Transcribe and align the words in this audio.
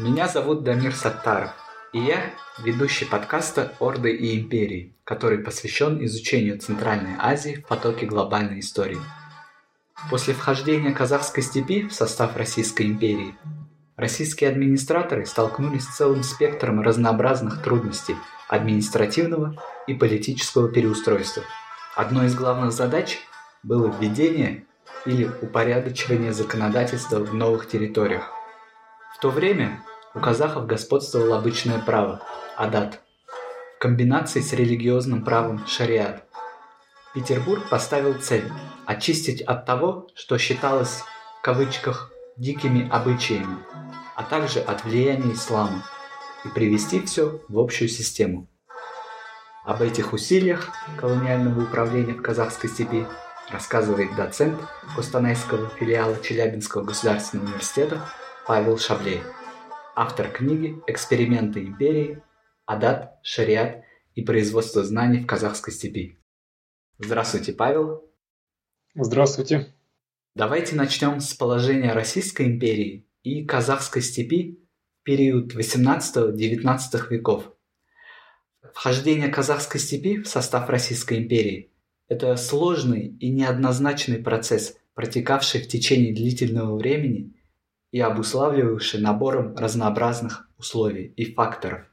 Меня 0.00 0.28
зовут 0.28 0.62
Дамир 0.62 0.94
Саттаров, 0.94 1.50
и 1.92 1.98
я 1.98 2.30
ведущий 2.62 3.04
подкаста 3.04 3.74
«Орды 3.80 4.12
и 4.14 4.38
империи», 4.38 4.94
который 5.02 5.38
посвящен 5.38 6.04
изучению 6.04 6.60
Центральной 6.60 7.16
Азии 7.18 7.56
в 7.56 7.66
потоке 7.66 8.06
глобальной 8.06 8.60
истории. 8.60 9.00
После 10.08 10.34
вхождения 10.34 10.92
казахской 10.92 11.42
степи 11.42 11.88
в 11.88 11.92
состав 11.92 12.36
Российской 12.36 12.82
империи, 12.86 13.34
российские 13.96 14.50
администраторы 14.50 15.26
столкнулись 15.26 15.82
с 15.82 15.96
целым 15.96 16.22
спектром 16.22 16.80
разнообразных 16.80 17.60
трудностей 17.60 18.14
административного 18.48 19.60
и 19.88 19.94
политического 19.94 20.68
переустройства. 20.68 21.42
Одной 21.96 22.26
из 22.26 22.36
главных 22.36 22.70
задач 22.70 23.18
было 23.64 23.92
введение 23.98 24.64
или 25.06 25.28
упорядочивание 25.42 26.32
законодательства 26.32 27.18
в 27.18 27.34
новых 27.34 27.66
территориях. 27.66 28.37
В 29.18 29.20
то 29.20 29.30
время 29.30 29.82
у 30.14 30.20
казахов 30.20 30.68
господствовало 30.68 31.38
обычное 31.38 31.80
право– 31.80 32.22
адат, 32.56 33.00
в 33.74 33.80
комбинации 33.80 34.40
с 34.40 34.52
религиозным 34.52 35.24
правом– 35.24 35.64
шариат. 35.66 36.22
Петербург 37.16 37.68
поставил 37.68 38.14
цель– 38.20 38.48
очистить 38.86 39.42
от 39.42 39.66
того, 39.66 40.06
что 40.14 40.38
считалось 40.38 41.02
в 41.40 41.42
кавычках 41.42 42.12
«дикими 42.36 42.88
обычаями», 42.88 43.58
а 44.14 44.22
также 44.22 44.60
от 44.60 44.84
влияния 44.84 45.32
ислама, 45.32 45.82
и 46.44 46.48
привести 46.50 47.04
все 47.04 47.40
в 47.48 47.58
общую 47.58 47.88
систему. 47.88 48.46
Об 49.64 49.82
этих 49.82 50.12
усилиях 50.12 50.68
колониального 50.96 51.64
управления 51.64 52.12
в 52.12 52.22
казахской 52.22 52.70
степи 52.70 53.04
рассказывает 53.50 54.14
доцент 54.14 54.60
Костанайского 54.94 55.70
филиала 55.70 56.16
Челябинского 56.22 56.84
государственного 56.84 57.48
университета 57.48 58.08
Павел 58.48 58.78
Шаблей, 58.78 59.20
автор 59.94 60.30
книги 60.30 60.80
«Эксперименты 60.86 61.60
империи. 61.60 62.22
Адат, 62.64 63.18
шариат 63.22 63.84
и 64.14 64.22
производство 64.22 64.82
знаний 64.82 65.20
в 65.20 65.26
казахской 65.26 65.70
степи». 65.70 66.18
Здравствуйте, 66.98 67.52
Павел. 67.52 68.10
Здравствуйте. 68.94 69.74
Давайте 70.34 70.76
начнем 70.76 71.20
с 71.20 71.34
положения 71.34 71.92
Российской 71.92 72.46
империи 72.46 73.06
и 73.22 73.44
казахской 73.44 74.00
степи 74.00 74.66
в 75.02 75.02
период 75.02 75.54
18-19 75.54 77.10
веков. 77.10 77.52
Вхождение 78.72 79.28
казахской 79.28 79.78
степи 79.78 80.22
в 80.22 80.26
состав 80.26 80.70
Российской 80.70 81.18
империи– 81.18 81.74
это 82.08 82.34
сложный 82.36 83.08
и 83.08 83.28
неоднозначный 83.30 84.16
процесс, 84.16 84.74
протекавший 84.94 85.60
в 85.60 85.68
течение 85.68 86.14
длительного 86.14 86.78
времени 86.78 87.34
и 87.90 88.00
обуславливавший 88.00 89.00
набором 89.00 89.56
разнообразных 89.56 90.48
условий 90.58 91.12
и 91.16 91.32
факторов. 91.32 91.86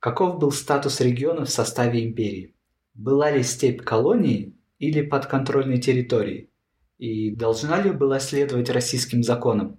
Каков 0.00 0.38
был 0.38 0.52
статус 0.52 1.00
региона 1.00 1.44
в 1.44 1.50
составе 1.50 2.04
империи? 2.04 2.54
Была 2.94 3.30
ли 3.30 3.42
степь 3.42 3.82
колонией 3.82 4.56
или 4.78 5.02
подконтрольной 5.02 5.80
территорией? 5.80 6.50
И 6.98 7.34
должна 7.34 7.80
ли 7.80 7.90
была 7.90 8.20
следовать 8.20 8.70
российским 8.70 9.22
законам? 9.22 9.78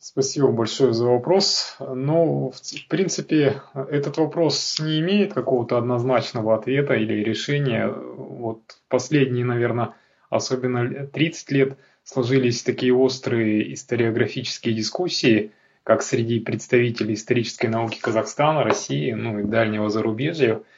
Спасибо 0.00 0.52
большое 0.52 0.92
за 0.92 1.06
вопрос. 1.06 1.76
Ну, 1.80 2.52
в 2.52 2.88
принципе, 2.88 3.62
этот 3.74 4.16
вопрос 4.16 4.78
не 4.78 5.00
имеет 5.00 5.34
какого-то 5.34 5.76
однозначного 5.76 6.54
ответа 6.54 6.94
или 6.94 7.24
решения. 7.24 7.88
Вот 7.88 8.62
последние, 8.88 9.44
наверное, 9.44 9.94
особенно 10.30 11.06
30 11.06 11.50
лет 11.50 11.78
сложились 12.08 12.62
такие 12.62 12.94
острые 12.94 13.74
историографические 13.74 14.74
дискуссии, 14.74 15.52
как 15.84 16.02
среди 16.02 16.40
представителей 16.40 17.14
исторической 17.14 17.66
науки 17.66 17.98
Казахстана, 18.00 18.64
России, 18.64 19.12
ну 19.12 19.40
и 19.40 19.44
дальнего 19.44 19.90
зарубежья– 19.90 20.62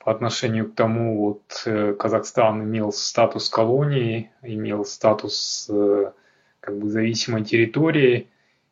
по 0.00 0.10
отношению 0.10 0.70
к 0.70 0.74
тому, 0.74 1.20
вот 1.20 1.62
э, 1.66 1.92
Казахстан 1.92 2.64
имел 2.64 2.90
статус 2.90 3.50
колонии, 3.50 4.30
имел 4.42 4.86
статус 4.86 5.68
э, 5.70 6.12
как 6.60 6.78
бы 6.78 6.88
зависимой 6.88 7.44
территории, 7.44 8.28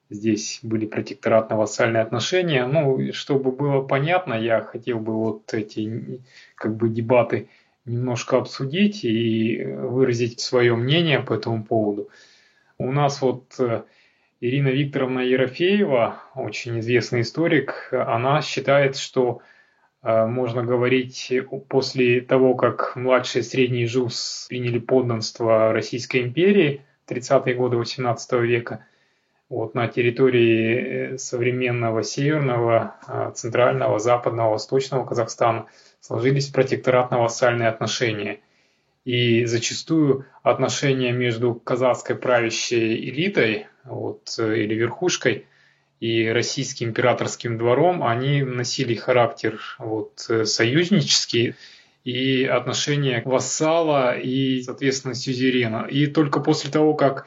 здесь 0.08 0.60
были 0.62 0.86
протекторатно-вассальные 0.86 2.00
отношения. 2.00 2.66
Ну, 2.66 3.12
чтобы 3.12 3.52
было 3.52 3.82
понятно, 3.82 4.32
я 4.32 4.62
хотел 4.62 5.00
бы 5.00 5.12
вот 5.12 5.52
эти 5.52 6.22
как 6.54 6.74
бы 6.76 6.88
дебаты 6.88 7.50
немножко 7.88 8.38
обсудить 8.38 9.04
и 9.04 9.64
выразить 9.64 10.40
свое 10.40 10.76
мнение 10.76 11.20
по 11.20 11.34
этому 11.34 11.64
поводу. 11.64 12.08
У 12.78 12.92
нас 12.92 13.20
вот 13.20 13.54
э, 13.58 13.82
Ирина 14.40 14.68
Викторовна 14.68 15.20
Ерофеева, 15.20 16.22
очень 16.34 16.78
известный 16.80 17.22
историк, 17.22 17.88
она 17.92 18.42
считает, 18.42 18.96
что 18.96 19.42
Э, 20.02 20.26
можно 20.26 20.62
говорить 20.64 21.32
после 21.68 22.20
того, 22.20 22.54
как 22.54 22.96
младшие 22.96 23.42
и 23.42 23.44
средний 23.44 23.86
ЖУС 23.86 24.46
приняли 24.48 24.78
подданство 24.78 25.72
Российской 25.72 26.22
империи 26.22 26.82
в 27.06 27.10
30-е 27.10 27.54
годы 27.54 27.76
XVIII 27.76 28.46
века, 28.46 28.86
вот 29.48 29.74
на 29.74 29.88
территории 29.88 31.14
э, 31.14 31.18
современного 31.18 32.02
северного, 32.02 32.96
э, 33.06 33.32
центрального, 33.34 33.98
западного, 33.98 34.50
восточного 34.50 35.04
Казахстана 35.04 35.66
сложились 36.00 36.50
протекторатно-вассальные 36.50 37.68
отношения. 37.68 38.40
И 39.04 39.46
зачастую 39.46 40.26
отношения 40.42 41.12
между 41.12 41.54
казахской 41.54 42.16
правящей 42.16 43.08
элитой 43.08 43.66
вот, 43.84 44.38
или 44.38 44.74
верхушкой– 44.74 45.46
и 46.00 46.28
российским 46.28 46.88
императорским 46.88 47.58
двором, 47.58 48.04
они 48.04 48.42
носили 48.42 48.94
характер 48.94 49.60
вот, 49.78 50.24
э, 50.28 50.44
союзнический 50.44 51.54
и 52.04 52.44
отношения 52.44 53.22
вассала 53.24 54.16
и, 54.16 54.62
соответственно, 54.62 55.14
сюзерена. 55.14 55.86
И 55.90 56.06
только 56.06 56.40
после 56.40 56.70
того, 56.70 56.94
как 56.94 57.26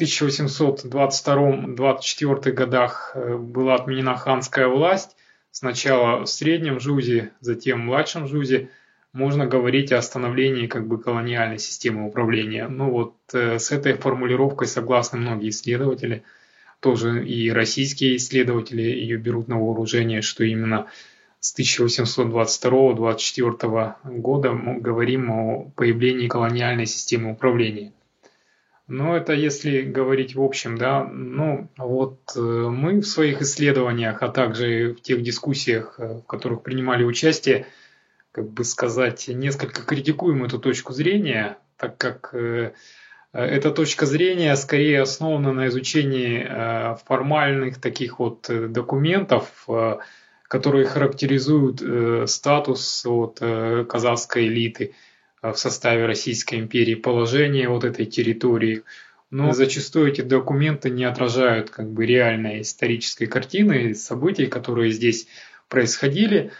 1822-24 0.00 2.52
годах 2.52 3.12
э, 3.14 3.36
была 3.36 3.74
отменена 3.74 4.16
ханская 4.16 4.68
власть, 4.68 5.16
сначала 5.50 6.24
в 6.24 6.26
среднем 6.26 6.80
жузе, 6.80 7.32
затем 7.40 7.82
в 7.82 7.84
младшем 7.84 8.26
жузе, 8.26 8.70
можно 9.12 9.46
говорить 9.46 9.92
о 9.92 10.00
становлении 10.00 10.66
как 10.66 10.86
бы 10.86 10.98
колониальной 11.00 11.58
системы 11.58 12.06
управления. 12.06 12.68
Ну 12.68 12.90
вот 12.90 13.16
э, 13.32 13.58
с 13.58 13.70
этой 13.70 13.92
формулировкой 13.94 14.66
согласны 14.66 15.18
многие 15.18 15.50
исследователи– 15.50 16.22
тоже 16.82 17.24
и 17.24 17.50
российские 17.50 18.16
исследователи 18.16 18.82
ее 18.82 19.16
берут 19.16 19.46
на 19.46 19.58
вооружение, 19.58 20.20
что 20.20 20.42
именно 20.42 20.88
с 21.38 21.56
1822-1824 21.56 23.94
года 24.04 24.50
мы 24.50 24.80
говорим 24.80 25.30
о 25.30 25.70
появлении 25.76 26.26
колониальной 26.26 26.86
системы 26.86 27.30
управления. 27.30 27.92
Но 28.92 29.16
это 29.16 29.32
если 29.32 29.80
говорить 29.80 30.34
в 30.34 30.42
общем, 30.42 30.76
да, 30.76 31.02
ну 31.02 31.70
вот 31.78 32.18
э, 32.36 32.40
мы 32.40 33.00
в 33.00 33.06
своих 33.06 33.40
исследованиях, 33.40 34.22
а 34.22 34.28
также 34.28 34.92
в 34.92 35.00
тех 35.00 35.22
дискуссиях, 35.22 35.94
э, 35.96 36.18
в 36.18 36.24
которых 36.24 36.62
принимали 36.62 37.02
участие, 37.02 37.64
как 38.32 38.50
бы 38.50 38.64
сказать, 38.64 39.28
несколько 39.28 39.80
критикуем 39.80 40.44
эту 40.44 40.58
точку 40.58 40.92
зрения, 40.92 41.56
так 41.78 41.96
как 41.96 42.34
э, 42.34 42.72
эта 43.32 43.70
точка 43.70 44.04
зрения 44.04 44.54
скорее 44.56 45.00
основана 45.00 45.54
на 45.54 45.68
изучении 45.68 46.46
формальных 47.06 47.80
таких 47.80 48.18
вот 48.18 48.46
документов, 48.50 49.66
которые 50.42 50.84
характеризуют 50.84 52.28
статус 52.28 53.06
вот 53.06 53.40
казахской 53.88 54.48
элиты 54.48 54.92
в 55.42 55.54
составе 55.54 56.06
Российской 56.06 56.60
империи, 56.60 56.94
положение 56.94 57.68
вот 57.68 57.84
этой 57.84 58.06
территории. 58.06 58.82
Но 59.30 59.52
зачастую 59.52 60.12
эти 60.12 60.20
документы 60.20 60.90
не 60.90 61.04
отражают 61.04 61.70
как 61.70 61.90
бы 61.90 62.06
реальной 62.06 62.60
исторической 62.60 63.26
картины 63.26 63.94
событий, 63.94 64.46
которые 64.46 64.92
здесь 64.92 65.26
происходили. 65.68 66.52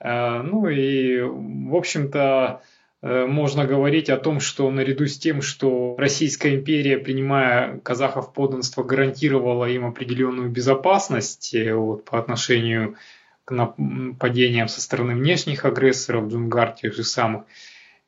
Ну 0.00 0.68
и, 0.68 1.20
в 1.20 1.74
общем-то, 1.74 2.62
Э, 3.02 3.26
можно 3.26 3.66
говорить 3.66 4.10
о 4.10 4.18
том, 4.18 4.40
что 4.40 4.70
наряду 4.70 5.06
с 5.06 5.18
тем, 5.18 5.42
что 5.42 5.94
Российская 5.98 6.54
империя, 6.54 6.98
принимая 6.98 7.78
казахов 7.78 8.32
подданство, 8.32 8.82
гарантировала 8.82 9.66
им 9.66 9.86
определенную 9.86 10.50
безопасность 10.50 11.54
э, 11.54 11.74
вот, 11.74 12.04
по 12.04 12.18
отношению 12.18 12.96
к 13.44 13.52
нападениям 13.52 14.68
со 14.68 14.80
стороны 14.80 15.14
внешних 15.14 15.64
агрессоров, 15.64 16.28
Джунгар 16.28 16.72
тех 16.72 16.94
же 16.94 17.04
самых. 17.04 17.44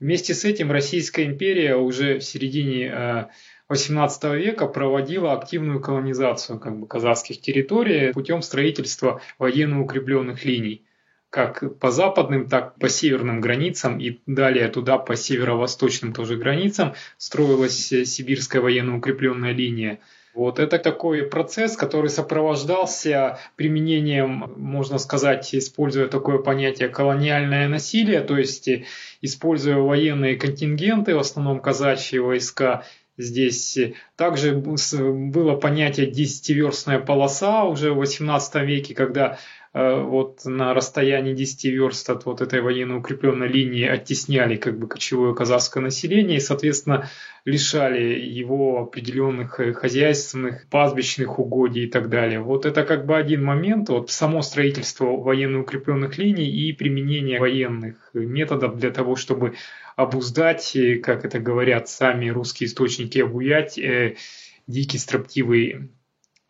Вместе 0.03 0.35
с 0.35 0.45
этим 0.45 0.73
Российская 0.73 1.27
империя 1.27 1.77
уже 1.77 2.19
в 2.19 2.25
середине 2.25 3.29
XVIII 3.71 4.35
э, 4.35 4.37
века 4.37 4.67
проводила 4.67 5.33
активную 5.33 5.79
колонизацию 5.81 6.59
как 6.59 6.77
бы, 6.77 6.89
казахских 6.89 7.41
территорий 7.41 8.13
путем 8.13 8.43
строительства 8.43 9.23
военно 9.39 9.81
укрепленных 9.81 10.45
линий 10.45 10.85
как 11.31 11.79
по 11.79 11.93
западным, 11.93 12.49
так 12.49 12.75
по 12.81 12.89
северным 12.89 13.41
границам 13.41 14.01
и 14.01 14.19
далее 14.27 14.67
туда 14.67 14.99
по 14.99 15.15
северо-восточным 15.15 16.13
тоже 16.13 16.37
границам 16.37 16.95
строилась 17.17 17.87
сибирская 17.87 18.61
военно 18.61 18.99
укрепленная 18.99 19.53
линия. 19.53 20.01
Вот 20.35 20.59
это 20.59 20.79
такой 20.79 21.25
процесс, 21.25 21.77
который 21.77 22.09
сопровождался 22.09 23.39
применением, 23.57 24.55
можно 24.57 24.97
сказать, 24.99 25.55
используя 25.55 26.09
такое 26.09 26.39
понятие 26.39 26.89
колониальное 26.89 27.69
насилие, 27.69 28.23
то 28.23 28.39
есть 28.39 28.69
используя 29.21 29.77
военные 29.77 30.37
контингенты, 30.37 31.15
в 31.15 31.19
основном 31.19 31.61
казачьи 31.61 32.19
войска, 32.19 32.85
Здесь 33.19 33.79
также 34.17 34.55
было 34.55 35.55
понятие 35.55 36.07
десятиверстная 36.07 36.99
полоса 36.99 37.65
уже 37.65 37.93
в 37.93 38.01
XVIII 38.01 38.65
веке, 38.65 38.95
когда 38.95 39.39
Э, 39.62 39.62
вот 39.75 40.45
на 40.45 40.75
расстоянии 40.75 41.33
10 41.33 41.65
верст 41.65 42.11
от 42.11 42.27
вот 42.27 42.43
этой 42.43 42.61
военно 42.61 42.99
укрепленной 42.99 43.49
линии 43.49 43.87
оттесняли 43.87 44.57
как 44.57 44.79
бы 44.79 44.87
кочевое 44.87 45.35
казахское 45.35 45.83
население 45.83 46.37
и, 46.37 46.41
соответственно, 46.41 47.09
лишали 47.45 48.21
его 48.21 48.81
определенных 48.81 49.59
э, 49.59 49.73
хозяйственных, 49.73 50.69
пастбищных 50.69 51.39
угодий 51.39 51.85
и 51.85 51.91
так 51.91 52.09
далее. 52.09 52.41
Вот 52.41 52.67
это 52.67 52.85
как 52.85 53.05
бы 53.05 53.17
один 53.17 53.45
момент, 53.45 53.89
вот 53.89 54.11
само 54.11 54.43
строительство 54.43 55.07
военно 55.07 55.61
укрепленных 55.61 56.19
линий 56.19 56.49
и 56.49 56.73
применение 56.73 57.41
военных 57.41 58.11
методов 58.15 58.77
для 58.79 58.91
того, 58.91 59.17
чтобы 59.17 59.55
обуздать, 59.97 60.77
э, 60.77 60.99
как 60.99 61.25
это 61.25 61.41
говорят 61.41 61.89
сами 61.89 62.29
русские 62.29 62.69
источники, 62.69 63.19
обуять 63.19 63.77
э, 63.77 64.17
дикий 64.69 64.99
строптивый 64.99 65.91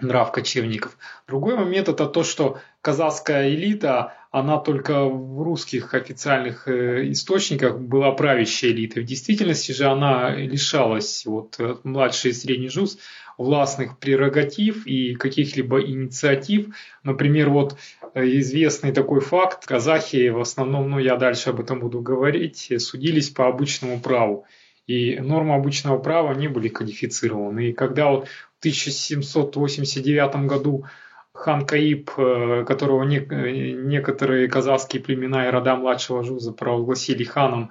нрав 0.03 0.33
кочевников. 0.33 0.97
Другой 1.27 1.57
момент 1.57 1.89
это 1.89 2.07
то, 2.07 2.25
что 2.25 2.59
казахская 2.81 3.49
элита, 3.49 4.15
она 4.31 4.59
только 4.59 5.05
в 5.05 5.43
русских 5.43 5.95
официальных 5.95 6.67
э, 6.69 7.11
источниках 7.11 7.79
была 7.79 8.13
правящей 8.13 8.73
элитой. 8.73 9.03
В 9.03 9.07
действительности 9.07 9.73
же 9.73 9.87
она 9.87 10.31
лишалась, 10.35 11.25
вот 11.27 11.59
младший 11.85 12.31
и 12.31 12.35
средний 12.35 12.69
жуз, 12.69 12.99
властных 13.39 13.99
прерогатив 13.99 14.87
и 14.87 15.15
каких-либо 15.15 15.83
инициатив. 15.83 16.75
Например, 17.03 17.51
вот 17.51 17.77
э, 18.15 18.25
известный 18.39 18.93
такой 18.93 19.21
факт, 19.21 19.67
казахи 19.67 20.29
в 20.29 20.41
основном, 20.41 20.91
ну 20.91 20.99
я 20.99 21.17
дальше 21.17 21.51
об 21.51 21.61
этом 21.61 21.81
буду 21.81 22.01
говорить, 22.01 22.73
судились 22.79 23.31
по 23.31 23.49
обычному 23.49 24.01
праву. 24.01 24.47
И 24.87 25.21
нормы 25.21 25.55
обычного 25.55 25.99
права 25.99 26.35
не 26.35 26.49
были 26.49 26.69
кодифицированы. 26.69 27.69
И 27.69 27.73
когда 27.73 28.11
вот 28.11 28.29
1789 28.63 30.47
году 30.47 30.85
хан 31.33 31.67
Каиб, 31.67 32.11
э, 32.17 32.65
которого 32.67 33.03
не, 33.05 33.19
э, 33.19 33.73
некоторые 33.73 34.49
казахские 34.49 35.03
племена 35.03 35.49
и 35.49 35.51
рода 35.51 35.75
младшего 35.75 36.23
Жуза 36.23 36.53
провозгласили 36.53 37.25
ханом, 37.25 37.71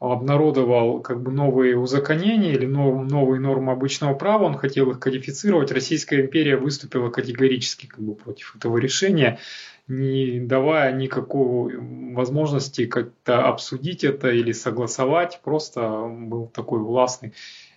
обнародовал 0.00 1.00
как 1.00 1.22
бы 1.22 1.30
новые 1.30 1.78
узаконения 1.78 2.52
или 2.52 2.66
нов, 2.66 3.08
новые 3.08 3.40
нормы 3.40 3.72
обычного 3.72 4.14
права, 4.14 4.44
он 4.44 4.58
хотел 4.58 4.90
их 4.90 4.98
кодифицировать. 4.98 5.70
Российская 5.70 6.22
империя 6.22 6.56
выступила 6.56 7.10
категорически 7.10 7.86
как 7.86 8.00
бы 8.00 8.14
против 8.14 8.56
этого 8.56 8.78
решения, 8.78 9.38
не 9.86 10.40
давая 10.40 10.92
никакой 10.92 11.76
возможности 12.14 12.86
как-то 12.86 13.46
обсудить 13.46 14.02
это 14.02 14.30
или 14.30 14.52
согласовать. 14.52 15.40
Просто 15.44 16.06
был 16.08 16.48
такой 16.48 16.80
властный 16.80 17.34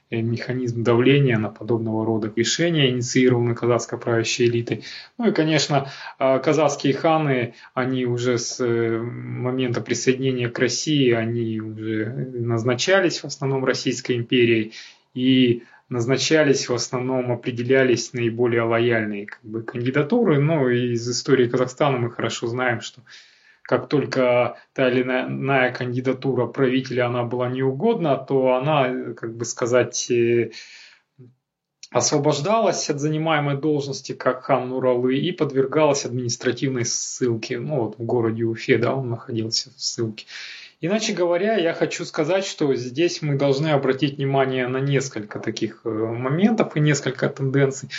механизм 0.09 0.83
давления 0.83 1.37
на 1.37 1.49
подобного 1.49 2.05
рода 2.05 2.31
решения, 2.35 2.89
инициированные 2.89 3.55
казахской 3.55 3.99
правящей 3.99 4.47
элитой. 4.47 4.83
Ну 5.17 5.29
и, 5.29 5.31
конечно, 5.31 5.89
а, 6.17 6.39
казахские 6.39 6.93
ханы, 6.93 7.55
они 7.73 8.05
уже 8.05 8.37
с 8.37 8.63
э, 8.63 8.97
момента 8.99 9.81
присоединения 9.81 10.49
к 10.49 10.59
России, 10.59 11.11
они 11.11 11.59
уже 11.59 12.05
назначались 12.33 13.19
в 13.19 13.25
основном 13.25 13.65
Российской 13.65 14.15
империей 14.15 14.73
и 15.13 15.63
назначались 15.89 16.69
в 16.69 16.73
основном, 16.73 17.31
определялись 17.31 18.13
наиболее 18.13 18.63
лояльные 18.63 19.25
как 19.27 19.41
бы, 19.43 19.63
кандидатуры. 19.63 20.39
Ну, 20.39 20.69
и 20.69 20.93
из 20.93 21.09
истории 21.09 21.47
Казахстана 21.47 21.97
мы 21.97 22.11
хорошо 22.11 22.47
знаем, 22.47 22.81
что 22.81 23.01
как 23.67 23.89
только 23.89 24.57
та 24.73 24.89
или 24.89 25.03
иная 25.03 25.73
кандидатура 25.73 26.47
правителя 26.47 27.07
она 27.07 27.23
была 27.23 27.49
неугодна, 27.49 28.15
то 28.15 28.55
она, 28.55 29.13
как 29.13 29.35
бы 29.35 29.43
сказать, 29.43 30.09
э, 30.09 30.51
освобождалась 31.91 32.89
от 32.89 33.01
занимаемой 33.01 33.57
должности 33.57 34.13
как 34.13 34.43
хан 34.43 34.69
Нуралы 34.69 35.17
и 35.17 35.33
подвергалась 35.33 36.05
административной 36.05 36.85
ссылке. 36.85 37.59
Ну 37.59 37.81
вот 37.81 37.97
в 37.97 38.03
городе 38.03 38.45
Уфе, 38.45 38.77
да, 38.77 38.95
он 38.95 39.09
находился 39.09 39.69
в 39.75 39.81
ссылке. 39.81 40.25
Иначе 40.79 41.13
говоря, 41.13 41.55
я 41.55 41.73
хочу 41.73 42.05
сказать, 42.05 42.45
что 42.45 42.73
здесь 42.75 43.23
мы 43.23 43.35
должны 43.35 43.69
обратить 43.69 44.17
внимание 44.17 44.67
на 44.67 44.77
несколько 44.77 45.39
таких 45.39 45.81
э, 45.83 45.89
моментов 45.89 46.75
и 46.75 46.79
несколько 46.79 47.29
тенденций. 47.29 47.89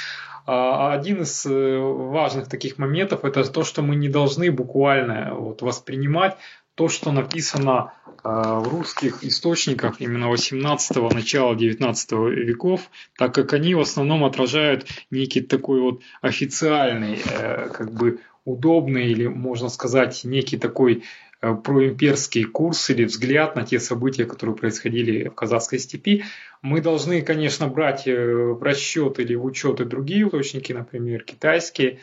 А, 0.47 0.93
один 0.93 1.23
из 1.23 1.45
э, 1.45 1.77
важных 1.79 2.49
таких 2.49 2.79
моментов 2.79 3.25
это 3.25 3.43
то, 3.51 3.65
что 3.65 3.83
мы 3.83 3.97
не 3.97 4.09
должны 4.09 4.53
буквально 4.53 5.35
вот 5.35 5.61
воспринимать 5.61 6.37
то, 6.77 6.89
что 6.89 7.11
написано 7.11 7.95
а, 8.23 8.61
в 8.61 8.69
русских 8.69 9.25
источниках 9.25 10.01
именно 10.01 10.33
18-го, 10.33 11.11
начала 11.11 11.57
19 11.57 12.13
веков, 12.13 12.91
так 13.17 13.35
как 13.35 13.55
они 13.55 13.75
в 13.75 13.81
основном 13.81 14.25
отражают 14.25 14.87
некий 15.11 15.41
такой 15.41 15.81
вот 15.81 16.03
официальный, 16.21 17.19
э, 17.29 17.71
как 17.71 17.93
бы 17.93 18.21
удобный 18.45 19.09
или, 19.09 19.27
можно 19.27 19.69
сказать, 19.69 20.23
некий 20.23 20.57
такой 20.57 21.03
Э, 21.03 21.28
проимперский 21.41 22.45
курс 22.45 22.91
или 22.91 23.05
взгляд 23.05 23.55
на 23.55 23.65
те 23.65 23.79
события, 23.79 24.25
которые 24.25 24.57
происходили 24.57 25.29
в 25.29 25.35
казахской 25.35 25.79
степи, 25.79 26.25
мы 26.63 26.81
должны, 26.81 27.23
конечно, 27.23 27.69
брать 27.69 28.09
э, 28.09 28.35
в 28.35 28.63
расчет 28.63 29.21
или 29.21 29.35
в 29.35 29.45
учет 29.45 29.81
и 29.81 29.85
другие 29.85 30.27
источники, 30.27 30.73
например, 30.73 31.23
китайские, 31.23 32.01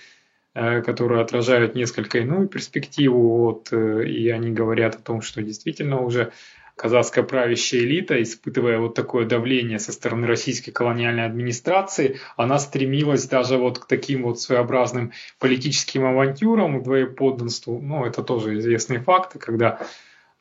э, 0.54 0.82
которые 0.82 1.22
отражают 1.22 1.76
несколько 1.76 2.20
иную 2.20 2.48
перспективу, 2.48 3.38
вот, 3.38 3.74
и 3.74 4.30
они 4.30 4.52
говорят 4.52 4.96
о 4.96 5.00
том, 5.00 5.22
что 5.22 5.42
действительно 5.42 6.00
уже 6.00 6.32
казахская 6.76 7.24
правящая 7.24 7.82
элита, 7.82 8.22
испытывая 8.22 8.80
вот 8.80 8.96
такое 8.96 9.26
давление 9.26 9.80
со 9.80 9.92
стороны 9.92 10.28
российской 10.28 10.72
колониальной 10.72 11.26
администрации, 11.26 12.20
она 12.36 12.60
стремилась 12.60 13.28
даже 13.28 13.58
вот 13.58 13.80
к 13.80 13.86
таким 13.86 14.24
вот 14.24 14.40
своеобразным 14.40 15.14
политическим 15.40 16.06
авантюрам, 16.06 16.84
двоеподданству. 16.84 17.80
Ну, 17.80 18.06
это 18.06 18.24
тоже 18.24 18.58
известные 18.58 19.00
факты, 19.00 19.40
когда 19.40 19.80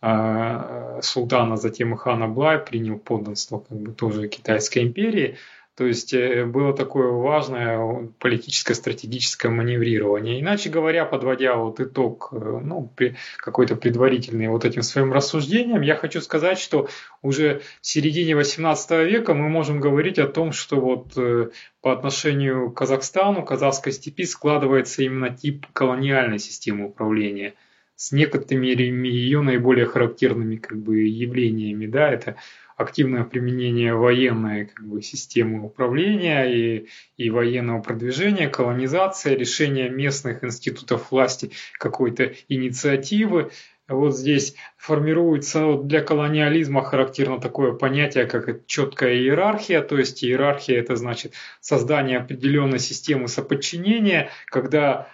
э, 0.03 1.01
султана, 1.03 1.57
затем 1.57 1.95
и 1.95 1.97
хана 1.97 2.27
Блай 2.27 2.59
принял 2.59 2.99
подданство 2.99 3.61
как 3.61 3.79
бы 3.79 3.93
тоже 3.93 4.29
Китайской 4.29 4.81
империи. 4.81 5.37
То 5.76 5.87
есть 5.87 6.15
э, 6.15 6.44
было 6.44 6.73
такое 6.73 7.11
важное 7.11 8.09
политическое 8.21 8.75
стратегическое 8.75 9.49
маневрирование. 9.49 10.41
Иначе 10.41 10.70
говоря, 10.70 11.05
подводя 11.05 11.56
вот 11.56 11.81
итог, 11.81 12.29
э, 12.31 12.37
ну, 12.37 12.93
какой-то 13.39 13.75
предварительный 13.75 14.46
вот 14.46 14.65
этим 14.65 14.82
своим 14.82 15.13
рассуждением, 15.13 15.81
я 15.81 15.96
хочу 15.96 16.20
сказать, 16.20 16.60
что 16.60 16.89
уже 17.22 17.63
в 17.81 17.87
середине 17.87 18.37
18 18.37 18.91
века 19.05 19.34
мы 19.34 19.49
можем 19.49 19.81
говорить 19.81 20.20
о 20.20 20.29
том, 20.29 20.53
что 20.53 20.81
вот 20.81 21.15
э, 21.17 21.51
по 21.81 21.93
отношению 21.93 22.70
к 22.70 22.77
Казахстану, 22.77 23.44
казахской 23.44 23.93
степи 23.93 24.25
складывается 24.27 25.03
именно 25.03 25.31
тип 25.31 25.67
колониальной 25.72 26.39
системы 26.39 26.87
управления 26.87 27.55
с 27.96 28.13
некоторыми 28.13 29.08
ее 29.08 29.41
наиболее 29.41 29.87
характерными 29.87 30.56
как 30.56 30.79
бы 30.79 31.01
явлениями, 31.03 31.87
да, 31.87 32.10
это 32.10 32.37
активное 32.77 33.25
применение 33.25 33.95
военной 33.95 34.67
как 34.67 34.87
бы, 34.87 35.03
системы 35.03 35.65
управления 35.65 36.45
и, 36.45 36.89
и 37.17 37.31
военного 37.31 37.81
продвижения, 37.81 38.49
колонизация, 38.49 39.37
решение 39.37 39.89
местных 39.89 40.43
институтов 40.45 41.11
власти 41.11 41.53
какой-то 41.79 42.33
инициативы. 42.49 43.51
Вот 43.87 44.17
здесь 44.17 44.55
формируется 44.79 45.75
для 45.75 46.01
колониализма 46.01 46.83
характерно 46.83 47.39
такое 47.39 47.73
понятие, 47.73 48.25
как 48.25 48.67
четкая 48.67 49.15
иерархия, 49.15 49.83
то 49.83 49.99
есть 49.99 50.25
иерархия 50.25 50.81
это 50.81 50.97
значит 50.97 51.35
создание 51.61 52.19
определенной 52.19 52.79
системы 52.79 53.29
соподчинения, 53.29 54.31
когда 54.47 55.09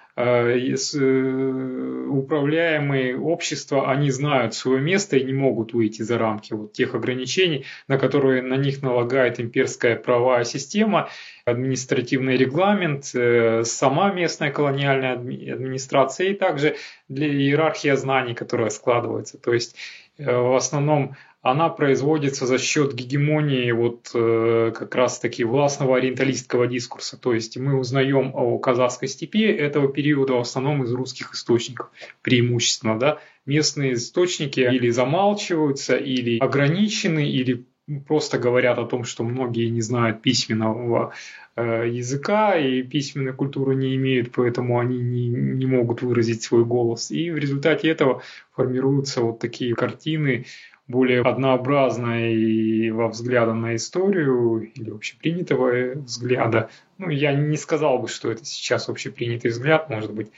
управляемые 2.10 3.18
общества, 3.18 3.90
они 3.90 4.10
знают 4.10 4.54
свое 4.54 4.80
место 4.80 5.16
и 5.16 5.24
не 5.24 5.32
могут 5.32 5.72
выйти 5.72 6.02
за 6.02 6.18
рамки 6.18 6.52
вот 6.52 6.72
тех 6.72 6.94
ограничений, 6.94 7.64
на 7.88 7.98
которые 7.98 8.42
на 8.42 8.54
них 8.54 8.82
налагает 8.82 9.40
имперская 9.40 9.96
правовая 9.96 10.44
система, 10.44 11.08
административный 11.44 12.36
регламент, 12.36 13.10
э, 13.14 13.64
сама 13.64 14.12
местная 14.12 14.50
колониальная 14.50 15.14
администрация 15.14 16.28
и 16.28 16.34
также 16.34 16.76
для 17.08 17.28
иерархия 17.28 17.96
знаний, 17.96 18.34
которая 18.34 18.70
складывается. 18.70 19.38
То 19.38 19.52
есть 19.52 19.76
в 20.18 20.54
основном 20.54 21.16
она 21.42 21.70
производится 21.70 22.47
за 22.47 22.59
счет 22.59 22.94
гегемонии 22.94 23.70
вот 23.73 24.11
э, 24.14 24.73
как 24.76 24.94
раз-таки 24.94 25.42
властного 25.44 25.97
ориенталистского 25.97 26.66
дискурса. 26.66 27.16
То 27.16 27.32
есть 27.32 27.56
мы 27.56 27.78
узнаем 27.78 28.32
о 28.35 28.59
казахской 28.59 29.09
степи 29.09 29.44
этого 29.44 29.88
периода 29.88 30.35
в 30.35 30.40
основном 30.40 30.85
из 30.85 30.92
русских 30.92 31.32
источников 31.32 31.90
преимущественно. 32.20 32.99
Да? 32.99 33.20
Местные 33.47 33.94
источники 33.94 34.61
или 34.61 34.90
замалчиваются, 34.90 35.97
или 35.97 36.38
ограничены, 36.38 37.26
или 37.26 37.64
просто 38.06 38.38
говорят 38.38 38.78
о 38.78 38.85
том, 38.85 39.04
что 39.04 39.25
многие 39.25 39.68
не 39.68 39.80
знают 39.80 40.23
письменного 40.23 41.12
э, 41.56 41.88
языка 41.88 42.56
и 42.56 42.82
письменной 42.82 43.32
культуры 43.32 43.75
не 43.75 43.97
имеют, 43.97 44.30
поэтому 44.32 44.78
они 44.78 44.99
не, 44.99 45.28
не 45.28 45.66
могут 45.66 46.02
выразить 46.02 46.42
свой 46.42 46.64
голос. 46.64 47.11
И 47.11 47.30
в 47.30 47.38
результате 47.38 47.88
этого 47.88 48.23
формируются 48.54 49.23
вот 49.23 49.38
такие 49.38 49.75
картины, 49.75 50.44
более 50.90 51.23
однообразной 51.23 52.90
во 52.90 53.09
взгляда 53.09 53.54
на 53.54 53.76
историю 53.76 54.70
или 54.75 54.90
общепринятого 54.90 55.94
взгляда. 55.94 56.68
Ну, 56.99 57.09
я 57.09 57.32
не 57.32 57.56
сказал 57.56 58.00
бы, 58.00 58.09
что 58.09 58.30
это 58.30 58.44
сейчас 58.44 58.88
общепринятый 58.88 59.52
взгляд, 59.52 59.88
может 59.88 60.12
быть, 60.12 60.32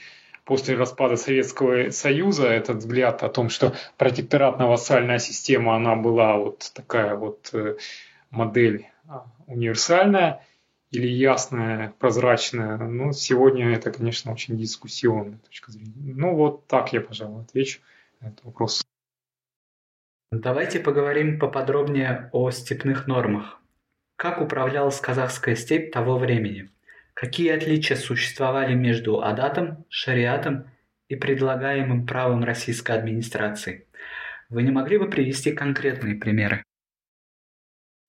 после 0.45 0.75
распада 0.75 1.15
Советского 1.15 1.89
Союза 1.89 2.47
этот 2.47 2.77
взгляд 2.77 3.23
о 3.23 3.29
том, 3.29 3.49
что 3.49 3.73
протекторатно-вассальная 3.97 5.19
система, 5.19 5.75
она 5.75 5.95
была 5.95 6.37
вот 6.37 6.71
такая 6.75 7.15
вот 7.15 7.49
э, 7.53 7.77
модель 8.29 8.87
а, 9.07 9.25
универсальная 9.47 10.45
или 10.91 11.07
ясная, 11.07 11.95
прозрачная. 11.97 12.77
Ну, 12.77 13.11
сегодня 13.13 13.73
это, 13.73 13.91
конечно, 13.91 14.31
очень 14.31 14.57
дискуссионная 14.57 15.39
точка 15.39 15.71
зрения. 15.71 15.93
Ну, 15.95 16.35
вот 16.35 16.67
так 16.67 16.93
я, 16.93 17.01
пожалуй, 17.01 17.41
отвечу 17.41 17.79
на 18.21 18.27
этот 18.27 18.45
вопрос. 18.45 18.82
Давайте 20.35 20.79
поговорим 20.79 21.37
поподробнее 21.37 22.31
о 22.31 22.49
степных 22.49 23.05
нормах. 23.05 23.61
Как 24.15 24.41
управлялась 24.41 24.99
казахская 24.99 25.55
степь 25.55 25.91
того 25.91 26.17
времени? 26.17 26.71
Какие 27.13 27.51
отличия 27.51 27.95
существовали 27.95 28.73
между 28.73 29.21
адатом, 29.21 29.85
шариатом 29.89 30.71
и 31.07 31.15
предлагаемым 31.15 32.07
правом 32.07 32.43
российской 32.43 32.93
администрации? 32.93 33.85
Вы 34.49 34.63
не 34.63 34.71
могли 34.71 34.97
бы 34.97 35.07
привести 35.07 35.51
конкретные 35.51 36.15
примеры? 36.15 36.63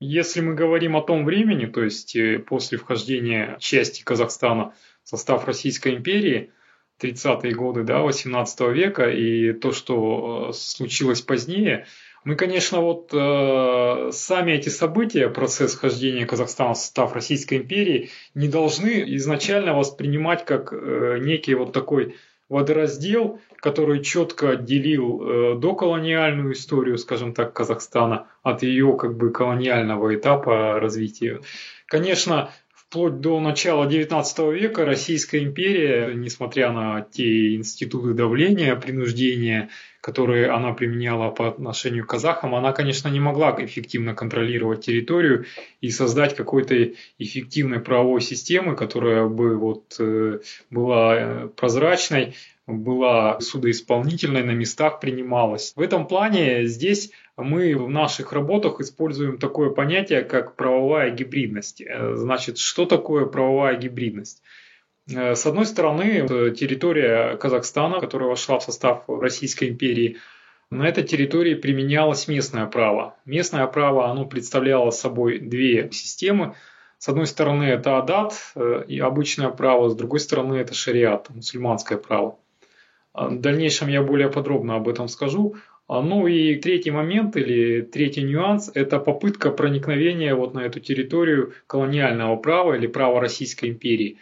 Если 0.00 0.40
мы 0.40 0.54
говорим 0.54 0.96
о 0.96 1.02
том 1.02 1.26
времени, 1.26 1.66
то 1.66 1.82
есть 1.84 2.16
э, 2.16 2.38
после 2.38 2.78
вхождения 2.78 3.58
части 3.58 4.02
Казахстана 4.02 4.72
в 5.02 5.10
состав 5.10 5.44
Российской 5.44 5.96
империи, 5.96 6.52
30-е 7.02 7.54
годы 7.54 7.82
да, 7.82 8.00
18 8.00 8.60
века 8.72 9.10
и 9.10 9.52
то, 9.52 9.72
что 9.72 10.48
э, 10.48 10.52
случилось 10.54 11.20
позднее– 11.20 11.86
мы, 12.24 12.36
конечно, 12.36 12.80
вот 12.80 13.10
э, 13.12 14.10
сами 14.12 14.52
эти 14.52 14.70
события, 14.70 15.28
процесс 15.28 15.74
вхождения 15.74 16.26
Казахстана 16.26 16.72
в 16.72 16.78
состав 16.78 17.12
Российской 17.12 17.58
империи, 17.58 18.10
не 18.34 18.48
должны 18.48 19.04
изначально 19.16 19.74
воспринимать 19.74 20.44
как 20.46 20.72
э, 20.72 21.18
некий 21.20 21.54
вот 21.54 21.72
такой 21.72 22.16
водораздел, 22.48 23.40
который 23.56 24.02
четко 24.02 24.50
отделил 24.50 25.22
э, 25.22 25.58
доколониальную 25.58 26.52
историю, 26.54 26.96
скажем 26.98 27.34
так, 27.34 27.52
Казахстана 27.52 28.26
от 28.42 28.62
ее 28.62 28.96
как 28.98 29.16
бы 29.16 29.30
колониального 29.30 30.14
этапа 30.14 30.80
развития. 30.80 31.40
Конечно, 31.86 32.50
вплоть 32.94 33.20
до 33.20 33.40
начала 33.40 33.86
XIX 33.86 34.54
века 34.54 34.84
Российская 34.84 35.42
империя, 35.42 36.14
несмотря 36.14 36.72
на 36.72 37.02
те 37.02 37.54
институты 37.54 38.14
давления, 38.14 38.76
принуждения, 38.76 39.68
которые 40.04 40.50
она 40.50 40.74
применяла 40.74 41.30
по 41.30 41.48
отношению 41.48 42.04
к 42.04 42.10
казахам, 42.10 42.54
она, 42.54 42.72
конечно, 42.72 43.08
не 43.08 43.20
могла 43.20 43.56
эффективно 43.58 44.14
контролировать 44.14 44.84
территорию 44.84 45.46
и 45.80 45.88
создать 45.88 46.36
какой-то 46.36 46.90
эффективной 47.18 47.80
правовой 47.80 48.20
системы, 48.20 48.76
которая 48.76 49.26
бы 49.26 49.56
вот 49.56 49.96
э, 49.98 50.40
была 50.68 51.16
э, 51.16 51.48
прозрачной, 51.56 52.34
была 52.66 53.40
судоисполнительной, 53.40 54.42
на 54.42 54.50
местах 54.50 55.00
принималась. 55.00 55.72
В 55.74 55.80
этом 55.80 56.06
плане 56.06 56.66
здесь 56.66 57.10
мы 57.38 57.74
в 57.74 57.88
наших 57.88 58.34
работах 58.34 58.80
используем 58.80 59.38
такое 59.38 59.70
понятие, 59.70 60.20
как 60.20 60.54
правовая 60.56 61.12
гибридность. 61.12 61.80
Э, 61.80 62.14
значит, 62.14 62.58
что 62.58 62.84
такое 62.84 63.24
правовая 63.24 63.78
гибридность? 63.78 64.42
Э, 65.08 65.34
с 65.34 65.46
одной 65.46 65.66
стороны, 65.66 66.26
территория 66.54 67.36
Казахстана, 67.36 68.00
которая 68.00 68.28
вошла 68.28 68.58
в 68.58 68.62
состав 68.62 69.04
Российской 69.08 69.68
империи, 69.68 70.18
на 70.70 70.88
этой 70.88 71.04
территории 71.04 71.54
применялось 71.54 72.26
местное 72.26 72.66
право. 72.66 73.16
Местное 73.24 73.66
право 73.66 74.10
оно 74.10 74.24
представляло 74.24 74.90
собой 74.90 75.38
две 75.38 75.90
системы. 75.92 76.54
С 76.98 77.08
одной 77.08 77.26
стороны, 77.26 77.64
это 77.64 77.98
адат 77.98 78.34
э, 78.54 78.84
и 78.88 78.98
обычное 78.98 79.50
право, 79.50 79.88
с 79.88 79.94
другой 79.94 80.20
стороны, 80.20 80.54
это 80.54 80.74
шариат, 80.74 81.28
мусульманское 81.30 81.98
право. 81.98 82.38
В 83.12 83.40
дальнейшем 83.40 83.88
я 83.88 84.02
более 84.02 84.28
подробно 84.28 84.74
об 84.76 84.88
этом 84.88 85.06
скажу. 85.06 85.54
А, 85.86 86.00
ну 86.00 86.26
и 86.26 86.56
третий 86.56 86.90
момент 86.90 87.36
или 87.36 87.82
третий 87.82 88.22
нюанс– 88.22 88.70
это 88.74 88.98
попытка 88.98 89.50
проникновения 89.50 90.34
вот 90.34 90.54
на 90.54 90.60
эту 90.60 90.80
территорию 90.80 91.52
колониального 91.66 92.36
права 92.36 92.74
или 92.74 92.86
права 92.86 93.20
Российской 93.20 93.68
империи. 93.68 94.18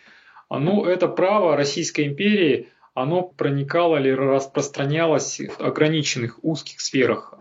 А, 0.52 0.58
ну, 0.58 0.84
это 0.84 1.08
право 1.08 1.56
Российской 1.56 2.08
империи, 2.08 2.68
оно 2.92 3.22
проникало 3.22 3.96
или 3.96 4.10
распространялось 4.10 5.40
в 5.40 5.62
ограниченных 5.62 6.44
узких 6.44 6.82
сферах. 6.82 7.32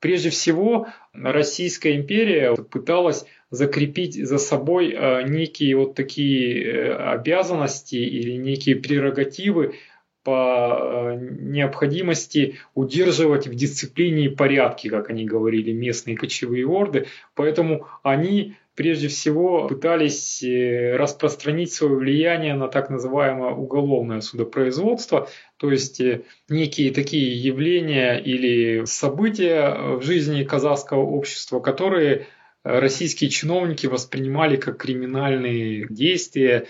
Прежде 0.00 0.30
всего, 0.30 0.88
Российская 1.12 1.94
империя 1.94 2.56
пыталась 2.56 3.26
закрепить 3.50 4.16
за 4.16 4.38
собой 4.38 4.92
а, 4.92 5.22
некие 5.22 5.76
вот 5.76 5.94
такие 5.94 6.64
э, 6.64 6.94
обязанности 6.96 7.94
или 7.94 8.32
некие 8.32 8.74
прерогативы 8.74 9.76
по 10.24 10.78
э, 10.80 11.16
необходимости 11.20 12.56
удерживать 12.74 13.46
в 13.46 13.54
дисциплине 13.54 14.24
и 14.24 14.34
порядке, 14.34 14.90
как 14.90 15.10
они 15.10 15.24
говорили, 15.24 15.70
местные 15.70 16.16
кочевые 16.16 16.66
орды. 16.66 17.06
Поэтому 17.36 17.86
они 18.02 18.56
прежде 18.78 19.08
всего 19.08 19.66
пытались 19.66 20.40
э, 20.40 20.94
распространить 20.94 21.72
свое 21.72 21.96
влияние 21.96 22.54
на 22.54 22.68
так 22.68 22.90
называемое 22.90 23.50
уголовное 23.50 24.20
судопроизводство, 24.20 25.28
то 25.56 25.72
есть 25.72 26.00
э, 26.00 26.22
некие 26.48 26.92
такие 26.92 27.36
явления 27.36 28.18
или 28.18 28.84
события 28.84 29.96
в 29.96 30.02
жизни 30.02 30.44
казахского 30.44 31.02
общества, 31.02 31.58
которые 31.58 32.28
российские 32.62 33.30
чиновники 33.30 33.88
воспринимали 33.88 34.54
как 34.54 34.76
криминальные 34.78 35.88
действия, 35.90 36.58
Э, 36.60 36.66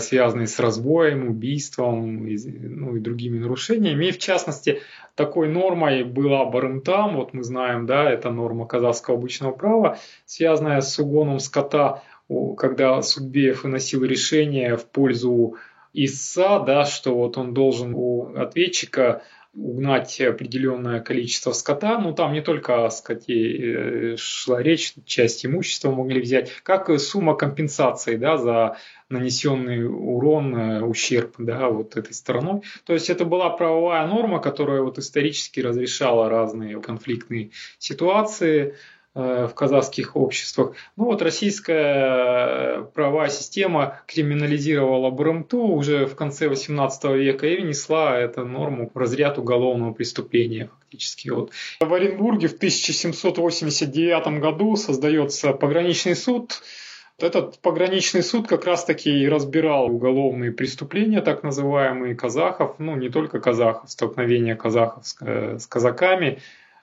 связанные 0.00 0.46
с 0.46 0.58
разбоем, 0.58 1.28
убийством 1.28 2.26
и, 2.26 2.36
ну, 2.46 2.96
и 2.96 3.00
другими 3.00 3.38
нарушениями. 3.38 4.06
И 4.06 4.12
в 4.12 4.18
частности, 4.18 4.80
такой 5.14 5.48
нормой 5.48 6.04
была 6.04 6.44
барымтам, 6.44 7.16
вот 7.16 7.32
мы 7.34 7.42
знаем, 7.42 7.86
да, 7.86 8.10
это 8.10 8.30
норма 8.30 8.66
казахского 8.66 9.16
обычного 9.16 9.52
права, 9.52 9.98
связанная 10.24 10.80
с 10.80 10.98
угоном 10.98 11.38
скота, 11.38 12.02
когда 12.56 13.02
Судбеев 13.02 13.64
выносил 13.64 14.04
решение 14.04 14.76
в 14.76 14.86
пользу 14.86 15.56
ИСА, 15.92 16.60
да, 16.60 16.84
что 16.84 17.14
вот 17.14 17.36
он 17.36 17.52
должен 17.52 17.92
у 17.94 18.34
ответчика 18.34 19.22
угнать 19.54 20.18
определенное 20.20 21.00
количество 21.00 21.52
скота, 21.52 21.98
ну 21.98 22.14
там 22.14 22.32
не 22.32 22.40
только 22.40 22.86
о 22.86 22.90
скоте 22.90 24.14
э, 24.14 24.16
шла 24.16 24.62
речь, 24.62 24.94
часть 25.04 25.44
имущества 25.44 25.90
могли 25.90 26.20
взять, 26.20 26.50
как 26.62 26.98
сумма 26.98 27.34
компенсации 27.34 28.16
да, 28.16 28.38
за 28.38 28.78
нанесенный 29.10 29.86
урон, 29.86 30.56
э, 30.56 30.82
ущерб 30.82 31.34
да, 31.38 31.68
вот 31.68 31.96
этой 31.96 32.14
стороной. 32.14 32.62
То 32.86 32.94
есть 32.94 33.10
это 33.10 33.26
была 33.26 33.50
правовая 33.50 34.06
норма, 34.06 34.40
которая 34.40 34.80
вот 34.80 34.98
исторически 34.98 35.60
разрешала 35.60 36.30
разные 36.30 36.80
конфликтные 36.80 37.50
ситуации, 37.78 38.74
в 39.14 39.52
казахских 39.54 40.16
обществах. 40.16 40.72
Ну 40.96 41.04
вот 41.04 41.20
российская 41.20 42.78
э, 42.78 42.84
правовая 42.94 43.28
система 43.28 44.00
криминализировала 44.06 45.10
БРМТУ 45.10 45.60
уже 45.60 46.06
в 46.06 46.16
конце 46.16 46.48
18 46.48 47.04
века 47.16 47.46
и 47.46 47.60
внесла 47.60 48.16
эту 48.18 48.46
норму 48.46 48.90
в 48.92 48.96
разряд 48.96 49.38
уголовного 49.38 49.92
преступления 49.92 50.70
фактически. 50.78 51.28
Вот. 51.28 51.50
В 51.80 51.92
Оренбурге 51.92 52.48
в 52.48 52.54
1789 52.54 54.40
году 54.40 54.76
создается 54.76 55.52
пограничный 55.52 56.16
суд, 56.16 56.62
этот 57.18 57.60
пограничный 57.60 58.22
суд 58.22 58.48
как 58.48 58.64
раз-таки 58.64 59.10
и 59.10 59.28
разбирал 59.28 59.86
уголовные 59.86 60.52
преступления, 60.52 61.20
так 61.20 61.42
называемые 61.42 62.14
казахов, 62.14 62.76
ну 62.78 62.96
не 62.96 63.10
только 63.10 63.40
казахов, 63.40 63.90
столкновения 63.90 64.56
казахов 64.56 65.06
с, 65.06 65.16
э, 65.20 65.58
с 65.58 65.66
казаками, 65.66 66.40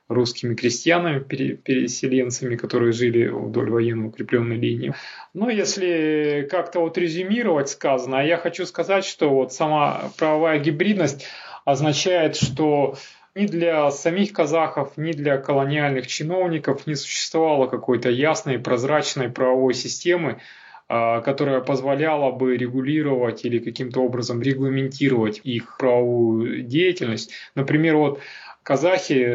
русскими 0.10 0.56
крестьянами, 0.56 1.20
переселенцами, 1.20 2.56
которые 2.56 2.92
жили 2.92 3.28
вдоль 3.28 3.70
военно 3.70 4.08
укрепленной 4.08 4.58
линии. 4.58 4.94
Но 5.34 5.50
если 5.50 6.48
как-то 6.50 6.80
вот 6.80 6.98
резюмировать 6.98 7.70
сказано, 7.70 8.26
я 8.26 8.38
хочу 8.38 8.66
сказать, 8.66 9.06
что 9.06 9.30
вот 9.30 9.54
сама 9.54 10.12
правовая 10.18 10.60
гибридность 10.60 11.28
означает, 11.64 12.36
что 12.36 12.96
ни 13.36 13.46
для 13.46 13.92
самих 13.92 14.34
казахов, 14.34 14.94
ни 14.98 15.12
для 15.12 15.38
колониальных 15.38 16.08
чиновников 16.08 16.88
не 16.88 16.96
существовало 16.96 17.68
какой-то 17.68 18.10
ясной, 18.10 18.58
прозрачной 18.58 19.30
правовой 19.30 19.76
системы, 19.76 20.42
а, 20.88 21.22
которая 21.22 21.62
позволяла 21.62 22.32
бы 22.32 22.58
регулировать 22.58 23.46
или 23.46 23.60
каким-то 23.60 24.02
образом 24.02 24.42
регламентировать 24.42 25.40
их 25.44 25.78
правовую 25.78 26.64
деятельность. 26.64 27.32
Например, 27.54 27.96
вот 27.96 28.22
казахи 28.70 29.26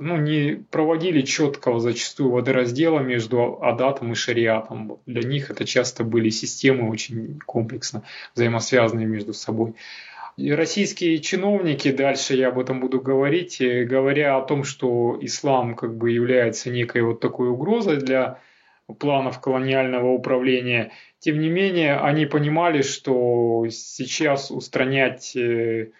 ну, 0.00 0.16
не 0.16 0.64
проводили 0.70 1.20
четкого 1.20 1.78
зачастую 1.78 2.30
водораздела 2.30 3.00
между 3.00 3.62
адатом 3.62 4.12
и 4.12 4.14
шариатом. 4.14 4.98
Для 5.04 5.28
них 5.28 5.50
это 5.50 5.66
часто 5.66 6.04
были 6.04 6.30
системы 6.30 6.88
очень 6.88 7.38
комплексно 7.44 8.02
взаимосвязанные 8.34 9.06
между 9.06 9.34
собой. 9.34 9.74
И 10.38 10.50
российские 10.52 11.18
чиновники, 11.18 11.92
дальше 11.92 12.34
я 12.34 12.48
об 12.48 12.58
этом 12.58 12.80
буду 12.80 12.98
говорить, 12.98 13.60
э, 13.60 13.84
говоря 13.84 14.38
о 14.38 14.42
том, 14.42 14.64
что 14.64 15.18
ислам 15.20 15.74
как 15.74 15.94
бы 15.94 16.10
является 16.10 16.70
некой 16.70 17.02
вот 17.02 17.20
такой 17.20 17.50
угрозой 17.50 17.98
для 17.98 18.40
планов 18.98 19.38
колониального 19.38 20.12
управления, 20.12 20.92
тем 21.18 21.40
не 21.40 21.50
менее 21.50 21.98
они 21.98 22.24
понимали, 22.24 22.80
что 22.80 23.66
сейчас 23.68 24.50
устранять 24.50 25.36
э, 25.36 25.90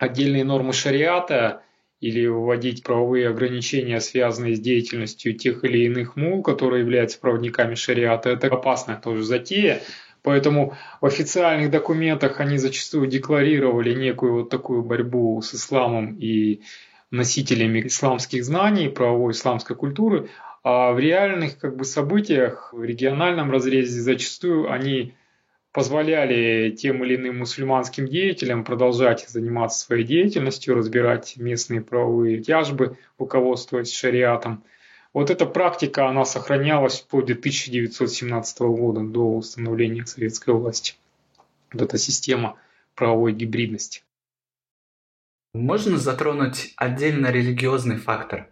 отдельные 0.00 0.44
нормы 0.44 0.72
шариата 0.72 1.62
или 2.00 2.26
вводить 2.26 2.82
правовые 2.82 3.28
ограничения, 3.28 4.00
связанные 4.00 4.56
с 4.56 4.60
деятельностью 4.60 5.34
тех 5.34 5.62
или 5.64 5.84
иных 5.84 6.16
мул, 6.16 6.42
которые 6.42 6.80
являются 6.80 7.20
проводниками 7.20 7.74
шариата, 7.74 8.30
это 8.30 8.48
опасная 8.48 8.96
тоже 8.96 9.22
затея. 9.22 9.82
Поэтому 10.22 10.76
в 11.00 11.06
официальных 11.06 11.70
документах 11.70 12.40
они 12.40 12.56
зачастую 12.56 13.06
декларировали 13.06 13.94
некую 13.94 14.32
вот 14.32 14.50
такую 14.50 14.82
борьбу 14.82 15.40
с 15.42 15.54
исламом 15.54 16.16
и 16.18 16.62
носителями 17.10 17.86
исламских 17.86 18.44
знаний, 18.44 18.88
правовой 18.88 19.32
исламской 19.32 19.76
культуры, 19.76 20.30
а 20.62 20.92
в 20.92 20.98
реальных 20.98 21.58
как 21.58 21.76
бы, 21.76 21.84
событиях, 21.84 22.70
в 22.72 22.82
региональном 22.82 23.50
разрезе 23.50 24.00
зачастую 24.00 24.70
они 24.70 25.14
позволяли 25.72 26.70
тем 26.70 27.04
или 27.04 27.16
иным 27.16 27.38
мусульманским 27.38 28.06
деятелям 28.06 28.64
продолжать 28.64 29.28
заниматься 29.28 29.80
своей 29.80 30.04
деятельностью, 30.04 30.74
разбирать 30.74 31.36
местные 31.36 31.80
правовые 31.80 32.42
тяжбы, 32.42 32.96
руководствуясь 33.18 33.92
шариатом. 33.92 34.64
Вот 35.12 35.30
эта 35.30 35.46
практика, 35.46 36.08
она 36.08 36.24
сохранялась 36.24 37.00
вплоть 37.00 37.26
до 37.26 37.32
1917 37.32 38.60
года, 38.60 39.00
до 39.00 39.36
установления 39.36 40.06
советской 40.06 40.54
власти. 40.54 40.94
Вот 41.72 41.82
эта 41.82 41.98
система 41.98 42.56
правовой 42.94 43.32
гибридности. 43.32 44.02
Можно 45.52 45.98
затронуть 45.98 46.74
отдельно 46.76 47.32
религиозный 47.32 47.96
фактор. 47.96 48.48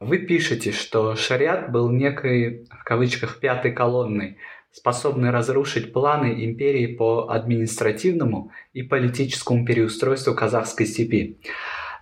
Вы 0.00 0.18
пишете, 0.18 0.72
что 0.72 1.16
шариат 1.16 1.70
был 1.70 1.88
некой, 1.88 2.66
в 2.70 2.84
кавычках, 2.84 3.40
пятой 3.40 3.72
колонной, 3.72 4.36
способный 4.72 5.30
разрушить 5.30 5.92
планы 5.92 6.44
империи 6.44 6.86
по 6.86 7.30
административному 7.30 8.50
и 8.72 8.82
политическому 8.82 9.64
переустройству 9.64 10.34
казахской 10.34 10.86
степи. 10.86 11.38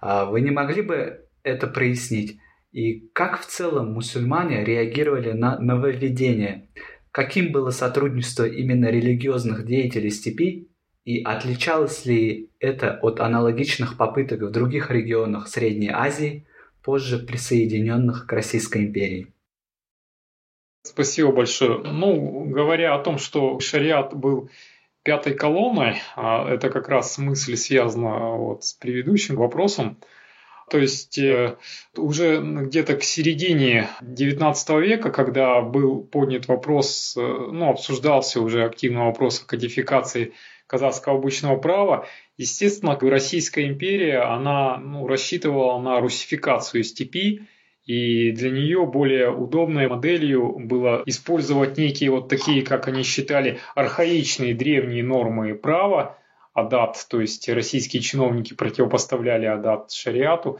А 0.00 0.25
вы 0.25 0.41
не 0.41 0.50
могли 0.50 0.83
бы 0.83 1.27
это 1.43 1.67
прояснить? 1.67 2.39
И 2.73 3.09
как 3.12 3.41
в 3.41 3.47
целом 3.47 3.93
мусульмане 3.93 4.65
реагировали 4.65 5.33
на 5.33 5.59
нововведение? 5.59 6.69
Каким 7.11 7.50
было 7.50 7.71
сотрудничество 7.71 8.47
именно 8.47 8.87
религиозных 8.87 9.67
деятелей 9.67 10.11
степи 10.11 10.69
и 11.05 11.23
отличалось 11.25 12.07
ли 12.07 12.50
это 12.61 13.00
от 13.03 13.19
аналогичных 13.19 13.97
попыток 13.97 14.43
в 14.43 14.50
других 14.53 14.93
регионах 14.93 15.49
Средней 15.49 15.91
Азии, 15.91 16.47
позже 16.85 17.19
присоединенных 17.19 18.27
к 18.27 18.33
Российской 18.33 18.85
империи? 18.85 19.27
Спасибо 20.83 21.31
большое. 21.31 21.79
Ну, 21.79 22.45
говоря 22.47 22.95
о 22.95 23.03
том, 23.03 23.19
что 23.19 23.61
шариат 23.61 24.15
был 24.15 24.51
пятой 25.03 25.35
колонной, 25.35 26.01
а 26.17 26.49
это 26.49 26.71
как 26.71 26.89
раз 26.89 27.19
мысль 27.19 27.57
связана 27.57 28.37
вот 28.37 28.65
с 28.65 28.75
предыдущим 28.75 29.37
вопросом, 29.37 29.99
то 30.71 30.79
есть 30.79 31.19
э, 31.19 31.57
уже 31.97 32.41
где-то 32.41 32.97
к 32.97 33.03
середине 33.03 33.89
XIX 34.03 34.81
века, 34.81 35.11
когда 35.11 35.61
был 35.63 36.03
поднят 36.03 36.47
вопрос, 36.49 37.15
э, 37.17 37.21
ну, 37.21 37.71
обсуждался 37.71 38.41
уже 38.41 38.65
активно 38.65 39.07
вопрос 39.07 39.43
о 39.43 39.47
кодификации 39.47 40.33
казахского 40.67 41.19
обычного 41.19 41.57
права, 41.57 42.07
естественно, 42.37 42.97
Российская 43.01 43.66
империя, 43.66 44.21
она 44.21 44.77
ну, 44.77 45.07
рассчитывала 45.09 45.79
на 45.81 45.99
русификацию 46.01 46.85
степи, 46.85 47.49
и 47.85 48.31
для 48.33 48.51
нее 48.51 48.87
более 48.87 49.31
удобной 49.31 49.88
моделью 49.88 50.59
было 50.59 51.03
использовать 51.07 51.79
некие 51.79 52.11
вот 52.11 52.29
такие, 52.29 52.62
как 52.62 52.88
они 52.88 53.03
считали, 53.03 53.59
архаичные 53.75 54.55
древние 54.55 55.03
нормы 55.03 55.55
права, 55.55 56.19
адат, 56.53 57.07
то 57.09 57.21
есть 57.21 57.49
российские 57.49 58.03
чиновники 58.03 58.55
противопоставляли 58.55 59.47
адат 59.47 59.93
шариату, 59.93 60.59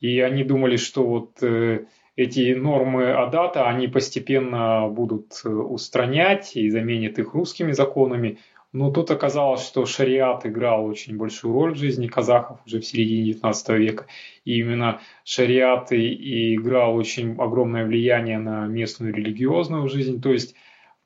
и 0.00 0.20
они 0.20 0.44
думали, 0.44 0.76
что 0.76 1.04
вот 1.04 1.42
э, 1.42 1.84
эти 2.16 2.54
нормы 2.54 3.12
адата, 3.12 3.68
они 3.68 3.88
постепенно 3.88 4.88
будут 4.88 5.40
э, 5.44 5.48
устранять 5.48 6.56
и 6.56 6.70
заменят 6.70 7.18
их 7.18 7.34
русскими 7.34 7.72
законами, 7.72 8.38
но 8.72 8.90
тут 8.90 9.10
оказалось, 9.10 9.66
что 9.66 9.84
шариат 9.84 10.46
играл 10.46 10.86
очень 10.86 11.16
большую 11.16 11.52
роль 11.52 11.74
в 11.74 11.78
жизни 11.78 12.06
казахов 12.06 12.60
уже 12.66 12.80
в 12.80 12.86
середине 12.86 13.32
XIX 13.32 13.76
века. 13.76 14.06
И 14.44 14.58
именно 14.58 15.00
шариат 15.24 15.92
и 15.92 16.54
играл 16.54 16.96
очень 16.96 17.36
огромное 17.36 17.84
влияние 17.84 18.38
на 18.38 18.66
местную 18.66 19.14
религиозную 19.14 19.88
жизнь. 19.88 20.22
То 20.22 20.32
есть, 20.32 20.54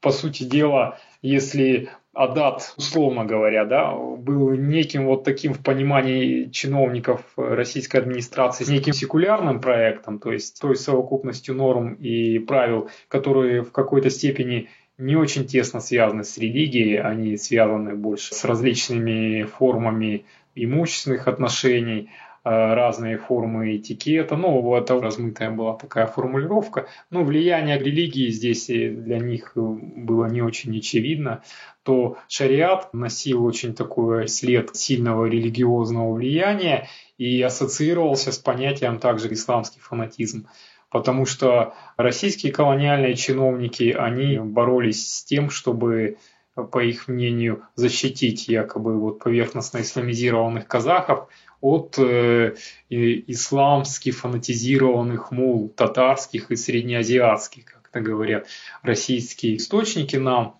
по 0.00 0.12
сути 0.12 0.44
дела, 0.44 0.98
если 1.22 1.90
Адат, 2.16 2.72
условно 2.79 3.26
говоря, 3.26 3.66
да, 3.66 3.92
был 3.92 4.52
неким 4.52 5.05
вот 5.05 5.24
таким 5.24 5.52
в 5.52 5.62
понимании 5.62 6.44
чиновников 6.44 7.20
российской 7.37 7.98
администрации, 7.98 8.64
неким 8.72 8.94
секулярным 8.94 9.61
проектом, 9.61 10.18
то 10.18 10.33
есть 10.33 10.59
той 10.59 10.76
совокупностью 10.76 11.55
норм 11.55 11.92
и 11.94 12.38
правил, 12.38 12.88
которые 13.09 13.62
в 13.62 13.70
какой-то 13.70 14.09
степени 14.09 14.70
не 14.98 15.16
очень 15.16 15.46
тесно 15.46 15.80
связаны 15.80 16.24
с 16.24 16.38
религией, 16.38 16.96
они 16.96 17.37
связаны 17.37 17.94
больше 17.94 18.35
с 18.35 18.44
различными 18.44 19.42
формами 19.44 20.24
имущественных 20.54 21.28
отношений, 21.28 22.09
э, 22.44 22.48
разные 22.74 23.18
формы 23.18 23.76
этикета. 23.76 24.37
Ну, 24.37 24.74
это 24.74 24.98
размытая 24.98 25.50
была 25.50 25.74
такая 25.74 26.06
формулировка. 26.06 26.88
Но 27.11 27.24
влияние 27.24 27.78
религии 27.78 28.30
здесь 28.30 28.66
для 28.66 29.18
них 29.18 29.52
было 29.54 30.26
не 30.26 30.40
очень 30.40 30.76
очевидно. 30.78 31.42
То 31.82 32.16
шариат 32.28 32.94
носил 32.94 33.44
очень 33.44 33.74
такой 33.74 34.28
след 34.28 34.74
сильного 34.74 35.26
религиозного 35.26 36.14
влияния 36.14 36.88
и 37.18 37.42
ассоциировался 37.42 38.32
с 38.32 38.38
понятием 38.38 38.98
также 38.98 39.32
исламский 39.32 39.80
фанатизм 39.80 40.48
потому 40.96 41.26
что 41.26 41.74
российские 41.98 42.52
колониальные 42.52 43.16
чиновники, 43.16 43.94
они 43.94 44.38
боролись 44.38 45.12
с 45.12 45.24
тем, 45.24 45.50
чтобы 45.50 46.16
по 46.54 46.82
их 46.82 47.06
мнению, 47.06 47.64
защитить 47.74 48.48
якобы 48.48 48.98
вот 48.98 49.18
поверхностно 49.18 49.82
исламизированных 49.82 50.66
казахов 50.66 51.28
от 51.61 51.98
э, 51.98 52.54
исламски 52.88 54.11
фанатизированных 54.11 55.32
мул, 55.32 55.68
татарских 55.68 56.50
и 56.50 56.56
среднеазиатских, 56.56 57.66
как 57.66 57.90
это 57.92 58.00
говорят 58.00 58.46
российские 58.80 59.59
источники 59.59 60.16
нам 60.16 60.56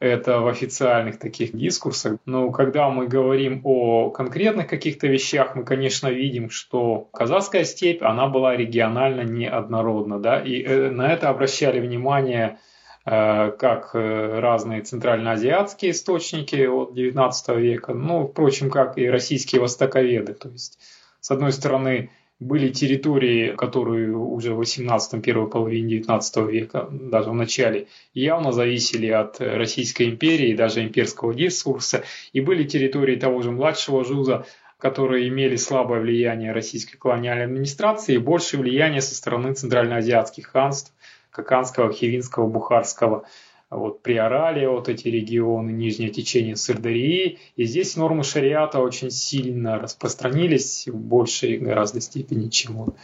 это 0.00 0.40
в 0.40 0.48
официальных 0.48 1.18
таких 1.18 1.54
дискурсах. 1.54 2.18
Но 2.24 2.50
когда 2.50 2.88
мы 2.88 3.06
говорим 3.06 3.60
о 3.64 4.10
конкретных 4.10 4.66
каких-то 4.66 5.06
вещах, 5.06 5.54
мы, 5.54 5.62
конечно, 5.62 6.08
видим, 6.08 6.48
что 6.48 7.08
казахская 7.12 7.64
степь, 7.64 8.02
она 8.02 8.26
была 8.26 8.56
регионально 8.56 9.20
неоднородна. 9.20 10.18
Да? 10.18 10.40
И 10.40 10.62
э, 10.62 10.90
на 10.90 11.12
это 11.12 11.28
обращали 11.28 11.80
внимание 11.80 12.58
э, 13.04 13.50
как 13.50 13.90
э, 13.92 14.40
разные 14.40 14.80
центральноазиатские 14.80 15.90
источники 15.90 16.66
от 16.66 16.96
XIX 16.96 17.60
века, 17.60 17.92
ну, 17.92 18.26
впрочем, 18.26 18.70
как 18.70 18.96
и 18.96 19.06
российские 19.06 19.60
востоковеды. 19.60 20.32
То 20.32 20.48
есть, 20.48 20.78
с 21.20 21.30
одной 21.30 21.52
стороны, 21.52 22.10
были 22.40 22.70
территории, 22.70 23.54
которые 23.54 24.16
уже 24.16 24.54
в 24.54 24.56
18 24.56 25.22
первой 25.22 25.48
половине 25.48 25.98
19 25.98 26.36
века, 26.48 26.88
даже 26.90 27.30
в 27.30 27.34
начале, 27.34 27.86
явно 28.14 28.50
зависели 28.50 29.08
от 29.08 29.40
Российской 29.40 30.08
империи, 30.08 30.56
даже 30.56 30.82
имперского 30.82 31.34
дискурса, 31.34 32.02
и 32.32 32.40
были 32.40 32.64
территории 32.64 33.16
того 33.16 33.42
же 33.42 33.50
младшего 33.50 34.04
Жуза, 34.04 34.46
которые 34.78 35.28
имели 35.28 35.56
слабое 35.56 36.00
влияние 36.00 36.52
российской 36.52 36.96
колониальной 36.96 37.44
администрации 37.44 38.14
и 38.14 38.18
большее 38.18 38.60
влияние 38.60 39.02
со 39.02 39.14
стороны 39.14 39.52
центральноазиатских 39.52 40.46
ханств, 40.46 40.94
Каканского, 41.30 41.92
Хивинского, 41.92 42.48
Бухарского 42.48 43.24
вот 43.70 44.02
Приорале, 44.02 44.68
вот 44.68 44.88
эти 44.88 45.08
регионы, 45.08 45.70
нижнее 45.70 46.10
течение 46.10 46.56
Сырдарии. 46.56 47.38
И 47.56 47.64
здесь 47.64 47.96
нормы 47.96 48.24
шариата 48.24 48.80
очень 48.80 49.10
сильно 49.10 49.78
распространились 49.78 50.88
в 50.88 50.96
большей 50.96 51.58
гораздо 51.58 52.00
степени, 52.00 52.48
чем 52.48 52.74
вот 52.74 52.96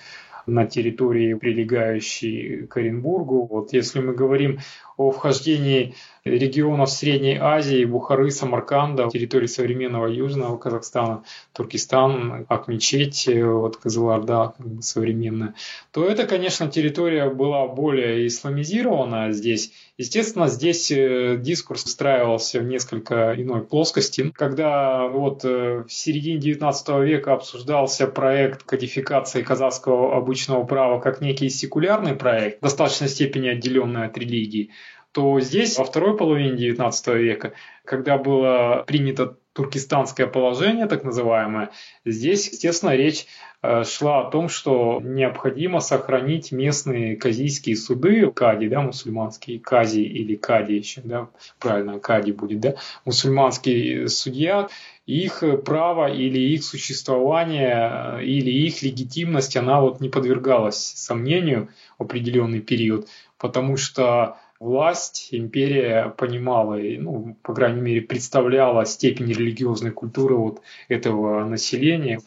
на 0.46 0.66
территории, 0.66 1.34
прилегающей 1.34 2.66
к 2.66 2.76
Оренбургу. 2.76 3.46
Вот 3.46 3.72
если 3.72 4.00
мы 4.00 4.14
говорим 4.14 4.60
о 4.96 5.10
вхождении 5.10 5.94
регионов 6.26 6.90
Средней 6.90 7.36
Азии, 7.36 7.84
Бухары, 7.84 8.30
Самарканда, 8.30 9.08
территории 9.10 9.46
современного 9.46 10.06
Южного 10.06 10.56
Казахстана, 10.56 11.22
Туркестан, 11.52 12.46
Акмечеть, 12.48 13.28
вот 13.32 13.76
Кызылорда 13.76 14.54
как 14.56 14.66
бы 14.66 14.82
современная, 14.82 15.54
то 15.92 16.04
это, 16.04 16.26
конечно, 16.26 16.68
территория 16.68 17.30
была 17.30 17.66
более 17.68 18.26
исламизирована 18.26 19.32
здесь. 19.32 19.72
Естественно, 19.98 20.48
здесь 20.48 20.90
э, 20.90 21.38
дискурс 21.38 21.84
устраивался 21.84 22.60
в 22.60 22.64
несколько 22.64 23.34
иной 23.34 23.62
плоскости. 23.62 24.30
Когда 24.34 25.06
вот 25.06 25.42
э, 25.44 25.84
в 25.88 25.92
середине 25.92 26.38
19 26.38 26.88
века 27.00 27.32
обсуждался 27.32 28.06
проект 28.06 28.64
кодификации 28.64 29.42
казахского 29.42 30.14
обычного 30.14 30.64
права 30.64 31.00
как 31.00 31.22
некий 31.22 31.48
секулярный 31.48 32.14
проект, 32.14 32.58
в 32.58 32.62
достаточной 32.62 33.08
степени 33.08 33.48
отделенный 33.48 34.04
от 34.04 34.18
религии, 34.18 34.70
то 35.16 35.40
здесь 35.40 35.78
во 35.78 35.84
второй 35.84 36.14
половине 36.14 36.72
XIX 36.72 37.16
века, 37.16 37.54
когда 37.86 38.18
было 38.18 38.84
принято 38.86 39.38
туркестанское 39.54 40.26
положение, 40.26 40.84
так 40.84 41.04
называемое, 41.04 41.70
здесь, 42.04 42.48
естественно, 42.52 42.94
речь 42.94 43.26
э, 43.62 43.84
шла 43.84 44.20
о 44.26 44.30
том, 44.30 44.50
что 44.50 45.00
необходимо 45.02 45.80
сохранить 45.80 46.52
местные 46.52 47.16
казийские 47.16 47.76
суды, 47.76 48.30
кади, 48.30 48.68
да, 48.68 48.82
мусульманские, 48.82 49.58
кази 49.58 50.02
или 50.02 50.36
кади 50.36 50.74
еще, 50.74 51.00
да, 51.02 51.30
правильно, 51.58 51.98
кади 51.98 52.32
будет, 52.32 52.60
да, 52.60 52.74
мусульманский 53.06 54.08
судья, 54.08 54.68
их 55.06 55.42
право 55.64 56.12
или 56.12 56.38
их 56.38 56.62
существование 56.62 58.22
или 58.22 58.50
их 58.50 58.82
легитимность, 58.82 59.56
она 59.56 59.80
вот 59.80 60.02
не 60.02 60.10
подвергалась 60.10 60.76
сомнению 60.76 61.70
в 61.96 62.02
определенный 62.02 62.60
период, 62.60 63.08
потому 63.38 63.78
что 63.78 64.36
власть, 64.60 65.28
империя 65.32 66.14
понимала, 66.16 66.76
ну, 66.76 67.36
по 67.42 67.54
крайней 67.54 67.80
мере, 67.80 68.00
представляла 68.00 68.84
степень 68.84 69.32
религиозной 69.32 69.90
культуры 69.90 70.36
вот 70.36 70.60
этого 70.88 71.44
населения. 71.44 72.20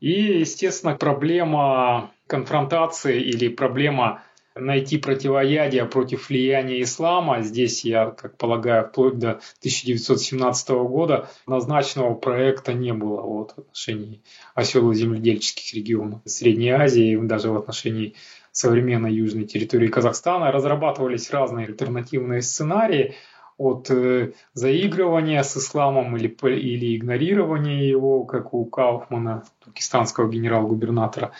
И, 0.00 0.40
естественно, 0.40 0.94
проблема 0.94 2.10
конфронтации 2.26 3.20
или 3.20 3.48
проблема 3.48 4.22
найти 4.54 4.98
противоядие 4.98 5.84
против 5.86 6.28
влияния 6.28 6.82
ислама. 6.82 7.42
Здесь, 7.42 7.84
я 7.84 8.10
как 8.10 8.36
полагаю, 8.36 8.88
вплоть 8.88 9.18
до 9.18 9.30
1917 9.60 10.70
года 10.70 11.30
назначенного 11.46 12.14
проекта 12.14 12.72
не 12.72 12.92
было 12.92 13.22
вот, 13.22 13.52
в 13.52 13.58
отношении 13.60 14.22
оседло-земледельческих 14.54 15.74
регионов 15.74 16.20
Средней 16.26 16.70
Азии, 16.70 17.16
даже 17.16 17.50
в 17.50 17.56
отношении 17.56 18.14
современной 18.52 19.12
южной 19.12 19.44
территории 19.44 19.88
Казахстана. 19.88 20.52
Разрабатывались 20.52 21.30
разные 21.30 21.66
альтернативные 21.66 22.42
сценарии 22.42 23.16
от 23.58 23.90
э, 23.90 24.32
заигрывания 24.54 25.42
с 25.42 25.56
исламом 25.56 26.16
или, 26.16 26.28
или 26.28 26.96
игнорирования 26.96 27.84
его, 27.84 28.24
как 28.24 28.54
у 28.54 28.64
Кауфмана, 28.64 29.44
туркестанского 29.64 30.28
генерал-губернатора, 30.28 31.32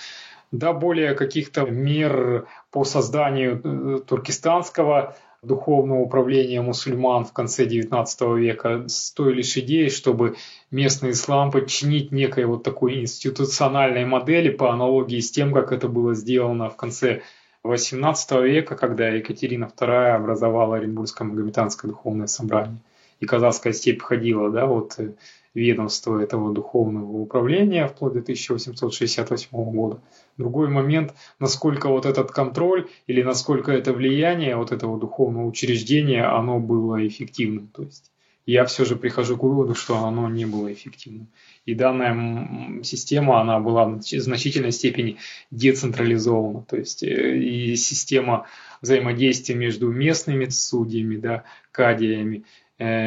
до 0.50 0.72
более 0.72 1.14
каких-то 1.14 1.62
мер 1.62 2.46
по 2.70 2.84
созданию 2.84 3.60
э, 3.62 3.98
туркестанского 4.00 5.16
духовного 5.42 6.00
управления 6.00 6.62
мусульман 6.62 7.24
в 7.24 7.32
конце 7.32 7.66
XIX 7.66 8.38
века 8.38 8.84
с 8.86 9.10
той 9.12 9.34
лишь 9.34 9.56
идеей, 9.56 9.90
чтобы 9.90 10.36
местный 10.70 11.10
ислам 11.10 11.50
подчинить 11.50 12.12
некой 12.12 12.44
вот 12.44 12.62
такой 12.62 13.00
институциональной 13.00 14.04
модели 14.04 14.50
по 14.50 14.72
аналогии 14.72 15.18
с 15.18 15.32
тем, 15.32 15.52
как 15.52 15.72
это 15.72 15.88
было 15.88 16.14
сделано 16.14 16.70
в 16.70 16.76
конце 16.76 17.22
XVIII 17.64 18.42
века, 18.48 18.76
когда 18.76 19.08
Екатерина 19.08 19.64
II 19.64 20.14
образовала 20.14 20.76
Оренбургское 20.76 21.26
Магометанское 21.26 21.90
духовное 21.90 22.28
собрание. 22.28 22.78
И 23.18 23.26
казахская 23.26 23.72
степь 23.72 24.00
входила 24.00 24.50
да, 24.50 24.66
вот, 24.66 24.94
э, 24.98 25.12
ведомство 25.54 26.18
этого 26.18 26.52
духовного 26.52 27.12
управления 27.12 27.86
вплоть 27.86 28.14
до 28.14 28.20
1868 28.20 29.48
года. 29.50 30.00
Другой 30.36 30.68
момент, 30.68 31.14
насколько 31.38 31.88
вот 31.88 32.06
этот 32.06 32.30
контроль 32.30 32.88
или 33.06 33.22
насколько 33.22 33.70
это 33.72 33.92
влияние 33.92 34.56
вот 34.56 34.72
этого 34.72 34.98
духовного 34.98 35.46
учреждения, 35.46 36.24
оно 36.24 36.58
было 36.58 37.06
эффективным. 37.06 37.68
То 37.68 37.82
есть 37.82 38.10
я 38.44 38.64
все 38.64 38.84
же 38.84 38.96
прихожу 38.96 39.36
к 39.36 39.42
выводу, 39.42 39.74
что 39.74 39.98
оно 40.04 40.28
не 40.28 40.46
было 40.46 40.72
эффективным. 40.72 41.28
И 41.64 41.74
данная 41.74 42.82
система, 42.82 43.40
она 43.40 43.60
была 43.60 43.86
в 43.86 44.02
значительной 44.02 44.72
степени 44.72 45.18
децентрализована. 45.50 46.62
То 46.62 46.76
есть 46.76 47.04
э, 47.04 47.38
и 47.38 47.76
система 47.76 48.46
взаимодействия 48.80 49.54
между 49.54 49.88
местными 49.88 50.46
судьями, 50.48 51.16
да, 51.16 51.44
кадиями, 51.70 52.44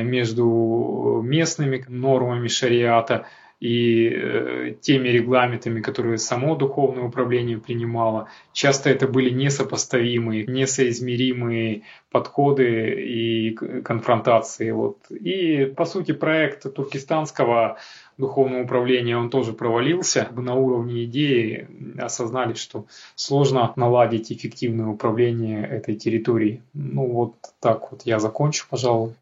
между 0.03 1.21
местными 1.23 1.83
нормами 1.87 2.47
шариата 2.47 3.25
и 3.59 4.09
э, 4.09 4.75
теми 4.81 5.07
регламентами, 5.07 5.81
которые 5.81 6.17
само 6.17 6.55
духовное 6.55 7.03
управление 7.05 7.57
принимало. 7.57 8.27
Часто 8.51 8.89
это 8.89 9.07
были 9.07 9.29
несопоставимые, 9.29 10.45
несоизмеримые 10.45 11.83
подходы 12.11 12.91
и 13.01 13.51
конфронтации. 13.53 14.71
Вот. 14.71 14.97
И, 15.09 15.65
по 15.65 15.85
сути, 15.85 16.11
проект 16.11 16.71
туркестанского 16.73 17.77
духовного 18.17 18.63
управления, 18.63 19.17
он 19.17 19.29
тоже 19.29 19.53
провалился. 19.53 20.27
На 20.35 20.55
уровне 20.55 21.05
идеи 21.05 21.67
осознали, 21.97 22.53
что 22.53 22.85
сложно 23.15 23.71
наладить 23.77 24.31
эффективное 24.31 24.87
управление 24.87 25.65
этой 25.65 25.95
территорией. 25.95 26.61
Ну 26.73 27.07
вот 27.07 27.35
так 27.61 27.91
вот 27.91 28.01
я 28.03 28.19
закончу, 28.19 28.67
пожалуй. 28.69 29.15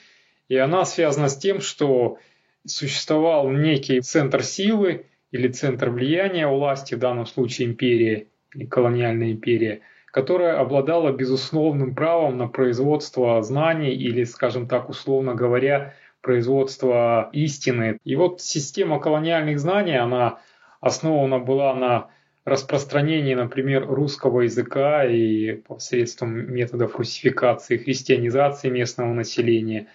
и 0.47 0.55
она 0.55 0.85
связана 0.85 1.27
с 1.27 1.37
тем, 1.37 1.59
что 1.59 2.17
существовал 2.65 3.49
некий 3.49 3.99
центр 3.99 4.43
силы 4.43 5.07
или 5.31 5.49
центр 5.49 5.89
влияния 5.89 6.47
власти, 6.47 6.95
в 6.95 6.99
данном 6.99 7.25
случае 7.25 7.67
империя 7.67 8.27
или 8.55 8.65
колониальная 8.65 9.31
империя– 9.31 9.81
которая 10.11 10.59
обладала 10.59 11.11
безусловным 11.11 11.95
правом 11.95 12.37
на 12.37 12.47
производство 12.47 13.41
знаний 13.41 13.93
или, 13.93 14.25
скажем 14.25 14.67
так, 14.67 14.89
условно 14.89 15.35
говоря, 15.35 15.95
производство 16.21 17.29
истины. 17.33 17.97
И 18.03 18.15
вот 18.15 18.41
система 18.41 18.99
колониальных 18.99 19.59
знаний, 19.59 19.97
она 19.97 20.39
основана 20.81 21.39
была 21.39 21.73
на 21.73 22.09
распространении, 22.43 23.33
например, 23.33 23.87
русского 23.87 24.41
языка 24.41 25.05
и 25.05 25.53
посредством 25.53 26.53
методов 26.53 26.95
русификации, 26.95 27.77
христианизации 27.77 28.69
местного 28.69 29.13
населения, 29.13 29.87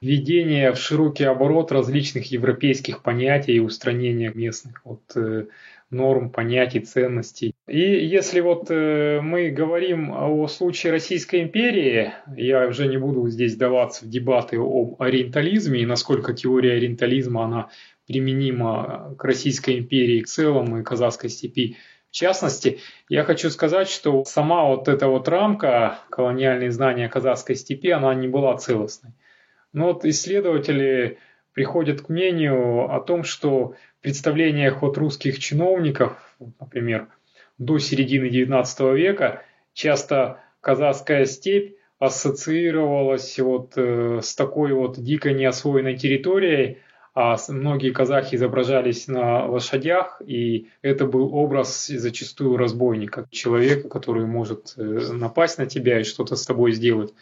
введение 0.00 0.72
в 0.72 0.78
широкий 0.78 1.24
оборот 1.24 1.72
различных 1.72 2.30
европейских 2.32 3.02
понятий 3.02 3.52
и 3.52 3.60
устранения 3.60 4.32
местных 4.34 4.80
от 4.84 5.02
э, 5.14 5.46
норм, 5.90 6.30
понятий, 6.30 6.80
ценностей. 6.80 7.49
И 7.70 8.04
если 8.04 8.40
вот 8.40 8.70
э, 8.70 9.20
мы 9.22 9.50
говорим 9.50 10.12
о 10.12 10.48
случае 10.48 10.92
Российской 10.92 11.42
империи, 11.42 12.12
я 12.36 12.66
уже 12.66 12.88
не 12.88 12.96
буду 12.96 13.28
здесь 13.28 13.56
даваться 13.56 14.04
в 14.04 14.08
дебаты 14.08 14.56
об 14.58 15.00
ориентализме 15.00 15.80
и 15.80 15.86
насколько 15.86 16.32
теория 16.34 16.72
ориентализма, 16.72 17.44
она 17.44 17.68
применима 18.06 19.14
к 19.16 19.24
Российской 19.24 19.78
империи 19.78 20.22
в 20.22 20.26
целом 20.26 20.78
и 20.78 20.82
казахской 20.82 21.30
степи 21.30 21.76
в 22.10 22.12
частности, 22.12 22.80
я 23.08 23.22
хочу 23.22 23.50
сказать, 23.50 23.88
что 23.88 24.24
сама 24.24 24.64
вот 24.64 24.88
эта 24.88 25.06
вот 25.06 25.28
рамка 25.28 26.00
колониальные 26.10 26.72
знания 26.72 27.08
казахской 27.08 27.54
степи, 27.54 27.90
она 27.90 28.12
не 28.14 28.26
была 28.26 28.56
целостной. 28.56 29.12
Но 29.72 29.92
вот 29.92 30.04
исследователи 30.04 31.18
приходят 31.52 32.00
к 32.00 32.08
мнению 32.08 32.92
о 32.92 33.00
том, 33.00 33.22
что 33.22 33.74
представлениях 34.00 34.82
от 34.82 34.98
русских 34.98 35.38
чиновников, 35.38 36.18
например, 36.58 37.06
до 37.60 37.78
середины 37.78 38.26
XIX 38.26 38.96
века 38.96 39.42
часто 39.74 40.40
казахская 40.60 41.26
степь 41.26 41.76
ассоциировалась 42.00 43.38
вот 43.38 43.74
э, 43.76 44.20
с 44.22 44.34
такой 44.34 44.72
вот 44.72 44.98
дикой 44.98 45.34
неосвоенной 45.34 45.96
территорией, 45.96 46.78
а 47.14 47.36
многие 47.48 47.92
казахи 47.92 48.36
изображались 48.36 49.06
на 49.06 49.44
лошадях, 49.44 50.22
и 50.24 50.68
это 50.80 51.04
был 51.04 51.34
образ 51.34 51.88
зачастую 51.88 52.56
разбойника, 52.56 53.28
человека, 53.30 53.90
который 53.90 54.24
может 54.24 54.72
э, 54.78 54.82
напасть 54.82 55.58
на 55.58 55.66
тебя 55.66 56.00
и 56.00 56.04
что-то 56.04 56.36
с 56.36 56.46
тобой 56.46 56.72
сделать. 56.72 57.12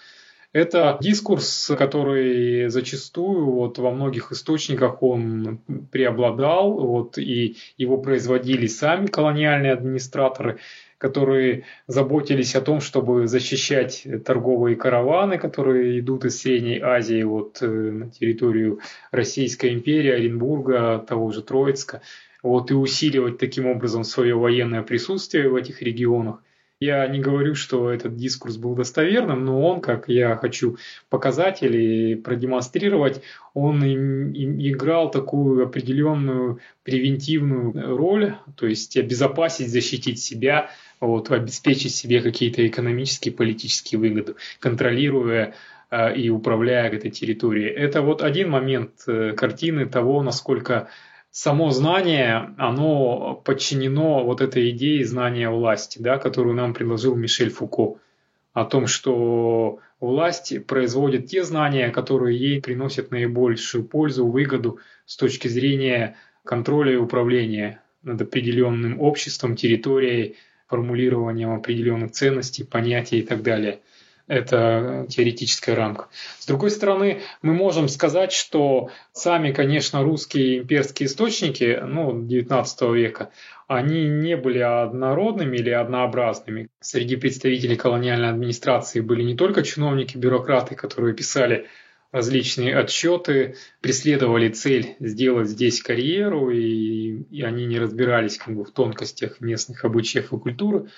Это 0.54 0.96
дискурс, 1.02 1.70
который 1.76 2.68
зачастую 2.70 3.50
вот 3.50 3.76
во 3.76 3.90
многих 3.90 4.32
источниках 4.32 5.02
он 5.02 5.60
преобладал, 5.92 6.72
вот, 6.72 7.18
и 7.18 7.56
его 7.76 7.98
производили 7.98 8.66
сами 8.66 9.08
колониальные 9.08 9.72
администраторы, 9.72 10.58
которые 10.96 11.64
заботились 11.86 12.56
о 12.56 12.62
том, 12.62 12.80
чтобы 12.80 13.26
защищать 13.26 14.06
торговые 14.24 14.74
караваны, 14.74 15.36
которые 15.36 16.00
идут 16.00 16.24
из 16.24 16.40
Средней 16.40 16.80
Азии 16.80 17.22
вот, 17.24 17.58
э, 17.60 17.66
на 17.66 18.10
территорию 18.10 18.80
Российской 19.10 19.74
империи, 19.74 20.10
Оренбурга, 20.10 21.04
того 21.06 21.30
же 21.30 21.42
Троицка, 21.42 22.00
вот, 22.42 22.70
и 22.70 22.74
усиливать 22.74 23.36
таким 23.36 23.66
образом 23.66 24.02
свое 24.02 24.34
военное 24.34 24.82
присутствие 24.82 25.50
в 25.50 25.56
этих 25.56 25.82
регионах. 25.82 26.42
Я 26.80 27.08
не 27.08 27.18
говорю, 27.18 27.56
что 27.56 27.90
этот 27.90 28.14
дискурс 28.14 28.56
был 28.56 28.76
достоверным, 28.76 29.44
но 29.44 29.60
он, 29.68 29.80
как 29.80 30.08
я 30.08 30.36
хочу 30.36 30.76
показать 31.10 31.64
или 31.64 32.14
продемонстрировать, 32.14 33.20
он 33.52 33.82
играл 33.82 35.10
такую 35.10 35.64
определенную 35.64 36.60
превентивную 36.84 37.96
роль, 37.96 38.36
то 38.54 38.68
есть 38.68 38.96
обезопасить, 38.96 39.70
защитить 39.70 40.20
себя, 40.20 40.70
вот, 41.00 41.32
обеспечить 41.32 41.96
себе 41.96 42.22
какие-то 42.22 42.64
экономические, 42.64 43.34
политические 43.34 43.98
выгоды, 43.98 44.36
контролируя 44.60 45.54
э, 45.90 46.14
и 46.14 46.30
управляя 46.30 46.90
этой 46.90 47.10
территорией. 47.10 47.70
Это 47.70 48.02
вот 48.02 48.22
один 48.22 48.50
момент 48.50 48.92
э, 49.08 49.32
картины 49.32 49.86
того, 49.86 50.22
насколько 50.22 50.88
само 51.30 51.70
знание, 51.70 52.54
оно 52.58 53.34
подчинено 53.44 54.24
вот 54.24 54.40
этой 54.40 54.70
идее 54.70 55.04
знания 55.04 55.50
власти, 55.50 55.98
да, 56.00 56.18
которую 56.18 56.54
нам 56.54 56.74
предложил 56.74 57.14
Мишель 57.14 57.50
Фуко, 57.50 58.00
о 58.52 58.64
том, 58.64 58.86
что 58.86 59.78
власть 60.00 60.66
производит 60.66 61.26
те 61.26 61.44
знания, 61.44 61.90
которые 61.90 62.38
ей 62.38 62.60
приносят 62.60 63.10
наибольшую 63.10 63.84
пользу, 63.84 64.26
выгоду 64.26 64.80
с 65.06 65.16
точки 65.16 65.48
зрения 65.48 66.16
контроля 66.44 66.94
и 66.94 66.96
управления 66.96 67.82
над 68.02 68.20
определенным 68.22 69.00
обществом, 69.00 69.54
территорией, 69.54 70.36
формулированием 70.66 71.52
определенных 71.52 72.12
ценностей, 72.12 72.64
понятий 72.64 73.20
и 73.20 73.22
так 73.22 73.42
далее– 73.42 73.80
это 74.28 75.06
теоретическая 75.08 75.74
рамка. 75.74 76.08
С 76.38 76.46
другой 76.46 76.70
стороны, 76.70 77.22
мы 77.42 77.54
можем 77.54 77.88
сказать, 77.88 78.32
что 78.32 78.90
сами, 79.12 79.52
конечно, 79.52 80.02
русские 80.02 80.58
имперские 80.58 81.08
источники 81.08 81.80
ну, 81.84 82.22
XIX 82.22 82.94
века, 82.94 83.30
они 83.66 84.06
не 84.06 84.36
были 84.36 84.60
однородными 84.60 85.56
или 85.56 85.70
однообразными. 85.70 86.68
Среди 86.80 87.16
представителей 87.16 87.76
колониальной 87.76 88.30
администрации 88.30 89.00
были 89.00 89.22
не 89.22 89.36
только 89.36 89.62
чиновники, 89.62 90.16
бюрократы, 90.16 90.74
которые 90.74 91.14
писали 91.14 91.66
различные 92.10 92.76
отчеты, 92.76 93.56
преследовали 93.80 94.48
цель 94.48 94.96
сделать 94.98 95.48
здесь 95.48 95.82
карьеру, 95.82 96.50
и, 96.50 97.22
и 97.30 97.42
они 97.42 97.66
не 97.66 97.78
разбирались 97.78 98.38
как 98.38 98.54
бы, 98.54 98.64
в 98.64 98.70
тонкостях 98.70 99.40
местных 99.40 99.84
обычаев 99.84 100.32
и 100.32 100.38
культуры. 100.38 100.88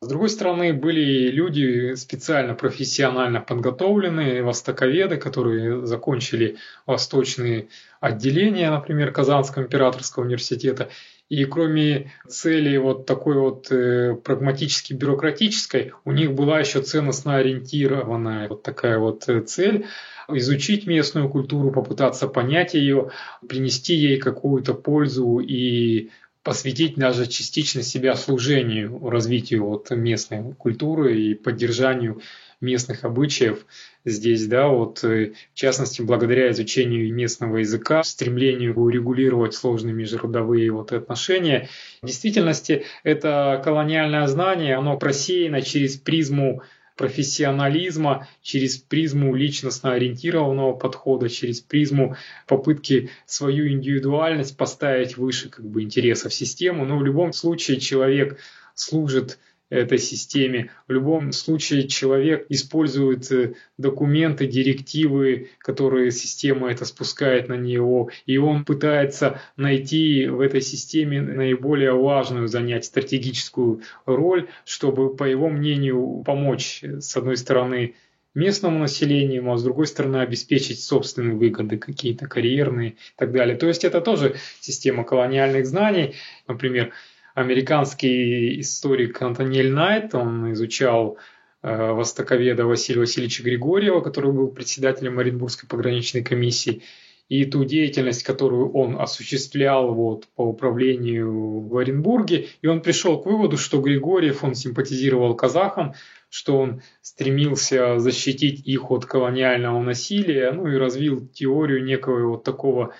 С 0.00 0.06
другой 0.06 0.28
стороны, 0.28 0.72
были 0.72 1.28
люди 1.28 1.94
специально 1.96 2.54
профессионально 2.54 3.40
подготовленные, 3.40 4.44
востоковеды, 4.44 5.16
которые 5.16 5.84
закончили 5.86 6.56
восточные 6.86 7.68
отделения, 8.00 8.70
например, 8.70 9.10
Казанского 9.10 9.64
императорского 9.64 10.22
университета. 10.22 10.88
И 11.28 11.44
кроме 11.44 12.12
цели 12.28 12.76
вот 12.76 13.06
такой 13.06 13.38
вот 13.38 13.72
э, 13.72 14.14
прагматически 14.14 14.92
бюрократической, 14.92 15.92
у 16.04 16.12
них 16.12 16.32
была 16.32 16.60
еще 16.60 16.80
ценностно 16.80 17.36
ориентированная 17.36 18.48
вот 18.48 18.62
такая 18.62 18.98
вот 18.98 19.28
э, 19.28 19.40
цель 19.40 19.86
изучить 20.28 20.86
местную 20.86 21.28
культуру, 21.28 21.72
попытаться 21.72 22.28
понять 22.28 22.74
ее, 22.74 23.10
принести 23.48 23.94
ей 23.94 24.18
какую-то 24.18 24.74
пользу 24.74 25.40
и 25.40 26.10
посвятить 26.42 26.96
даже 26.96 27.26
частично 27.26 27.82
себя 27.82 28.14
служению, 28.14 29.08
развитию 29.08 29.66
вот 29.66 29.90
местной 29.90 30.54
культуры 30.54 31.20
и 31.20 31.34
поддержанию 31.34 32.20
местных 32.60 33.04
обычаев 33.04 33.66
здесь, 34.04 34.46
да, 34.46 34.68
вот 34.68 35.04
э, 35.04 35.32
в 35.52 35.54
частности 35.54 36.02
благодаря 36.02 36.50
изучению 36.50 37.12
местного 37.14 37.58
языка, 37.58 38.02
стремлению 38.02 38.78
урегулировать 38.80 39.54
сложные 39.54 39.94
межродовые 39.94 40.70
вот 40.72 40.92
отношения. 40.92 41.68
В 42.02 42.06
действительности 42.06 42.84
это 43.04 43.60
колониальное 43.62 44.26
знание, 44.26 44.76
оно 44.76 44.96
просеяно 44.96 45.62
через 45.62 45.96
призму 45.96 46.62
профессионализма, 46.98 48.28
через 48.42 48.76
призму 48.76 49.34
личностно 49.34 49.92
ориентированного 49.92 50.74
подхода, 50.74 51.30
через 51.30 51.60
призму 51.60 52.16
попытки 52.46 53.10
свою 53.24 53.68
индивидуальность 53.68 54.56
поставить 54.56 55.16
выше 55.16 55.48
как 55.48 55.64
бы, 55.64 55.82
интересов 55.82 56.34
системы. 56.34 56.84
Но 56.84 56.98
в 56.98 57.04
любом 57.04 57.32
случае 57.32 57.78
человек 57.80 58.38
служит 58.74 59.38
этой 59.70 59.98
системе. 59.98 60.70
В 60.86 60.92
любом 60.92 61.32
случае 61.32 61.88
человек 61.88 62.46
использует 62.48 63.30
э, 63.30 63.54
документы, 63.76 64.46
директивы, 64.46 65.50
которые 65.58 66.10
система 66.10 66.70
это 66.70 66.84
спускает 66.84 67.48
на 67.48 67.54
него, 67.54 68.10
и 68.26 68.38
он 68.38 68.64
пытается 68.64 69.40
найти 69.56 70.26
в 70.26 70.40
этой 70.40 70.62
системе 70.62 71.20
наиболее 71.20 71.92
важную, 71.92 72.48
занять 72.48 72.86
стратегическую 72.86 73.82
роль, 74.06 74.48
чтобы, 74.64 75.14
по 75.14 75.24
его 75.24 75.48
мнению, 75.48 76.22
помочь, 76.24 76.80
э, 76.82 77.00
с 77.00 77.16
одной 77.16 77.36
стороны, 77.36 77.94
местному 78.34 78.78
населению, 78.78 79.50
а 79.50 79.56
с 79.56 79.64
другой 79.64 79.86
стороны 79.86 80.18
обеспечить 80.18 80.80
собственные 80.80 81.34
выгоды 81.34 81.76
какие-то 81.76 82.26
карьерные 82.26 82.90
и 82.90 82.96
так 83.16 83.32
далее. 83.32 83.56
То 83.56 83.66
есть 83.66 83.84
это 83.84 84.00
тоже 84.00 84.36
система 84.60 85.04
колониальных 85.04 85.66
знаний. 85.66 86.14
Например, 86.46 86.92
американский 87.38 88.60
историк 88.60 89.22
Антониэль 89.22 89.70
Найт, 89.72 90.14
он 90.14 90.52
изучал 90.52 91.18
э, 91.62 91.92
востоковеда 91.92 92.66
Василия 92.66 93.00
Васильевича 93.00 93.44
Григорьева, 93.44 94.00
который 94.00 94.32
был 94.32 94.48
председателем 94.48 95.18
Оренбургской 95.18 95.68
пограничной 95.68 96.24
комиссии, 96.24 96.82
и 97.28 97.44
ту 97.44 97.64
деятельность, 97.64 98.22
которую 98.22 98.72
он 98.72 99.00
осуществлял 99.00 99.94
вот, 99.94 100.26
по 100.34 100.42
управлению 100.42 101.60
в 101.60 101.76
Оренбурге. 101.76 102.48
И 102.62 102.66
он 102.66 102.80
пришел 102.80 103.20
к 103.20 103.26
выводу, 103.26 103.58
что 103.58 103.80
Григорьев, 103.80 104.42
он 104.42 104.54
симпатизировал 104.54 105.36
казахам, 105.36 105.94
что 106.30 106.58
он 106.58 106.82
стремился 107.02 107.98
защитить 107.98 108.66
их 108.66 108.90
от 108.90 109.04
колониального 109.04 109.80
насилия, 109.80 110.50
ну 110.52 110.66
и 110.66 110.76
развил 110.76 111.26
теорию 111.28 111.84
некого 111.84 112.30
вот 112.30 112.44
такого 112.44 112.94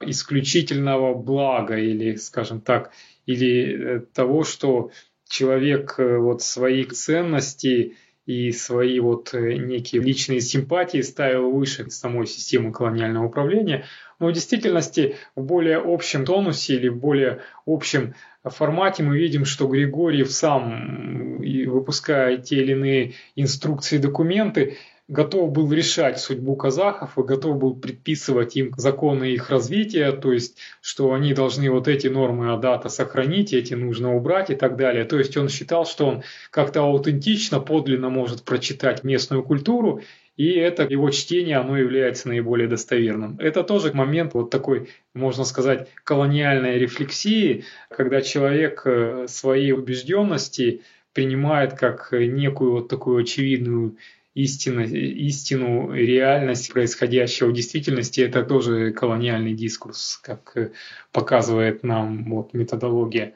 исключительного 0.00 1.14
блага 1.14 1.76
или, 1.76 2.16
скажем 2.16 2.60
так, 2.60 2.90
или 3.26 3.96
э, 3.96 4.00
того, 4.12 4.44
что 4.44 4.90
человек 5.28 5.94
э, 5.98 6.18
вот 6.18 6.42
свои 6.42 6.84
ценности 6.84 7.96
и 8.26 8.52
свои 8.52 9.00
вот 9.00 9.34
э, 9.34 9.54
некие 9.54 10.02
личные 10.02 10.40
симпатии 10.40 11.00
ставил 11.02 11.50
выше 11.50 11.90
самой 11.90 12.26
системы 12.26 12.72
колониального 12.72 13.26
управления. 13.26 13.84
Но 14.18 14.28
в 14.28 14.32
действительности 14.32 15.16
в 15.34 15.42
более 15.42 15.78
общем 15.78 16.24
тонусе 16.24 16.76
или 16.76 16.88
в 16.88 16.96
более 16.96 17.40
общем 17.66 18.14
формате 18.44 19.02
мы 19.02 19.18
видим, 19.18 19.44
что 19.44 19.66
Григорьев 19.66 20.30
сам, 20.30 21.38
выпуская 21.38 22.36
те 22.38 22.56
или 22.56 22.72
иные 22.72 23.12
инструкции 23.34 23.98
документы, 23.98 24.76
готов 25.08 25.52
был 25.52 25.70
решать 25.72 26.18
судьбу 26.18 26.56
казахов 26.56 27.18
и 27.18 27.22
готов 27.22 27.58
был 27.58 27.74
предписывать 27.74 28.56
им 28.56 28.72
законы 28.76 29.32
их 29.32 29.50
развития, 29.50 30.12
то 30.12 30.32
есть, 30.32 30.58
что 30.80 31.12
они 31.12 31.34
должны 31.34 31.70
вот 31.70 31.88
эти 31.88 32.06
нормы 32.06 32.52
Адата 32.52 32.88
сохранить, 32.88 33.52
эти 33.52 33.74
нужно 33.74 34.14
убрать 34.14 34.50
и 34.50 34.54
так 34.54 34.76
далее. 34.76 35.04
То 35.04 35.18
есть 35.18 35.36
он 35.36 35.48
считал, 35.48 35.84
что 35.84 36.06
он 36.06 36.22
как-то 36.50 36.80
аутентично, 36.80 37.60
подлинно 37.60 38.08
может 38.08 38.42
прочитать 38.44 39.04
местную 39.04 39.42
культуру, 39.42 40.00
и 40.36 40.50
это 40.52 40.82
его 40.82 41.10
чтение, 41.10 41.58
оно 41.58 41.76
является 41.76 42.28
наиболее 42.28 42.66
достоверным. 42.66 43.38
Это 43.38 43.62
тоже 43.62 43.92
момент 43.92 44.34
вот 44.34 44.50
такой, 44.50 44.88
можно 45.12 45.44
сказать, 45.44 45.88
колониальной 46.02 46.78
рефлексии, 46.78 47.64
когда 47.88 48.20
человек 48.20 48.82
э, 48.84 49.26
свои 49.28 49.70
убежденности 49.70 50.82
принимает 51.12 51.74
как 51.74 52.08
некую 52.10 52.72
вот 52.72 52.88
такую 52.88 53.22
очевидную 53.22 53.96
истину, 54.34 54.82
истину, 54.82 55.92
реальность 55.92 56.72
происходящего 56.72 57.48
в 57.48 57.52
действительности, 57.52 58.20
это 58.20 58.42
тоже 58.42 58.92
колониальный 58.92 59.54
дискурс, 59.54 60.18
как 60.22 60.72
показывает 61.12 61.84
нам 61.84 62.24
вот, 62.30 62.52
методология. 62.52 63.34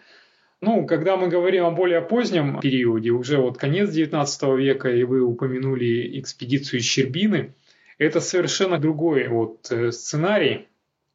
Ну, 0.61 0.87
когда 0.87 1.17
мы 1.17 1.29
говорим 1.29 1.67
о 1.67 1.71
более 1.71 2.01
позднем 2.01 2.59
периоде, 2.59 3.11
уже 3.11 3.39
вот 3.39 3.59
конец 3.59 3.91
19 3.91 4.43
века, 4.59 4.91
и 4.91 5.05
вы 5.05 5.23
упомянули 5.23 6.19
экспедицию 6.19 6.81
Щербины, 6.81 7.55
это 7.99 8.21
совершенно 8.21 8.79
другой 8.79 9.29
вот 9.29 9.71
э, 9.71 9.93
сценарий. 9.93 10.67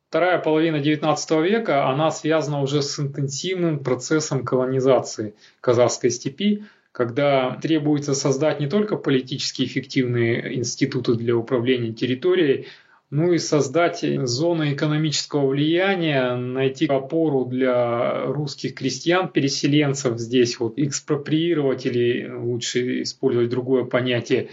Вторая 0.07 0.37
половина 0.39 0.79
19 0.79 1.31
века, 1.41 1.89
она 1.89 2.11
связана 2.11 2.61
уже 2.61 2.81
с 2.81 2.99
интенсивным 2.99 3.79
процессом 3.79 4.45
колонизации 4.45 5.33
казахской 5.59 6.11
степи, 6.11 6.63
когда 6.93 7.57
требуется 7.59 8.13
создать 8.13 8.59
не 8.59 8.67
только 8.67 8.95
политически 8.95 9.63
эффективные 9.63 10.55
институты 10.55 11.15
для 11.15 11.35
управления 11.35 11.91
территорией, 11.91 12.67
ну 13.09 13.33
и 13.33 13.39
создать 13.39 14.05
зоны 14.27 14.73
экономического 14.73 15.47
влияния, 15.47 16.35
найти 16.35 16.85
опору 16.85 17.45
для 17.45 18.25
русских 18.25 18.75
крестьян-переселенцев 18.75 20.17
здесь, 20.19 20.59
вот 20.59 20.77
экспроприировать 20.77 21.85
или 21.87 22.29
лучше 22.31 23.01
использовать 23.01 23.49
другое 23.49 23.85
понятие, 23.85 24.49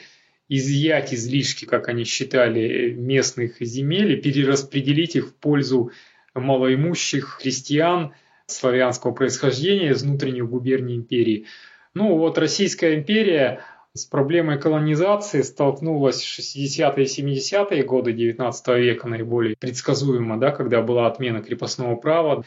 изъять 0.48 1.12
излишки, 1.12 1.66
как 1.66 1.88
они 1.88 2.04
считали, 2.04 2.90
местных 2.90 3.60
земель 3.60 4.12
и 4.12 4.20
перераспределить 4.20 5.14
их 5.14 5.28
в 5.28 5.34
пользу 5.34 5.90
малоимущих 6.34 7.38
крестьян 7.42 8.12
славянского 8.46 9.12
происхождения 9.12 9.90
из 9.90 10.02
внутренних 10.02 10.48
губерний 10.48 10.96
империи. 10.96 11.46
Ну 11.94 12.16
вот 12.16 12.38
Российская 12.38 12.94
империя 12.94 13.60
с 13.94 14.04
проблемой 14.06 14.60
колонизации 14.60 15.42
столкнулась 15.42 16.22
в 16.22 16.38
60-е 16.38 17.04
и 17.04 17.36
70-е 17.36 17.82
годы 17.82 18.12
19 18.12 18.68
века 18.78 19.08
наиболее 19.08 19.56
предсказуемо, 19.58 20.38
да, 20.38 20.52
когда 20.52 20.82
была 20.82 21.08
отмена 21.08 21.42
крепостного 21.42 21.96
права, 21.96 22.44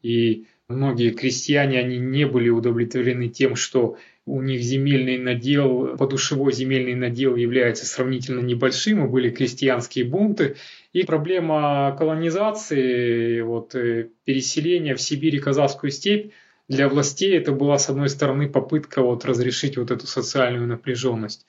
и 0.00 0.46
многие 0.68 1.10
крестьяне, 1.10 1.78
они 1.78 1.98
не 1.98 2.24
были 2.24 2.48
удовлетворены 2.48 3.28
тем, 3.28 3.56
что 3.56 3.98
у 4.24 4.42
них 4.42 4.62
земельный 4.62 5.18
надел, 5.18 5.96
подушевой 5.96 6.52
земельный 6.52 6.94
надел 6.94 7.36
является 7.36 7.86
сравнительно 7.86 8.40
небольшим, 8.40 9.04
и 9.04 9.08
были 9.08 9.30
крестьянские 9.30 10.04
бунты. 10.04 10.56
И 10.92 11.02
проблема 11.04 11.94
колонизации, 11.98 13.40
вот, 13.40 13.74
э, 13.74 14.10
переселения 14.24 14.94
в 14.94 15.00
Сибирь 15.00 15.36
и 15.36 15.40
Казахскую 15.40 15.90
степь 15.90 16.32
для 16.68 16.88
властей 16.88 17.36
это 17.36 17.52
была, 17.52 17.78
с 17.78 17.88
одной 17.88 18.10
стороны, 18.10 18.48
попытка 18.48 19.02
вот 19.02 19.24
разрешить 19.24 19.78
вот 19.78 19.90
эту 19.90 20.06
социальную 20.06 20.66
напряженность. 20.66 21.46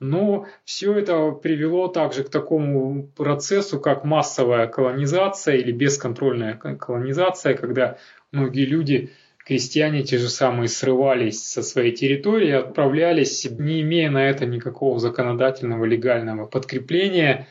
Но 0.00 0.46
все 0.64 0.96
это 0.96 1.32
привело 1.32 1.88
также 1.88 2.22
к 2.22 2.28
такому 2.28 3.08
процессу, 3.16 3.80
как 3.80 4.04
массовая 4.04 4.68
колонизация 4.68 5.56
или 5.56 5.72
бесконтрольная 5.72 6.54
колонизация, 6.54 7.54
когда 7.54 7.98
многие 8.30 8.64
люди, 8.64 9.10
крестьяне 9.38 10.04
те 10.04 10.18
же 10.18 10.28
самые, 10.28 10.68
срывались 10.68 11.42
со 11.42 11.62
своей 11.62 11.92
территории, 11.92 12.52
отправлялись, 12.52 13.48
не 13.50 13.80
имея 13.80 14.10
на 14.10 14.28
это 14.28 14.46
никакого 14.46 15.00
законодательного 15.00 15.84
легального 15.84 16.46
подкрепления. 16.46 17.48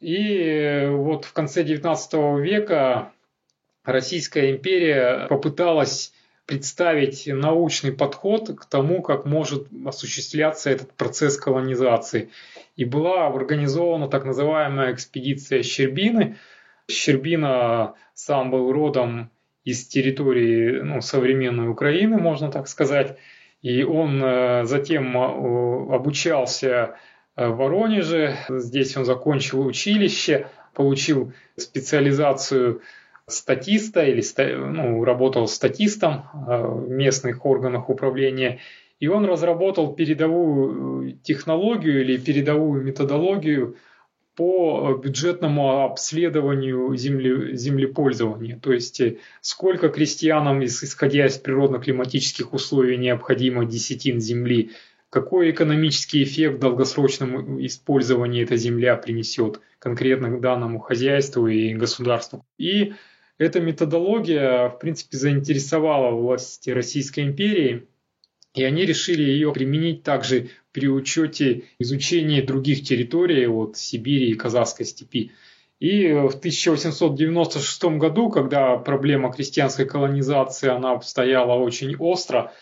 И 0.00 0.88
вот 0.90 1.26
в 1.26 1.32
конце 1.32 1.62
XIX 1.62 2.40
века 2.40 3.12
Российская 3.84 4.50
империя 4.50 5.26
попыталась 5.28 6.12
представить 6.48 7.26
научный 7.26 7.92
подход 7.92 8.58
к 8.58 8.64
тому, 8.64 9.02
как 9.02 9.26
может 9.26 9.66
осуществляться 9.84 10.70
этот 10.70 10.90
процесс 10.94 11.36
колонизации. 11.36 12.30
И 12.74 12.86
была 12.86 13.26
организована 13.26 14.08
так 14.08 14.24
называемая 14.24 14.94
экспедиция 14.94 15.62
Щербины. 15.62 16.36
Щербина 16.90 17.92
сам 18.14 18.50
был 18.50 18.72
родом 18.72 19.30
из 19.62 19.86
территории 19.86 20.80
ну, 20.80 21.02
современной 21.02 21.68
Украины, 21.68 22.16
можно 22.16 22.50
так 22.50 22.66
сказать. 22.66 23.18
И 23.60 23.82
он 23.82 24.22
э, 24.24 24.64
затем 24.64 25.18
э, 25.18 25.94
обучался 25.94 26.96
э, 27.36 27.46
в 27.46 27.56
Воронеже. 27.56 28.36
Здесь 28.48 28.96
он 28.96 29.04
закончил 29.04 29.66
училище, 29.66 30.46
получил 30.72 31.34
специализацию 31.56 32.80
статиста 33.28 34.04
или 34.04 34.22
ну, 34.56 35.04
работал 35.04 35.46
статистом 35.48 36.24
э, 36.32 36.66
в 36.66 36.88
местных 36.88 37.44
органах 37.44 37.88
управления, 37.88 38.60
и 39.00 39.08
он 39.08 39.24
разработал 39.24 39.94
передовую 39.94 41.10
э, 41.10 41.12
технологию 41.22 42.02
или 42.02 42.16
передовую 42.16 42.82
методологию 42.82 43.76
по 44.34 44.94
бюджетному 45.02 45.84
обследованию 45.84 46.94
земли, 46.96 47.56
землепользования. 47.56 48.58
То 48.58 48.72
есть 48.72 49.00
э, 49.00 49.18
сколько 49.40 49.88
крестьянам, 49.88 50.64
исходя 50.64 51.26
из 51.26 51.38
природно-климатических 51.38 52.52
условий, 52.52 52.96
необходимо 52.96 53.64
десятин 53.64 54.20
земли, 54.20 54.70
какой 55.10 55.50
экономический 55.50 56.22
эффект 56.22 56.56
в 56.56 56.60
долгосрочном 56.60 57.64
использовании 57.64 58.42
эта 58.42 58.56
земля 58.56 58.96
принесет 58.96 59.60
конкретно 59.78 60.30
к 60.30 60.40
данному 60.40 60.80
хозяйству 60.80 61.46
и 61.48 61.74
государству. 61.74 62.44
И 62.58 62.92
эта 63.38 63.60
методология, 63.60 64.68
в 64.68 64.78
принципе, 64.78 65.16
заинтересовала 65.16 66.10
власти 66.10 66.70
Российской 66.70 67.20
империи, 67.24 67.86
и 68.54 68.64
они 68.64 68.84
решили 68.84 69.22
ее 69.22 69.52
применить 69.52 70.02
также 70.02 70.48
при 70.72 70.88
учете 70.88 71.64
изучения 71.78 72.42
других 72.42 72.82
территорий 72.82 73.46
от 73.46 73.76
Сибири 73.76 74.30
и 74.30 74.34
Казахской 74.34 74.84
степи. 74.84 75.30
И 75.78 76.08
в 76.08 76.34
1896 76.34 77.84
году, 77.98 78.30
когда 78.30 78.76
проблема 78.76 79.32
крестьянской 79.32 79.86
колонизации, 79.86 80.68
она 80.68 81.00
стояла 81.00 81.54
очень 81.54 81.94
остро, 81.96 82.52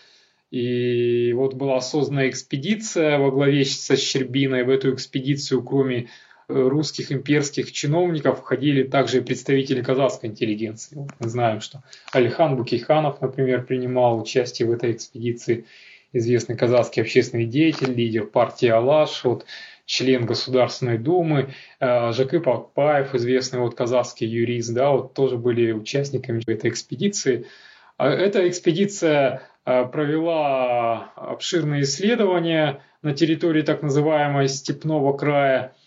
и 0.51 1.33
вот 1.33 1.55
была 1.55 1.81
создана 1.81 2.29
экспедиция 2.29 3.17
во 3.17 3.31
главе 3.31 3.65
со 3.65 3.97
Щербиной. 3.97 4.63
В 4.63 4.69
эту 4.69 4.93
экспедицию, 4.93 5.63
кроме 5.63 6.09
русских 6.47 7.11
имперских 7.11 7.71
чиновников 7.71 8.39
входили 8.39 8.83
также 8.83 9.17
и 9.17 9.21
представители 9.21 9.81
казахской 9.81 10.29
интеллигенции. 10.29 11.07
Мы 11.19 11.29
знаем, 11.29 11.61
что 11.61 11.83
Алихан 12.11 12.55
Букиханов, 12.55 13.21
например, 13.21 13.65
принимал 13.65 14.19
участие 14.19 14.67
в 14.67 14.71
этой 14.71 14.93
экспедиции, 14.93 15.65
известный 16.13 16.55
казахский 16.55 17.01
общественный 17.01 17.45
деятель, 17.45 17.93
лидер 17.93 18.25
партии 18.25 18.69
Алаш, 18.69 19.25
вот, 19.25 19.45
член 19.85 20.25
Государственной 20.25 20.97
Думы, 20.97 21.53
э, 21.79 22.11
Жакып 22.11 22.47
Акпаев, 22.47 23.13
известный 23.15 23.59
вот 23.59 23.75
казахский 23.75 24.27
юрист, 24.27 24.73
да, 24.73 24.91
вот 24.91 25.13
тоже 25.13 25.37
были 25.37 25.71
участниками 25.71 26.41
этой 26.45 26.69
экспедиции. 26.69 27.45
А 27.97 28.09
эта 28.09 28.47
экспедиция 28.47 29.43
э, 29.65 29.85
провела 29.85 31.11
обширные 31.15 31.83
исследования 31.83 32.81
на 33.01 33.13
территории 33.13 33.61
так 33.63 33.81
называемого 33.81 34.47
Степного 34.47 35.15
края– 35.17 35.73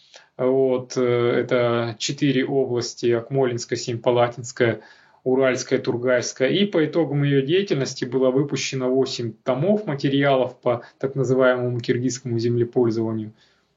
вот, 0.46 0.96
э, 0.96 1.02
это 1.02 1.96
четыре 1.98 2.46
области, 2.46 3.10
Акмолинская, 3.10 3.78
Семипалатинская, 3.78 4.80
Уральская, 5.22 5.78
Тургайская. 5.78 6.48
И 6.48 6.64
по 6.64 6.84
итогам 6.84 7.22
ее 7.24 7.42
деятельности 7.42 8.06
было 8.06 8.30
выпущено 8.30 8.88
8 8.88 9.34
томов 9.44 9.86
материалов 9.86 10.58
по 10.58 10.82
так 10.98 11.14
называемому 11.14 11.78
киргизскому 11.80 12.38
землепользованию. 12.38 13.32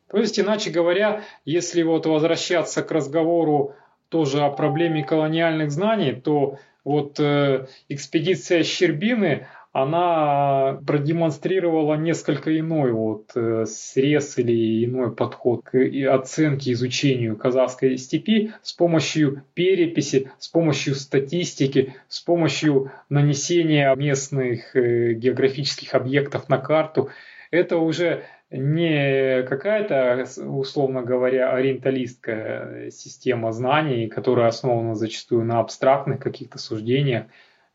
То 0.09 0.19
есть, 0.19 0.39
иначе 0.39 0.69
говоря, 0.69 1.23
если 1.43 1.81
вот 1.83 2.05
возвращаться 2.05 2.81
к 2.81 2.91
разговору 2.91 3.75
тоже 4.09 4.41
о 4.41 4.49
проблеме 4.49 5.03
колониальных 5.03 5.71
знаний, 5.71 6.13
то 6.13 6.59
вот 6.85 7.19
э, 7.19 7.67
экспедиция 7.89 8.63
Щербины, 8.63 9.47
она 9.73 10.79
продемонстрировала 10.85 11.95
несколько 11.95 12.57
иной 12.57 12.91
вот 12.91 13.31
э, 13.35 13.65
срез 13.65 14.37
или 14.37 14.85
иной 14.85 15.11
подход 15.11 15.63
к 15.65 15.75
оценке, 16.11 16.73
изучению 16.73 17.35
казахской 17.35 17.97
степи 17.97 18.53
с 18.61 18.71
помощью 18.71 19.43
переписи, 19.55 20.31
с 20.37 20.47
помощью 20.47 20.93
статистики, 20.93 21.95
с 22.07 22.21
помощью 22.21 22.91
нанесения 23.09 23.93
местных 23.95 24.75
э, 24.75 25.13
географических 25.13 25.95
объектов 25.95 26.49
на 26.49 26.59
карту. 26.59 27.09
Это 27.49 27.77
уже 27.77 28.25
не 28.51 29.41
какая-то, 29.41 30.27
условно 30.45 31.01
говоря, 31.01 31.51
ориенталистская 31.51 32.91
система 32.91 33.51
знаний, 33.51 34.07
которая 34.07 34.49
основана 34.49 34.93
зачастую 34.93 35.45
на 35.45 35.59
абстрактных 35.59 36.19
каких-то 36.19 36.59
суждениях, 36.59 37.25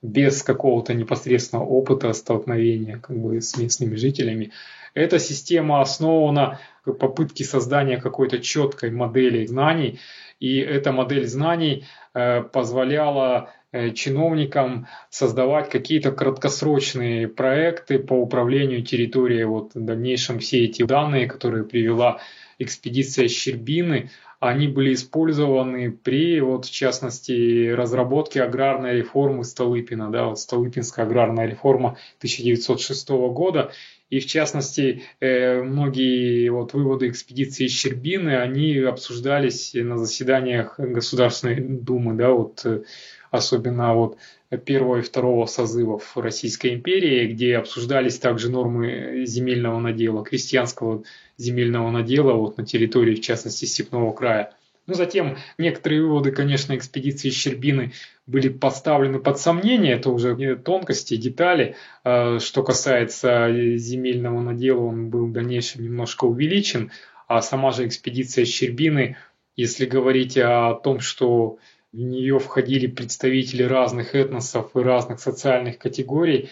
без 0.02 0.42
какого-то 0.42 0.94
непосредственного 0.94 1.66
опыта 1.66 2.12
столкновения 2.12 2.98
как 2.98 3.18
бы, 3.18 3.40
с 3.40 3.56
местными 3.56 3.96
жителями. 3.96 4.52
Эта 4.94 5.18
система 5.18 5.80
основана 5.80 6.60
на 6.86 6.92
попытке 6.92 7.44
создания 7.44 7.98
какой-то 7.98 8.38
четкой 8.38 8.90
модели 8.90 9.44
знаний, 9.46 10.00
и 10.40 10.58
эта 10.58 10.92
модель 10.92 11.26
знаний 11.26 11.84
э, 12.14 12.42
позволяла 12.42 13.52
э, 13.72 13.90
чиновникам 13.90 14.86
создавать 15.10 15.68
какие-то 15.68 16.12
краткосрочные 16.12 17.28
проекты 17.28 17.98
по 17.98 18.14
управлению 18.14 18.82
территорией. 18.82 19.44
Вот 19.44 19.74
в 19.74 19.84
дальнейшем 19.84 20.38
все 20.38 20.64
эти 20.64 20.84
данные, 20.84 21.26
которые 21.26 21.64
привела 21.64 22.20
экспедиция 22.58 23.28
Щербины, 23.28 24.10
они 24.40 24.68
были 24.68 24.94
использованы 24.94 25.90
при, 25.90 26.40
вот, 26.40 26.64
в 26.64 26.70
частности, 26.70 27.70
разработке 27.70 28.42
аграрной 28.42 28.98
реформы 28.98 29.44
Столыпина, 29.44 30.10
да, 30.10 30.26
вот 30.26 30.38
Столыпинская 30.38 31.06
аграрная 31.06 31.46
реформа 31.46 31.98
1906 32.18 33.08
года, 33.08 33.72
и 34.10 34.20
в 34.20 34.26
частности, 34.26 35.02
э, 35.20 35.60
многие 35.62 36.48
вот 36.50 36.72
выводы 36.72 37.08
экспедиции 37.08 37.66
Щербины, 37.66 38.36
они 38.36 38.78
обсуждались 38.78 39.72
на 39.74 39.98
заседаниях 39.98 40.78
Государственной 40.78 41.60
Думы, 41.60 42.14
да, 42.14 42.30
вот 42.30 42.64
э, 42.64 42.84
особенно 43.30 43.94
вот 43.94 44.18
первого 44.56 44.98
и 44.98 45.02
второго 45.02 45.46
созывов 45.46 46.16
Российской 46.16 46.74
империи, 46.74 47.26
где 47.26 47.56
обсуждались 47.56 48.18
также 48.18 48.50
нормы 48.50 49.24
земельного 49.26 49.78
надела, 49.78 50.24
крестьянского 50.24 51.02
земельного 51.36 51.90
надела 51.90 52.32
вот 52.32 52.56
на 52.56 52.64
территории, 52.64 53.14
в 53.14 53.20
частности, 53.20 53.66
Степного 53.66 54.12
края. 54.12 54.54
Ну, 54.86 54.94
затем 54.94 55.36
некоторые 55.58 56.02
выводы, 56.02 56.32
конечно, 56.32 56.74
экспедиции 56.74 57.28
Щербины 57.28 57.92
были 58.26 58.48
поставлены 58.48 59.18
под 59.18 59.38
сомнение, 59.38 59.96
это 59.96 60.08
уже 60.08 60.56
тонкости, 60.56 61.18
детали. 61.18 61.76
А, 62.04 62.38
что 62.38 62.62
касается 62.62 63.76
земельного 63.76 64.40
надела, 64.40 64.80
он 64.80 65.10
был 65.10 65.26
в 65.26 65.32
дальнейшем 65.32 65.84
немножко 65.84 66.24
увеличен, 66.24 66.90
а 67.26 67.42
сама 67.42 67.70
же 67.72 67.86
экспедиция 67.86 68.46
Щербины, 68.46 69.18
если 69.56 69.84
говорить 69.84 70.38
о 70.38 70.72
том, 70.72 71.00
что 71.00 71.58
в 71.92 71.98
нее 71.98 72.38
входили 72.38 72.86
представители 72.86 73.62
разных 73.62 74.14
этносов 74.14 74.76
и 74.76 74.80
разных 74.80 75.20
социальных 75.20 75.78
категорий, 75.78 76.50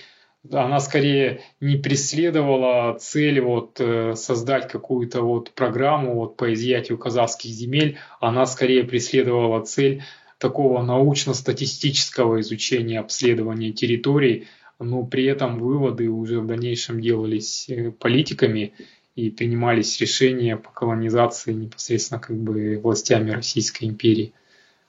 она 0.52 0.80
скорее 0.80 1.40
не 1.60 1.76
преследовала 1.76 2.96
цель 2.98 3.40
вот 3.40 3.80
э, 3.80 4.14
создать 4.14 4.68
какую-то 4.68 5.22
вот 5.22 5.50
программу 5.52 6.14
вот 6.14 6.36
по 6.36 6.52
изъятию 6.52 6.98
казахских 6.98 7.50
земель, 7.50 7.98
она 8.20 8.46
скорее 8.46 8.84
преследовала 8.84 9.64
цель 9.64 10.02
такого 10.38 10.82
научно-статистического 10.82 12.40
изучения 12.40 13.00
обследования 13.00 13.72
территорий, 13.72 14.46
но 14.78 15.04
при 15.04 15.24
этом 15.24 15.58
выводы 15.58 16.08
уже 16.08 16.40
в 16.40 16.46
дальнейшем 16.46 17.00
делались 17.00 17.68
э, 17.68 17.90
политиками 17.90 18.74
и 19.14 19.30
принимались 19.30 19.98
решения 20.00 20.56
по 20.56 20.70
колонизации 20.70 21.52
непосредственно 21.52 22.20
как 22.20 22.36
бы 22.36 22.78
властями 22.82 23.30
Российской 23.30 23.86
империи. 23.86 24.34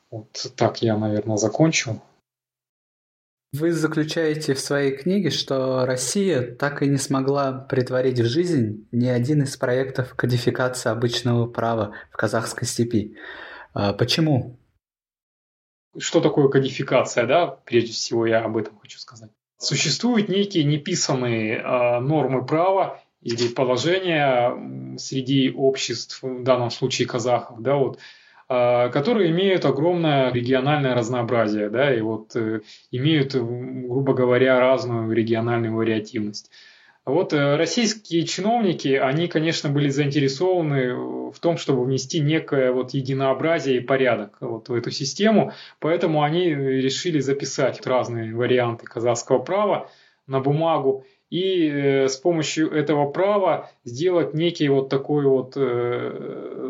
Вот 0.10 0.54
так 0.56 0.82
я, 0.82 0.98
наверное, 0.98 1.38
закончу. 1.38 2.02
Вы 3.54 3.72
заключаете 3.72 4.54
в 4.54 4.60
своей 4.60 4.96
книге, 4.96 5.30
что 5.30 5.86
Россия 5.86 6.56
так 6.56 6.84
и 6.84 6.88
не 6.88 6.98
смогла 6.98 7.54
притворить 7.54 8.20
в 8.20 8.26
жизнь 8.26 8.88
ни 8.92 9.08
один 9.08 9.44
из 9.44 9.56
проектов 9.56 10.16
кодификации 10.16 10.90
обычного 10.90 11.48
права 11.48 11.94
в 12.12 12.18
казахской 12.18 12.68
степи. 12.68 13.16
А 13.74 13.94
почему? 13.94 14.60
Что 15.98 16.20
такое 16.20 16.50
кодификация, 16.50 17.26
да? 17.26 17.48
Прежде 17.48 17.94
всего 17.94 18.26
я 18.26 18.44
об 18.44 18.58
этом 18.58 18.78
хочу 18.80 19.00
сказать. 19.00 19.32
Существуют 19.58 20.30
некие 20.30 20.66
неписанные 20.66 21.58
э, 21.58 22.00
нормы 22.00 22.46
права 22.46 23.02
или 23.22 23.48
положения 23.48 24.98
среди 24.98 25.52
обществ, 25.52 26.22
в 26.22 26.44
данном 26.44 26.70
случае 26.70 27.08
казахов, 27.08 27.62
да, 27.62 27.76
вот, 27.76 27.98
а, 27.98 28.02
которые 28.48 29.32
имеют 29.32 29.66
огромное 29.66 30.32
региональное 30.32 30.96
разнообразие, 30.96 31.70
да, 31.70 31.94
и 31.94 32.00
вот 32.00 32.34
э, 32.36 32.62
имеют, 32.92 33.36
грубо 33.36 34.14
говоря, 34.14 34.60
разную 34.60 35.12
региональную 35.12 35.76
вариативность. 35.76 36.50
Вот 37.04 37.34
э, 37.34 37.58
российские 37.58 38.24
чиновники, 38.24 38.90
они, 38.90 39.28
конечно, 39.28 39.70
были 39.70 39.90
заинтересованы 39.90 40.94
в 41.32 41.38
том, 41.42 41.58
чтобы 41.58 41.84
внести 41.84 42.22
некое 42.22 42.72
вот 42.72 42.92
единообразие 42.92 43.78
и 43.78 43.82
порядок 43.82 44.38
вот 44.40 44.70
в 44.70 44.74
эту 44.74 44.92
систему, 44.92 45.52
поэтому 45.80 46.24
они 46.24 46.46
решили 46.46 47.20
записать 47.20 47.86
разные 47.86 48.34
варианты 48.34 48.86
казахского 48.86 49.40
права 49.40 49.90
на 50.26 50.40
бумагу 50.40 51.04
и 51.30 51.68
э, 51.68 52.08
с 52.08 52.16
помощью 52.16 52.72
этого 52.72 53.12
права 53.12 53.70
сделать 53.84 54.34
некий 54.34 54.70
вот 54.70 54.88
такой 54.88 55.26
вот 55.26 55.58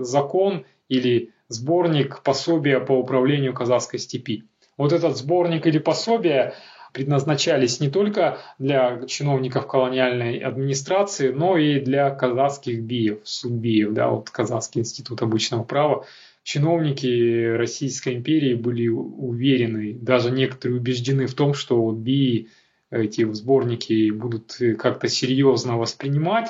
закон 0.03 0.65
или 0.89 1.34
сборник 1.50 2.22
пособия 2.24 2.80
по 2.80 2.93
управлению 2.93 3.54
казахской 3.54 4.00
степи. 4.00 4.43
Вот 4.78 4.93
этот 4.93 5.18
сборник 5.18 5.66
или 5.66 5.80
пособие 5.80 6.54
предназначались 6.93 7.80
не 7.80 7.89
только 7.89 8.39
для 8.60 9.06
чиновников 9.06 9.68
колониальной 9.68 10.39
администрации, 10.39 11.30
но 11.30 11.58
и 11.58 11.80
для 11.80 12.10
казахских 12.10 12.82
биев, 12.82 13.20
судбиев, 13.24 13.93
да, 13.93 14.10
вот 14.10 14.30
Казахский 14.30 14.82
институт 14.82 15.22
обычного 15.22 15.64
права. 15.64 16.06
Чиновники 16.43 17.56
Российской 17.56 18.16
империи 18.16 18.54
были 18.54 18.88
уверены, 18.88 19.93
даже 19.93 20.32
некоторые 20.32 20.80
убеждены 20.80 21.28
в 21.28 21.34
том, 21.34 21.54
что 21.54 21.82
вот 21.82 21.98
бии 21.98 22.48
эти 22.89 23.30
сборники 23.34 24.10
будут 24.12 24.58
как-то 24.80 25.10
серьезно 25.10 25.78
воспринимать 25.78 26.50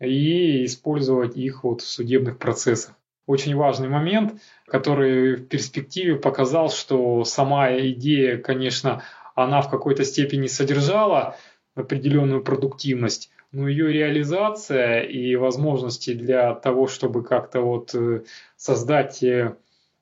и 0.00 0.64
использовать 0.64 1.36
их 1.36 1.64
вот 1.64 1.82
в 1.82 1.86
судебных 1.86 2.38
процессах 2.38 2.94
очень 3.26 3.56
важный 3.56 3.88
момент, 3.88 4.40
который 4.66 5.36
в 5.36 5.48
перспективе 5.48 6.16
показал, 6.16 6.70
что 6.70 7.24
сама 7.24 7.76
идея, 7.76 8.38
конечно, 8.38 9.02
она 9.34 9.60
в 9.60 9.70
какой-то 9.70 10.04
степени 10.04 10.46
содержала 10.46 11.36
определенную 11.74 12.42
продуктивность, 12.42 13.30
но 13.52 13.68
ее 13.68 13.92
реализация 13.92 15.02
и 15.02 15.36
возможности 15.36 16.14
для 16.14 16.54
того, 16.54 16.86
чтобы 16.86 17.22
как-то 17.22 17.60
вот 17.60 17.94
э, 17.94 18.22
создать 18.56 19.22
э, 19.22 19.56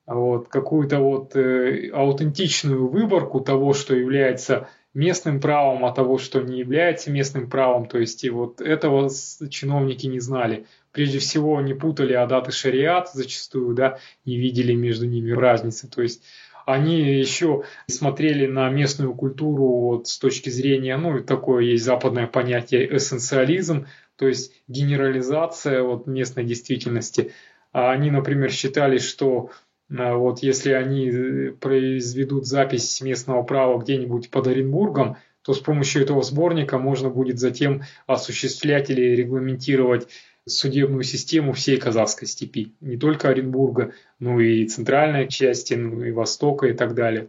вот 0.07 0.49
какую-то 0.49 1.01
вот 1.01 1.35
э, 1.35 1.91
аутентичную 1.93 2.89
выборку 2.89 3.41
того, 3.41 3.73
что 3.73 3.95
является 3.95 4.69
местным 4.95 5.41
правом, 5.41 5.85
а 5.85 5.93
того, 5.93 6.19
что 6.19 6.41
не 6.41 6.59
является 6.59 7.11
местным 7.11 7.51
правом. 7.51 7.87
То 7.87 7.99
есть 7.99 8.25
и 8.25 8.31
вот 8.31 8.61
этого 8.61 9.11
чиновники 9.51 10.07
не 10.07 10.21
знали. 10.21 10.67
Прежде 10.93 11.19
всего 11.19 11.61
не 11.61 11.75
путали 11.75 12.13
адат 12.13 12.49
и 12.49 12.53
шариат 12.53 13.11
зачастую, 13.13 13.75
да, 13.75 13.99
не 14.25 14.37
видели 14.37 14.73
между 14.75 15.07
ними 15.07 15.33
разницы. 15.33 15.89
То 15.89 16.03
есть 16.03 16.23
они 16.67 17.01
еще 17.01 17.65
смотрели 17.89 18.47
на 18.47 18.71
местную 18.71 19.15
культуру 19.15 19.67
вот, 19.81 20.09
с 20.09 20.19
точки 20.19 20.49
зрения, 20.49 20.97
ну, 20.97 21.23
такое 21.23 21.65
есть 21.65 21.85
западное 21.85 22.27
понятие 22.27 22.97
эссенциализм, 22.97 23.87
то 24.17 24.29
есть 24.29 24.53
генерализация 24.69 25.83
вот, 25.83 26.07
местной 26.07 26.45
действительности. 26.45 27.33
А 27.73 27.91
они, 27.91 28.11
например, 28.11 28.51
считали, 28.51 28.99
что 28.99 29.51
вот 29.89 30.41
если 30.41 30.73
они 30.73 31.11
э, 31.11 31.53
произведут 31.53 32.47
запись 32.47 33.01
местного 33.01 33.43
права 33.43 33.79
где-нибудь 33.81 34.31
под 34.31 34.47
Оренбургом, 34.47 35.17
то 35.43 35.53
с 35.53 35.61
помощью 35.61 36.03
этого 36.03 36.23
сборника 36.23 36.79
можно 36.79 37.11
будет 37.11 37.39
затем 37.39 37.83
осуществлять 38.07 38.89
или 38.89 39.15
регламентировать 39.15 40.09
судебную 40.47 41.03
систему 41.03 41.53
всей 41.53 41.77
казахской 41.77 42.27
степи. 42.27 42.75
Не 42.81 42.97
только 42.97 43.29
Оренбурга, 43.29 43.93
но 44.19 44.41
и 44.41 44.67
центральной 44.67 45.29
части, 45.29 45.75
ну 45.75 46.03
и 46.03 46.13
Востока 46.13 46.67
и 46.67 46.73
так 46.73 46.95
далее. 46.95 47.29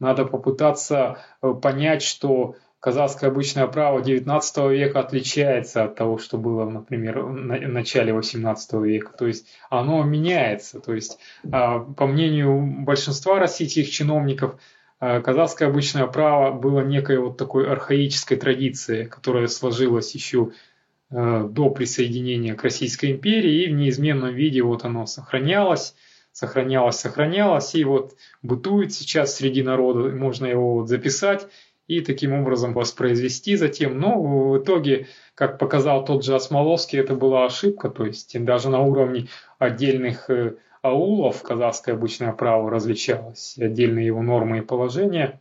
Надо 0.00 0.24
попытаться 0.24 1.18
э, 1.42 1.52
понять, 1.52 2.02
что 2.02 2.56
казахское 2.80 3.30
обычное 3.30 3.66
право 3.66 4.00
XIX 4.00 4.40
века 4.74 5.00
отличается 5.00 5.84
от 5.84 5.94
того, 5.94 6.16
что 6.16 6.38
было, 6.38 6.68
например, 6.68 7.20
в 7.20 7.34
начале 7.34 8.12
XVIII 8.14 8.82
века. 8.82 9.12
То 9.16 9.26
есть 9.26 9.46
оно 9.68 10.02
меняется. 10.02 10.80
То 10.80 10.94
есть, 10.94 11.18
а, 11.52 11.80
по 11.80 12.06
мнению 12.06 12.82
большинства 12.82 13.38
российских 13.38 13.90
чиновников, 13.90 14.58
э, 15.00 15.20
казахское 15.20 15.68
обычное 15.68 16.06
право 16.06 16.52
было 16.52 16.80
некой 16.80 17.18
вот 17.18 17.36
такой 17.36 17.70
архаической 17.70 18.38
традицией, 18.38 19.04
которая 19.04 19.48
сложилась 19.48 20.14
еще 20.14 20.52
Э, 20.52 20.69
до 21.10 21.70
присоединения 21.70 22.54
к 22.54 22.62
Российской 22.62 23.12
империи, 23.12 23.64
и 23.64 23.68
в 23.68 23.74
неизменном 23.74 24.32
виде 24.32 24.62
вот 24.62 24.84
оно 24.84 25.06
сохранялось, 25.06 25.94
сохранялось, 26.32 26.96
сохранялось, 26.96 27.74
и 27.74 27.84
вот 27.84 28.14
бытует 28.42 28.92
сейчас 28.92 29.34
среди 29.34 29.62
народа, 29.62 30.10
можно 30.10 30.46
его 30.46 30.74
вот 30.74 30.88
записать, 30.88 31.48
и 31.90 32.00
таким 32.02 32.32
образом 32.32 32.72
воспроизвести 32.72 33.56
затем. 33.56 33.98
Но 33.98 34.22
в 34.22 34.58
итоге, 34.58 35.08
как 35.34 35.58
показал 35.58 36.04
тот 36.04 36.24
же 36.24 36.36
Осмоловский, 36.36 37.00
это 37.00 37.16
была 37.16 37.46
ошибка, 37.46 37.88
то 37.88 38.06
есть 38.06 38.40
даже 38.44 38.70
на 38.70 38.80
уровне 38.80 39.26
отдельных 39.58 40.30
э, 40.30 40.54
аулов 40.82 41.42
казахское 41.42 41.96
обычное 41.96 42.32
право 42.32 42.70
различалось, 42.70 43.56
отдельные 43.58 44.06
его 44.06 44.22
нормы 44.22 44.58
и 44.58 44.62
положения. 44.62 45.40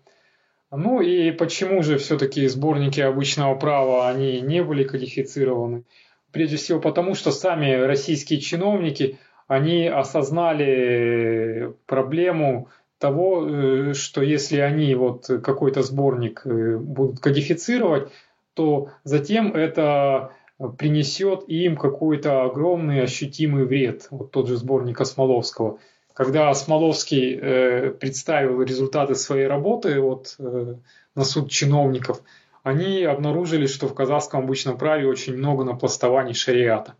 Ну 0.71 1.01
и 1.01 1.31
почему 1.31 1.81
же 1.81 1.97
все-таки 1.97 2.47
сборники 2.47 2.99
обычного 2.99 3.55
права, 3.55 4.07
они 4.07 4.39
не 4.41 4.63
были 4.63 4.83
кодифицированы? 4.83 5.83
Прежде 6.31 6.57
всего 6.57 6.79
потому, 6.79 7.15
что 7.15 7.31
сами 7.31 7.73
российские 7.73 8.39
чиновники, 8.39 9.17
они 9.47 9.87
осознали 9.87 11.73
проблему 11.87 12.69
того, 12.99 13.47
э, 13.47 13.93
что 13.93 14.21
если 14.21 14.57
они 14.57 14.93
вот 14.93 15.25
какой-то 15.43 15.81
сборник 15.81 16.41
э, 16.45 16.77
будут 16.77 17.19
кодифицировать, 17.19 18.11
то 18.53 18.89
затем 19.03 19.53
это 19.53 20.33
принесет 20.77 21.45
им 21.47 21.77
какой-то 21.77 22.43
огромный 22.43 23.01
ощутимый 23.01 23.65
вред. 23.65 24.07
Вот 24.11 24.31
тот 24.31 24.47
же 24.47 24.57
сборник 24.57 24.99
Осмоловского. 24.99 25.79
Когда 26.19 26.49
Осмоловский 26.49 27.39
э, 27.41 27.91
представил 27.91 28.61
результаты 28.61 29.15
своей 29.15 29.47
работы 29.47 30.01
вот, 30.01 30.35
э, 30.37 30.75
на 31.15 31.23
суд 31.23 31.49
чиновников, 31.49 32.21
они 32.61 33.05
обнаружили, 33.05 33.67
что 33.67 33.87
в 33.87 33.93
казахском 33.93 34.43
обычном 34.43 34.77
праве 34.77 35.07
очень 35.07 35.37
много 35.37 35.63
напластований 35.63 36.33
шариата. 36.33 36.95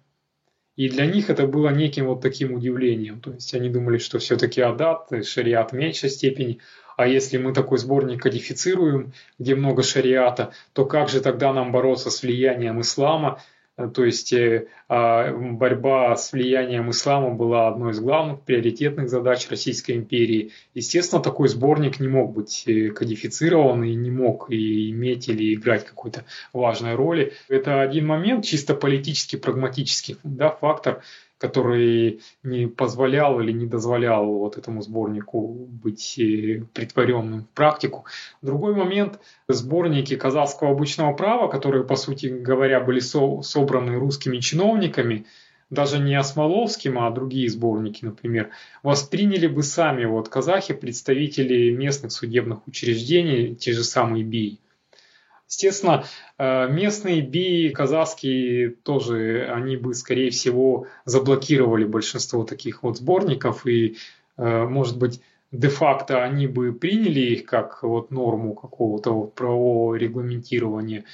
И 0.78 0.88
для 0.88 1.05
них 1.05 1.30
это 1.30 1.45
было 1.47 1.67
неким 1.67 2.05
вот 2.05 2.22
таким 2.22 2.53
удивлением. 2.53 3.20
То 3.20 3.32
есть 3.32 3.53
они 3.53 3.67
думали, 3.67 3.97
что 3.97 4.20
все-таки 4.20 4.61
адат, 4.61 5.09
шариат 5.26 5.74
в 5.74 5.76
меньшей 5.76 6.09
степени. 6.09 6.59
А 6.95 7.05
если 7.05 7.38
мы 7.38 7.53
такой 7.53 7.78
сборник 7.78 8.22
кодифицируем, 8.22 9.11
где 9.38 9.53
много 9.53 9.84
шариата, 9.84 10.53
то 10.72 10.86
как 10.86 11.09
же 11.09 11.20
тогда 11.20 11.51
нам 11.51 11.74
бороться 11.74 12.09
с 12.09 12.22
влиянием 12.24 12.80
ислама? 12.80 13.41
Э, 13.80 13.88
то 13.88 14.03
есть 14.03 14.34
э, 14.34 14.67
а, 14.89 15.32
борьба 15.34 16.15
с 16.15 16.34
влиянием 16.34 16.89
ислама 16.91 17.32
была 17.32 17.69
одной 17.69 17.93
из 17.93 17.99
главных 17.99 18.41
приоритетных 18.41 19.09
задач 19.09 19.49
Российской 19.49 19.93
империи. 19.93 20.51
Естественно, 20.73 21.21
такой 21.21 21.47
сборник 21.47 21.99
не 21.99 22.09
мог 22.09 22.34
быть 22.34 22.63
э, 22.67 22.89
кодифицирован 22.89 23.84
и 23.84 23.95
не 23.95 24.11
мог 24.11 24.51
и 24.51 24.91
иметь 24.91 25.30
или 25.30 25.53
играть 25.53 25.86
какой-то 25.86 26.25
важной 26.51 26.95
роли. 26.95 27.34
Это 27.47 27.82
один 27.82 28.05
момент, 28.05 28.45
чисто 28.45 28.75
политический, 28.75 29.38
прагматический 29.38 30.17
да, 30.23 30.49
фактор, 30.49 31.01
который 31.40 32.22
не 32.44 32.68
позволял 32.68 33.40
или 33.40 33.52
не 33.52 33.66
дозволял 33.66 34.26
вот 34.26 34.58
этому 34.58 34.82
сборнику 34.82 35.48
быть 35.48 36.20
э, 36.20 36.64
притворенным 36.74 37.44
в 37.44 37.50
практику. 37.50 38.06
Другой 38.42 38.76
момент– 38.76 39.20
сборники 39.48 40.16
казахского 40.16 40.72
обычного 40.72 41.14
права, 41.14 41.48
которые, 41.48 41.86
по 41.86 41.96
сути 41.96 42.28
говоря, 42.28 42.82
были 42.82 43.00
со 43.00 43.42
собраны 43.42 43.98
русскими 43.98 44.38
чиновниками, 44.40 45.26
даже 45.70 46.00
не 46.00 46.16
Осмоловским, 46.16 47.00
а 47.00 47.10
другие 47.12 47.50
сборники, 47.50 48.04
например, 48.04 48.50
восприняли 48.84 49.48
бы 49.48 49.64
сами 49.64 50.06
вот 50.06 50.28
казахи, 50.28 50.74
представители 50.74 51.72
местных 51.72 52.12
судебных 52.12 52.68
учреждений, 52.68 53.56
те 53.56 53.72
же 53.74 53.84
самые 53.84 54.24
БИИ. 54.24 54.60
Естественно, 55.50 56.06
э, 56.38 56.68
местные 56.72 57.22
би 57.22 57.70
казахские 57.70 58.70
тоже, 58.70 59.50
они 59.52 59.78
бы, 59.78 59.95
скорее 59.95 60.30
всего, 60.30 60.86
заблокировали 61.06 61.86
большинство 61.86 62.43
таких 62.43 62.84
вот 62.84 62.97
сборников, 62.97 63.66
и, 63.66 63.97
э, 64.38 64.66
может 64.66 65.00
быть, 65.00 65.22
де-факто 65.52 66.24
они 66.24 66.45
бы 66.45 66.72
приняли 66.72 67.22
их 67.22 67.45
как 67.45 67.82
вот 67.82 68.12
норму 68.12 68.54
какого-то 68.54 69.12
вот 69.12 69.34
правового 69.34 69.95
регламентирования, 69.95 71.06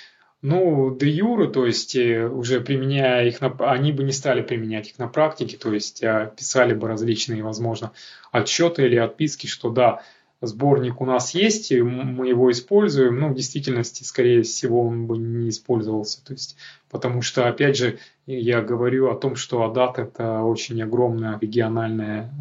ну, 0.41 0.93
де 0.93 1.09
юры, 1.09 1.47
то 1.47 1.65
есть 1.65 1.95
э, 1.95 2.27
уже 2.27 2.59
применяя 2.59 3.25
их, 3.25 3.39
на, 3.39 3.55
они 3.71 3.93
бы 3.93 4.03
не 4.03 4.11
стали 4.11 4.41
применять 4.41 4.89
их 4.89 4.99
на 4.99 5.07
практике, 5.07 5.57
то 5.57 5.73
есть 5.73 6.03
а 6.03 6.25
писали 6.25 6.73
бы 6.73 6.89
различные, 6.89 7.41
возможно, 7.41 7.93
отчеты 8.33 8.85
или 8.85 8.97
отписки, 8.97 9.47
что 9.47 9.69
да, 9.69 10.03
сборник 10.45 11.01
у 11.01 11.05
нас 11.05 11.33
есть, 11.33 11.71
мы 11.71 12.27
его 12.27 12.51
используем, 12.51 13.19
но 13.19 13.29
в 13.29 13.35
действительности, 13.35 14.03
скорее 14.03 14.43
всего, 14.43 14.87
он 14.87 15.07
бы 15.07 15.17
не 15.17 15.49
использовался. 15.49 16.23
То 16.23 16.33
есть, 16.33 16.57
потому 16.89 17.21
что, 17.21 17.47
опять 17.47 17.77
же, 17.77 17.99
я 18.25 18.61
говорю 18.61 19.09
о 19.09 19.15
том, 19.15 19.35
что 19.35 19.63
Адат– 19.63 19.99
это 19.99 20.41
очень 20.41 20.81
огромная 20.81 21.37
региональная 21.39 22.33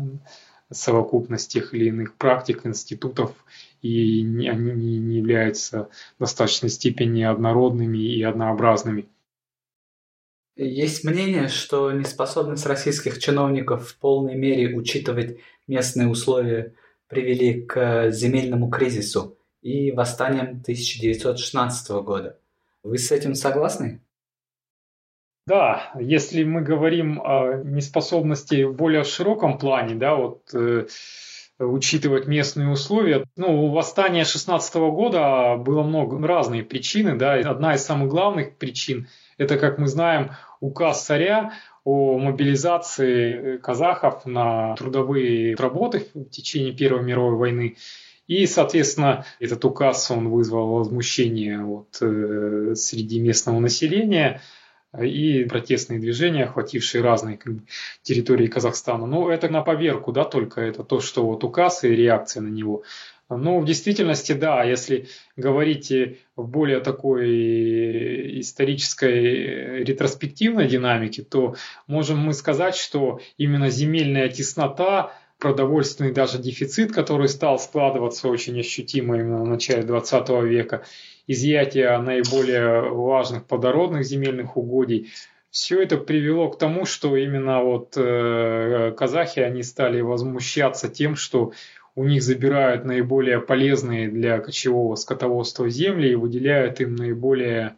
совокупность 0.70 1.52
тех 1.52 1.74
или 1.74 1.86
иных 1.86 2.14
практик, 2.14 2.64
институтов, 2.64 3.32
и 3.82 4.20
они 4.48 4.72
не 4.72 5.16
являются 5.18 5.88
в 6.16 6.20
достаточной 6.20 6.70
степени 6.70 7.22
однородными 7.22 7.98
и 7.98 8.22
однообразными. 8.22 9.09
Есть 10.57 11.05
мнение, 11.05 11.48
что 11.48 11.90
неспособность 11.90 12.64
российских 12.66 13.18
чиновников 13.18 13.88
в 13.88 13.98
полной 13.98 14.36
мере 14.36 14.76
учитывать 14.76 15.38
местные 15.66 16.09
условия 16.09 16.74
привели 17.14 17.62
к 17.62 18.10
земельному 18.10 18.68
кризису 18.68 19.38
и 19.62 19.92
восстаниям 19.92 20.60
1916 20.62 21.90
года. 22.02 22.38
Вы 22.82 22.98
с 22.98 23.12
этим 23.12 23.34
согласны? 23.34 24.00
Да, 25.46 25.92
если 26.00 26.42
мы 26.42 26.62
говорим 26.62 27.20
о 27.22 27.62
неспособности 27.62 28.64
в 28.64 28.74
более 28.74 29.04
широком 29.04 29.58
плане, 29.58 29.94
да, 29.94 30.16
вот 30.16 30.42
э, 30.54 30.86
учитывать 31.58 32.26
местные 32.26 32.68
условия, 32.68 33.24
ну, 33.36 33.66
у 33.66 33.70
восстания 33.70 34.24
16 34.24 34.74
года 34.74 35.56
было 35.56 35.82
много 35.82 36.26
разные 36.26 36.64
причины, 36.64 37.16
да, 37.16 37.34
одна 37.34 37.74
из 37.74 37.84
самых 37.84 38.08
главных 38.08 38.56
причин– 38.56 39.06
это, 39.38 39.58
как 39.58 39.78
мы 39.78 39.86
знаем, 39.86 40.32
указ 40.64 41.04
царя 41.04 41.52
о 41.84 42.18
мобилизации 42.18 43.56
э, 43.56 43.58
казахов 43.58 44.24
на 44.24 44.74
трудовые 44.76 45.54
работы 45.56 46.06
в 46.14 46.24
течение 46.30 46.72
Первой 46.72 47.02
мировой 47.02 47.36
войны. 47.36 47.76
И, 48.26 48.46
соответственно, 48.46 49.26
этот 49.38 49.64
указ 49.66 50.10
он 50.10 50.30
вызвал 50.30 50.78
возмущение 50.78 51.58
вот, 51.58 51.98
э, 52.00 52.74
среди 52.74 53.20
местного 53.20 53.60
населения 53.60 54.40
и 54.98 55.44
протестные 55.44 55.98
движения, 55.98 56.44
охватившие 56.44 57.02
разные 57.02 57.38
территории 58.02 58.46
Казахстана. 58.46 59.06
Но 59.06 59.30
это 59.30 59.48
на 59.48 59.60
поверку, 59.60 60.12
да, 60.12 60.24
только 60.24 60.62
это 60.62 60.84
то, 60.84 61.00
что 61.00 61.26
вот 61.26 61.44
указ 61.44 61.84
и 61.84 61.88
реакция 61.88 62.42
на 62.42 62.48
него. 62.48 62.84
Ну, 63.30 63.60
в 63.60 63.64
действительности, 63.64 64.32
да, 64.32 64.64
если 64.64 65.08
говорить 65.36 65.90
в 66.36 66.46
более 66.46 66.80
такой 66.80 68.40
исторической 68.40 69.82
ретроспективной 69.82 70.68
динамике, 70.68 71.22
то 71.22 71.54
можем 71.86 72.18
мы 72.18 72.34
сказать, 72.34 72.76
что 72.76 73.20
именно 73.38 73.70
земельная 73.70 74.28
теснота, 74.28 75.12
продовольственный 75.38 76.12
даже 76.12 76.38
дефицит, 76.38 76.92
который 76.92 77.28
стал 77.28 77.58
складываться 77.58 78.28
очень 78.28 78.58
ощутимо 78.60 79.16
именно 79.16 79.42
в 79.42 79.48
начале 79.48 79.82
20 79.82 80.28
века, 80.44 80.84
изъятие 81.26 81.96
наиболее 81.98 82.90
важных 82.90 83.46
плодородных 83.46 84.04
земельных 84.04 84.56
угодий, 84.56 85.12
все 85.50 85.80
это 85.82 85.98
привело 85.98 86.50
к 86.50 86.58
тому, 86.58 86.84
что 86.84 87.16
именно 87.16 87.62
вот 87.62 87.92
э, 87.96 88.92
казахи, 88.96 89.38
они 89.38 89.62
стали 89.62 90.00
возмущаться 90.00 90.88
тем, 90.88 91.14
что 91.14 91.52
у 91.97 92.05
них 92.05 92.22
забирают 92.22 92.84
наиболее 92.84 93.40
полезные 93.40 94.09
для 94.09 94.38
кочевого 94.38 94.97
скотоводства 94.97 95.68
земли 95.68 96.11
и 96.11 96.14
выделяют 96.16 96.80
им 96.80 96.97
наиболее 96.97 97.76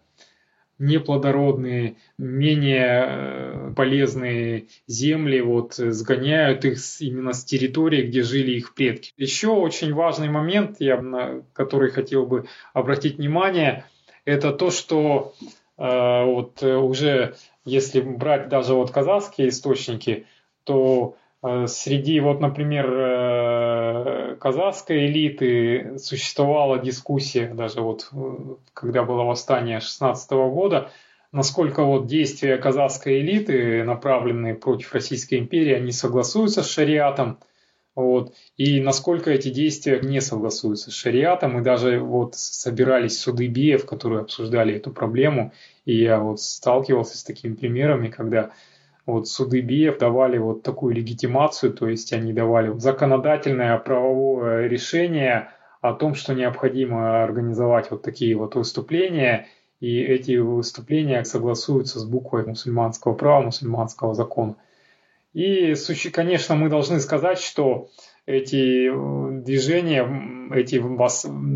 неплодородные, 0.79 1.97
менее 2.19 3.05
э, 3.09 3.73
полезные 3.75 4.67
земли, 4.87 5.41
вот 5.41 5.75
сгоняют 5.75 6.67
их 6.67 6.79
именно 7.01 7.33
с 7.33 7.45
территории, 7.45 8.07
где 8.07 8.23
жили 8.23 8.53
их 8.53 8.75
предки. 8.75 9.11
Еще 9.17 9.49
очень 9.49 9.95
важный 9.95 10.29
момент, 10.29 10.77
я 10.79 11.01
на 11.01 11.43
который 11.55 11.91
хотел 11.91 12.27
бы 12.27 12.47
обратить 12.75 13.17
внимание, 13.17 13.87
это 14.27 14.53
то, 14.53 14.71
что 14.71 15.35
э, 15.79 16.25
вот 16.25 16.63
уже 16.63 17.37
если 17.65 18.01
брать 18.01 18.51
даже 18.51 18.75
вот 18.75 18.91
казахские 18.91 19.49
источники, 19.49 20.27
то 20.65 21.17
Э, 21.47 21.67
среди, 21.69 22.19
вот, 22.21 22.41
например, 22.41 22.87
э, 22.91 23.76
казахской 24.41 25.07
элиты 25.07 25.99
существовала 25.99 26.79
дискуссия, 26.79 27.53
даже 27.55 27.81
вот 27.81 28.09
э, 28.13 28.17
когда 28.73 29.03
было 29.05 29.23
восстание 29.23 29.81
16 29.81 30.31
года, 30.31 30.91
насколько 31.33 31.85
вот 31.85 32.07
действия 32.07 32.57
казахской 32.57 33.21
элиты, 33.21 33.85
направленные 33.85 34.55
против 34.55 34.93
Российской 34.95 35.39
империи, 35.39 35.75
они 35.75 35.93
согласуются 35.93 36.63
с 36.63 36.71
шариатом, 36.71 37.39
вот, 37.97 38.35
и 38.59 38.79
насколько 38.81 39.31
эти 39.31 39.49
действия 39.49 40.01
не 40.01 40.21
согласуются 40.21 40.91
с 40.91 40.95
шариатом, 40.95 41.59
и 41.59 41.63
даже 41.63 41.99
вот 41.99 42.35
собирались 42.35 43.19
суды 43.19 43.47
биев, 43.47 43.87
которые 43.87 44.21
обсуждали 44.21 44.75
эту 44.75 44.91
проблему, 44.91 45.53
и 45.87 45.97
я 45.97 46.21
вот 46.21 46.41
сталкивался 46.41 47.17
с 47.17 47.25
такими 47.25 47.55
примерами, 47.55 48.09
когда 48.09 48.51
вот 49.07 49.29
суды 49.29 49.61
БИЭФ 49.61 49.99
давали 49.99 50.37
вот 50.39 50.63
такую 50.63 50.95
легитимацию, 50.95 51.73
то 51.73 51.89
есть 51.89 52.13
они 52.13 52.33
давали 52.33 52.77
законодательное 52.79 53.79
правовое 53.79 54.67
решение 54.67 55.49
о 55.81 55.93
том, 55.95 56.15
что 56.15 56.35
необходимо 56.35 57.23
организовать 57.23 57.91
вот 57.91 58.03
такие 58.03 58.37
вот 58.37 58.57
выступления, 58.57 59.47
и 59.79 60.01
эти 60.01 60.37
выступления 60.37 61.25
согласуются 61.25 62.01
с 62.01 62.05
буквой 62.05 62.45
мусульманского 62.45 63.15
права, 63.15 63.43
мусульманского 63.43 64.15
закона. 64.15 64.57
И, 65.33 65.75
конечно, 66.13 66.57
мы 66.57 66.71
должны 66.71 66.99
сказать, 66.99 67.39
что 67.39 67.89
эти 68.25 68.89
э, 68.89 69.41
движения, 69.43 70.51
эти 70.53 70.83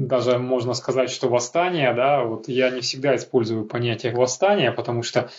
даже 0.07 0.39
можно 0.39 0.75
сказать, 0.75 1.11
что 1.11 1.29
восстания, 1.29 1.93
да, 1.95 2.23
вот 2.23 2.47
я 2.47 2.71
не 2.71 2.83
всегда 2.83 3.17
использую 3.17 3.65
понятие 3.65 4.15
восстания, 4.15 4.71
потому 4.71 5.03
что 5.03 5.31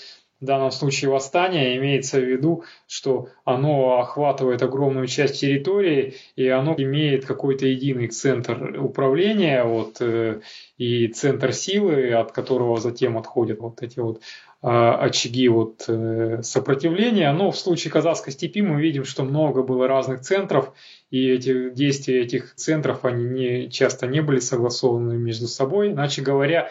в 0.41 0.45
данном 0.45 0.71
случае 0.71 1.11
восстание 1.11 1.77
имеется 1.77 2.19
в 2.19 2.23
виду, 2.23 2.63
что 2.87 3.29
оно 3.45 3.99
охватывает 3.99 4.63
огромную 4.63 5.05
часть 5.05 5.39
территории, 5.39 6.15
и 6.35 6.47
оно 6.47 6.73
имеет 6.77 7.25
какой-то 7.25 7.67
единый 7.67 8.07
центр 8.07 8.75
управления 8.79 9.63
вот, 9.63 9.97
э, 10.01 10.41
и 10.77 11.07
центр 11.09 11.53
силы, 11.53 12.11
от 12.13 12.31
которого 12.31 12.79
затем 12.79 13.17
отходят 13.19 13.59
вот 13.59 13.83
эти 13.83 13.99
вот 13.99 14.21
а, 14.63 14.95
очаги 14.95 15.47
вот, 15.47 15.85
э, 15.87 16.41
сопротивления. 16.43 17.31
Но 17.33 17.51
в 17.51 17.57
случае 17.57 17.91
казахской 17.91 18.33
степи 18.33 18.61
мы 18.61 18.81
видим, 18.81 19.05
что 19.05 19.23
много 19.23 19.63
было 19.63 19.87
разных 19.87 20.21
центров, 20.21 20.73
и 21.09 21.27
эти 21.29 21.69
действия 21.71 22.21
этих 22.21 22.55
центров, 22.55 23.05
они 23.05 23.25
не, 23.25 23.69
часто 23.69 24.07
не 24.07 24.21
были 24.21 24.39
согласованы 24.39 25.17
между 25.17 25.47
собой. 25.47 25.91
Иначе 25.91 26.21
говоря, 26.21 26.69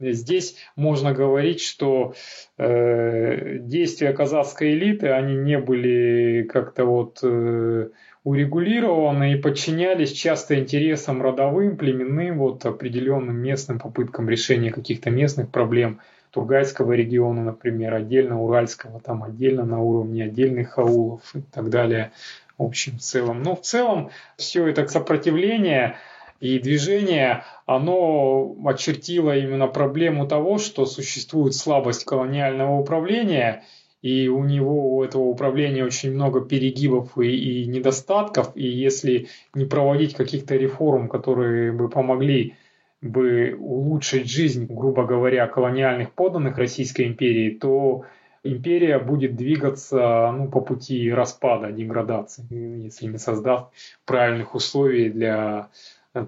Здесь 0.00 0.56
можно 0.74 1.12
говорить, 1.12 1.60
что 1.60 2.14
э, 2.58 3.58
действия 3.58 4.12
казахской 4.12 4.72
элиты, 4.72 5.08
они 5.08 5.36
не 5.36 5.58
были 5.58 6.48
как-то 6.50 6.84
вот 6.84 7.20
э, 7.22 7.88
урегулированы 8.24 9.32
и 9.32 9.36
подчинялись 9.36 10.12
часто 10.12 10.58
интересам 10.58 11.22
родовым, 11.22 11.76
племенным, 11.76 12.38
вот 12.38 12.64
определенным 12.66 13.36
местным 13.36 13.78
попыткам 13.78 14.28
решения 14.28 14.72
каких-то 14.72 15.10
местных 15.10 15.50
проблем. 15.50 16.00
Тургайского 16.30 16.94
региона, 16.94 17.44
например, 17.44 17.92
отдельно 17.92 18.42
Уральского, 18.42 19.00
там 19.00 19.22
отдельно 19.22 19.66
на 19.66 19.80
уровне 19.80 20.24
отдельных 20.24 20.78
аулов 20.78 21.20
и 21.34 21.42
так 21.42 21.68
далее. 21.68 22.12
В 22.56 22.62
общем, 22.62 22.96
в 22.96 23.02
целом. 23.02 23.42
Но 23.42 23.54
в 23.54 23.60
целом 23.60 24.10
все 24.36 24.66
это 24.66 24.86
сопротивление– 24.88 25.96
и 26.42 26.58
движение, 26.58 27.44
оно 27.66 28.56
очертило 28.64 29.36
именно 29.36 29.68
проблему 29.68 30.26
того, 30.26 30.58
что 30.58 30.86
существует 30.86 31.54
слабость 31.54 32.04
колониального 32.04 32.80
управления, 32.80 33.62
и 34.02 34.26
у 34.26 34.42
него, 34.42 34.96
у 34.96 35.04
этого 35.04 35.22
управления 35.22 35.84
очень 35.84 36.12
много 36.12 36.40
перегибов 36.40 37.16
и, 37.16 37.62
и 37.62 37.66
недостатков, 37.66 38.50
и 38.56 38.66
если 38.66 39.28
не 39.54 39.66
проводить 39.66 40.16
каких-то 40.16 40.56
реформ, 40.56 41.08
которые 41.08 41.70
бы 41.70 41.88
помогли 41.88 42.56
бы 43.00 43.56
улучшить 43.60 44.28
жизнь, 44.28 44.66
грубо 44.68 45.04
говоря, 45.04 45.46
колониальных 45.46 46.10
подданных 46.10 46.58
Российской 46.58 47.06
империи, 47.06 47.50
то 47.50 48.04
империя 48.42 48.98
будет 48.98 49.36
двигаться 49.36 50.32
ну, 50.36 50.48
по 50.48 50.60
пути 50.60 51.08
распада, 51.12 51.70
деградации, 51.70 52.82
если 52.82 53.06
не 53.06 53.18
создаст 53.18 53.66
правильных 54.04 54.56
условий 54.56 55.08
для 55.08 55.68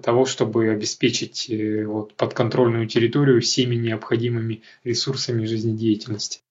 того, 0.01 0.25
чтобы 0.25 0.69
обеспечить 0.69 1.49
э, 1.49 1.85
вот, 1.85 2.15
подконтрольную 2.15 2.87
территорию 2.87 3.41
всеми 3.41 3.75
необходимыми 3.75 4.63
ресурсами 4.83 5.45
жизнедеятельности. 5.45 6.41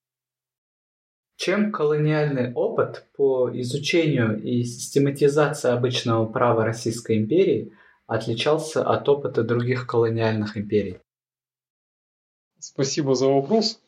Чем 1.36 1.72
колониальный 1.72 2.52
опыт 2.52 3.06
по 3.16 3.50
изучению 3.60 4.40
и 4.40 4.62
систематизации 4.62 5.70
обычного 5.70 6.26
права 6.26 6.64
Российской 6.64 7.18
империи 7.18 7.72
отличался 8.06 8.88
от 8.88 9.08
опыта 9.08 9.42
других 9.42 9.86
колониальных 9.88 10.56
империй? 10.56 10.98
Спасибо 12.60 13.16
за 13.16 13.26
вопрос 13.26 13.80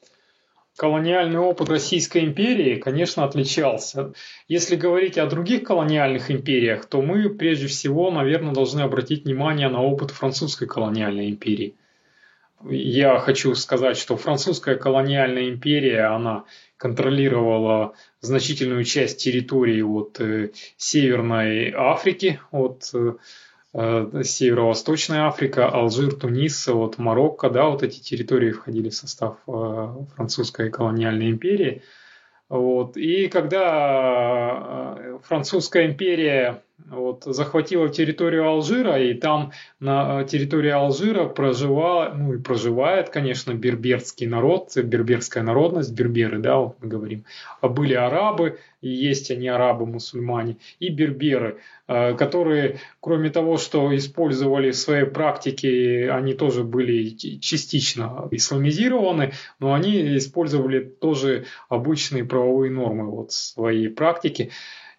колониальный 0.77 1.39
опыт 1.39 1.69
Российской 1.71 2.25
империи, 2.25 2.77
конечно, 2.77 3.25
отличался. 3.25 4.13
Если 4.47 4.77
говорить 4.77 5.19
о 5.19 5.27
других 5.27 5.65
колониальных 5.65 6.31
империях, 6.31 6.87
то 6.87 7.01
мы 7.03 7.31
прежде 7.31 7.67
всего, 7.67 8.11
наверное, 8.11 8.53
должны 8.53 8.83
обратить 8.83 9.25
внимание 9.25 9.69
на 9.69 9.83
опыт 9.83 10.11
французской 10.11 10.69
колониальной 10.69 11.31
империи. 11.31 11.75
Я 12.69 13.19
хочу 13.19 13.55
сказать, 13.55 13.97
что 13.97 14.17
французская 14.17 14.77
колониальная 14.77 15.49
империя, 15.51 16.05
она 16.05 16.45
контролировала 16.77 17.95
значительную 18.21 18.85
часть 18.85 19.23
территории 19.23 19.83
от 19.83 20.21
э, 20.21 20.51
Северной 20.77 21.73
Африки, 21.77 22.41
от 22.51 22.91
э, 22.95 23.15
Северо-Восточная 23.77 25.27
Африка, 25.27 25.69
Алжир, 25.69 26.15
Тунис, 26.15 26.67
вот 26.69 26.97
Марокко, 26.97 27.51
да, 27.51 27.67
вот 27.67 27.83
эти 27.83 28.01
территории 28.01 28.51
входили 28.53 28.89
в 28.89 28.95
состав 28.95 29.37
э, 29.47 29.89
французской 30.15 30.71
колониальной 30.71 31.31
империи. 31.31 31.83
Вот. 32.49 32.97
И 32.97 33.29
когда 33.29 34.95
э, 34.97 35.19
французская 35.23 35.87
империя 35.87 36.63
вот, 36.85 37.25
захватила 37.25 37.89
территорию 37.89 38.47
Алжира, 38.47 39.01
и 39.01 39.15
там 39.15 39.53
на 39.81 40.25
территории 40.25 40.71
Алжира 40.71 41.27
проживал, 41.27 42.15
ну 42.15 42.35
и 42.35 42.39
проживает, 42.39 43.09
конечно, 43.09 43.53
берберский 43.55 44.27
народ, 44.27 44.77
берберская 44.77 45.43
народность, 45.43 45.93
берберы, 45.93 46.39
да, 46.39 46.59
вот 46.59 46.77
мы 46.81 46.89
говорим. 46.89 47.25
А 47.61 47.69
были 47.69 47.95
арабы, 47.95 48.59
и 48.83 48.89
есть 48.89 49.31
они 49.31 49.49
арабы-мусульмане, 49.49 50.59
и 50.79 50.91
берберы, 50.91 51.59
э, 51.89 52.15
которые, 52.15 52.79
кроме 53.01 53.31
того, 53.31 53.57
что 53.57 53.95
использовали 53.97 54.71
в 54.71 54.77
своей 54.77 55.07
практике, 55.07 56.11
они 56.11 56.35
тоже 56.35 56.63
были 56.63 57.09
частично 57.41 58.29
исламизированы, 58.31 59.33
но 59.59 59.73
они 59.75 60.17
использовали 60.19 60.81
тоже 60.81 61.47
обычные 61.69 62.25
правовые 62.25 62.71
нормы 62.71 63.11
вот, 63.11 63.31
в 63.31 63.35
своей 63.35 63.89
практике. 63.89 64.51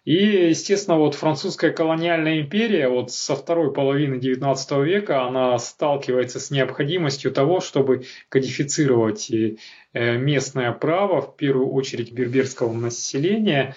И, 0.04 0.48
естественно, 0.48 0.96
вот 0.96 1.14
французская 1.14 1.70
колониальная 1.70 2.40
империя 2.40 2.88
вот 2.88 3.10
со 3.10 3.36
второй 3.36 3.72
половины 3.72 4.14
XIX 4.14 4.84
века 4.84 5.26
она 5.26 5.58
сталкивается 5.58 6.40
с 6.40 6.50
необходимостью 6.50 7.30
того, 7.30 7.60
чтобы 7.60 8.04
кодифицировать 8.28 9.30
э, 9.30 9.56
местное 9.92 10.72
право, 10.72 11.20
в 11.20 11.36
первую 11.36 11.70
очередь 11.72 12.12
берберского 12.12 12.72
населения, 12.72 13.74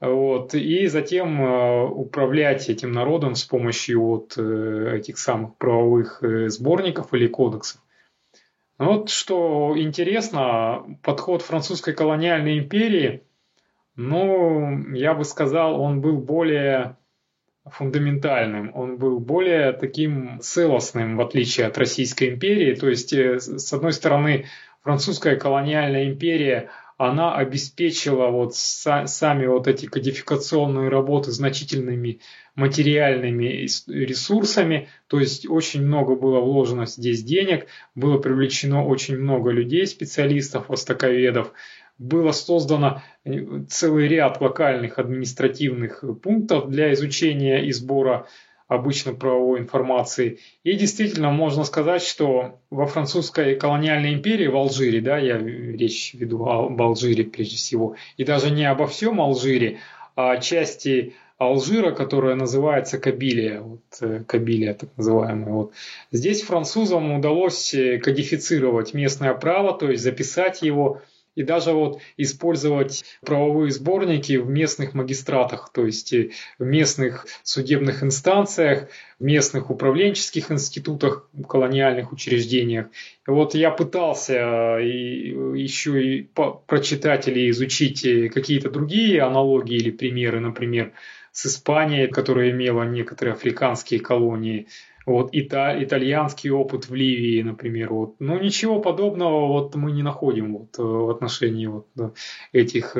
вот, 0.00 0.54
и 0.54 0.86
затем 0.88 1.40
э, 1.42 1.84
управлять 1.84 2.68
этим 2.68 2.90
народом 2.90 3.34
с 3.34 3.44
помощью 3.44 4.02
вот 4.02 4.34
э, 4.36 4.96
этих 4.96 5.18
самых 5.18 5.56
правовых 5.58 6.22
сборников 6.48 7.14
или 7.14 7.28
кодексов. 7.28 7.80
Вот 8.78 9.10
что 9.10 9.74
интересно, 9.76 10.98
подход 11.02 11.42
французской 11.42 11.94
колониальной 11.94 12.58
империи– 12.58 13.22
ну, 13.98 14.94
я 14.94 15.12
бы 15.12 15.24
сказал, 15.24 15.80
он 15.80 16.00
был 16.00 16.18
более 16.18 16.96
фундаментальным, 17.66 18.70
он 18.72 18.96
был 18.96 19.18
более 19.18 19.72
таким 19.72 20.38
целостным, 20.40 21.16
в 21.16 21.20
отличие 21.20 21.66
от 21.66 21.76
Российской 21.76 22.30
империи. 22.30 22.76
То 22.76 22.88
есть, 22.88 23.12
э, 23.12 23.40
с 23.40 23.72
одной 23.72 23.92
стороны, 23.92 24.46
французская 24.84 25.34
колониальная 25.34 26.06
империя, 26.06 26.70
она 26.96 27.34
обеспечила 27.34 28.28
вот 28.28 28.54
сами 28.54 29.46
вот 29.46 29.66
эти 29.66 29.86
кодификационные 29.86 30.88
работы 30.88 31.32
значительными 31.32 32.20
материальными 32.56 33.68
ресурсами, 33.86 34.88
то 35.06 35.20
есть 35.20 35.48
очень 35.48 35.86
много 35.86 36.16
было 36.16 36.40
вложено 36.40 36.86
здесь 36.86 37.22
денег, 37.22 37.66
было 37.94 38.18
привлечено 38.18 38.84
очень 38.84 39.16
много 39.16 39.50
людей, 39.50 39.86
специалистов, 39.86 40.68
востоковедов, 40.68 41.52
было 41.98 42.32
создано 42.32 43.02
э, 43.24 43.62
целый 43.68 44.08
ряд 44.08 44.40
локальных 44.40 44.98
административных 44.98 46.04
пунктов 46.22 46.70
для 46.70 46.92
изучения 46.94 47.64
и 47.64 47.72
сбора 47.72 48.26
обычно 48.68 49.14
правовой 49.14 49.60
информации. 49.60 50.38
И 50.62 50.74
действительно 50.74 51.30
можно 51.30 51.64
сказать, 51.64 52.02
что 52.02 52.60
во 52.70 52.86
французской 52.86 53.56
колониальной 53.56 54.12
империи, 54.12 54.46
в 54.46 54.56
Алжире, 54.56 55.00
да, 55.00 55.18
я 55.18 55.38
речь 55.38 56.14
веду 56.14 56.44
об 56.44 56.80
Алжире 56.80 57.24
прежде 57.24 57.56
всего, 57.56 57.96
и 58.18 58.24
даже 58.24 58.50
не 58.50 58.66
обо 58.70 58.86
всем 58.86 59.20
Алжире, 59.20 59.78
а 60.16 60.36
части 60.36 61.14
Алжира, 61.38 61.92
которая 61.92 62.34
называется 62.34 62.98
Кабилия, 62.98 63.60
вот, 63.60 63.80
э, 64.00 64.24
Кабилия 64.26 64.74
так 64.74 64.90
называемая. 64.96 65.52
Вот. 65.52 65.72
Здесь 66.10 66.42
французам 66.42 67.12
удалось 67.12 67.72
э, 67.72 67.98
кодифицировать 67.98 68.92
местное 68.92 69.32
право, 69.34 69.72
то 69.72 69.90
есть 69.90 70.02
записать 70.02 70.62
его 70.62 71.00
и 71.38 71.44
даже 71.44 71.70
вот 71.70 72.00
использовать 72.16 73.04
правовые 73.24 73.70
сборники 73.70 74.36
в 74.38 74.48
местных 74.48 74.92
магистратах, 74.92 75.70
то 75.72 75.86
есть 75.86 76.12
э, 76.12 76.30
в 76.58 76.64
местных 76.64 77.26
судебных 77.44 78.02
инстанциях, 78.02 78.88
в 79.20 79.22
местных 79.22 79.70
управленческих 79.70 80.50
институтах, 80.50 81.30
колониальных 81.48 82.12
учреждениях. 82.12 82.86
И 83.24 83.30
вот 83.30 83.54
я 83.54 83.70
пытался 83.70 84.34
э, 84.80 84.84
и 84.84 85.28
еще 85.60 86.02
и 86.02 86.28
прочитать 86.66 87.28
или 87.28 87.48
изучить 87.50 88.04
э, 88.04 88.30
какие-то 88.30 88.68
другие 88.68 89.22
аналогии 89.22 89.76
или 89.76 89.92
примеры, 89.92 90.40
например, 90.40 90.90
с 91.30 91.46
Испанией, 91.46 92.08
которая 92.08 92.50
имела 92.50 92.82
некоторые 92.82 93.34
африканские 93.34 94.00
колонии, 94.00 94.66
вот 95.08 95.30
ита, 95.32 95.74
итальянский 95.82 96.50
опыт 96.50 96.88
в 96.88 96.94
Ливии, 96.94 97.42
например, 97.42 97.92
вот, 97.92 98.16
ну 98.18 98.38
ничего 98.38 98.80
подобного 98.80 99.46
вот 99.46 99.74
мы 99.74 99.92
не 99.92 100.02
находим 100.02 100.56
вот 100.56 100.78
в 100.78 101.10
отношении 101.10 101.66
вот 101.66 101.86
этих, 102.52 102.96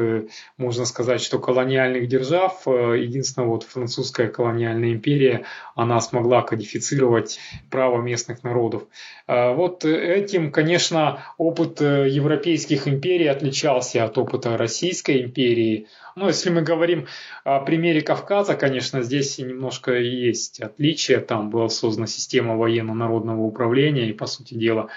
можно 0.57 0.85
сказать, 0.85 1.21
что 1.21 1.39
колониальных 1.39 2.09
держав. 2.09 2.67
Единственное, 2.67 3.49
вот 3.49 3.63
французская 3.63 4.29
колониальная 4.29 4.93
империя, 4.93 5.45
она 5.75 6.01
смогла 6.01 6.43
кодифицировать 6.43 7.39
право 7.71 8.01
местных 8.01 8.43
народов. 8.43 8.85
Вот 9.27 9.85
этим, 9.85 10.51
конечно, 10.51 11.23
опыт 11.37 11.81
европейских 11.81 12.89
империй 12.89 13.27
отличался 13.29 14.05
от 14.05 14.17
опыта 14.19 14.57
Российской 14.57 15.23
империи. 15.23 15.87
Ну, 16.19 16.27
если 16.27 16.51
мы 16.51 16.63
говорим 16.63 17.07
о 17.45 17.61
примере 17.61 18.01
Кавказа, 18.01 18.57
конечно, 18.57 19.03
здесь 19.03 19.39
немножко 19.39 19.93
есть 19.93 20.61
отличия. 20.61 21.21
Там 21.21 21.49
была 21.49 21.69
создана 21.69 22.09
система 22.09 22.57
военно-народного 22.57 23.41
управления, 23.43 24.09
и, 24.09 24.13
по 24.13 24.27
сути 24.27 24.55
дела, 24.55 24.89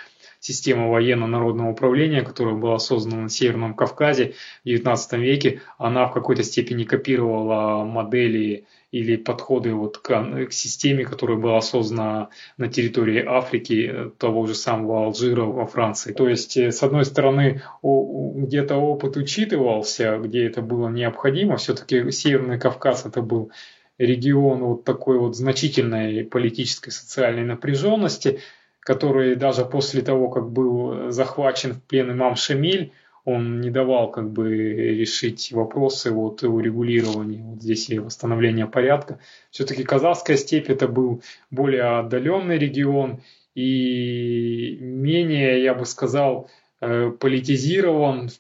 система 0.42 0.90
военно-народного 0.90 1.70
управления, 1.70 2.24
которая 2.24 2.56
была 2.56 2.80
создана 2.80 3.22
на 3.22 3.30
Северном 3.30 3.76
Кавказе 3.76 4.34
в 4.66 4.68
XIX 4.68 5.20
веке, 5.20 5.62
она 5.78 6.08
в 6.08 6.14
какой-то 6.14 6.44
степени 6.44 6.84
копировала 6.84 7.86
модели 7.86 8.66
или 8.92 9.16
подходы 9.16 9.74
вот 9.74 10.00
к, 10.00 10.48
к 10.48 10.52
системе, 10.52 11.06
которая 11.06 11.38
была 11.38 11.62
создана 11.62 12.30
на 12.58 12.68
территории 12.68 13.24
Африки, 13.26 13.90
э, 13.90 14.10
того 14.18 14.48
же 14.48 14.56
самого 14.56 15.06
Алжира 15.06 15.44
во 15.44 15.66
Франции. 15.66 16.12
То 16.12 16.28
есть, 16.28 16.58
э, 16.58 16.72
с 16.72 16.84
одной 16.84 17.06
стороны, 17.06 17.62
где-то 17.84 18.76
опыт 18.76 19.16
учитывался, 19.16 20.18
где 20.18 20.46
это 20.46 20.62
было 20.62 20.90
необходимо, 20.90 21.58
все-таки 21.58 22.12
Северный 22.12 22.60
Кавказ 22.60 23.06
это 23.06 23.22
был 23.22 23.52
регион 24.00 24.64
вот 24.64 24.84
такой 24.84 25.20
вот 25.20 25.38
значительной 25.38 26.26
политической 26.26 26.90
социальной 26.90 27.44
напряженности, 27.44 28.40
который 28.82 29.36
даже 29.36 29.66
после 29.66 30.02
того, 30.02 30.30
как 30.30 30.50
был 30.50 31.12
захвачен 31.12 31.74
в 31.74 31.84
плен 31.84 32.12
имам 32.12 32.36
Шамиль, 32.36 32.92
он 33.24 33.62
не 33.62 33.70
давал 33.70 34.10
как 34.12 34.32
бы 34.32 34.50
решить 34.50 35.52
вопросы 35.52 36.12
вот 36.12 36.44
урегулирования 36.44 37.44
вот 37.44 37.62
здесь 37.62 37.90
и 37.90 38.00
восстановления 38.00 38.66
порядка. 38.66 39.20
Все-таки 39.52 39.84
Казахская 39.84 40.38
степь 40.38 40.70
это 40.70 40.88
был 40.88 41.22
более 41.52 42.00
отдаленный 42.00 42.58
регион 42.58 43.22
и 43.54 44.78
менее, 44.82 45.62
я 45.64 45.76
бы 45.76 45.86
сказал, 45.86 46.50
э, 46.80 47.12
политизирован 47.12 48.30
в 48.30 48.40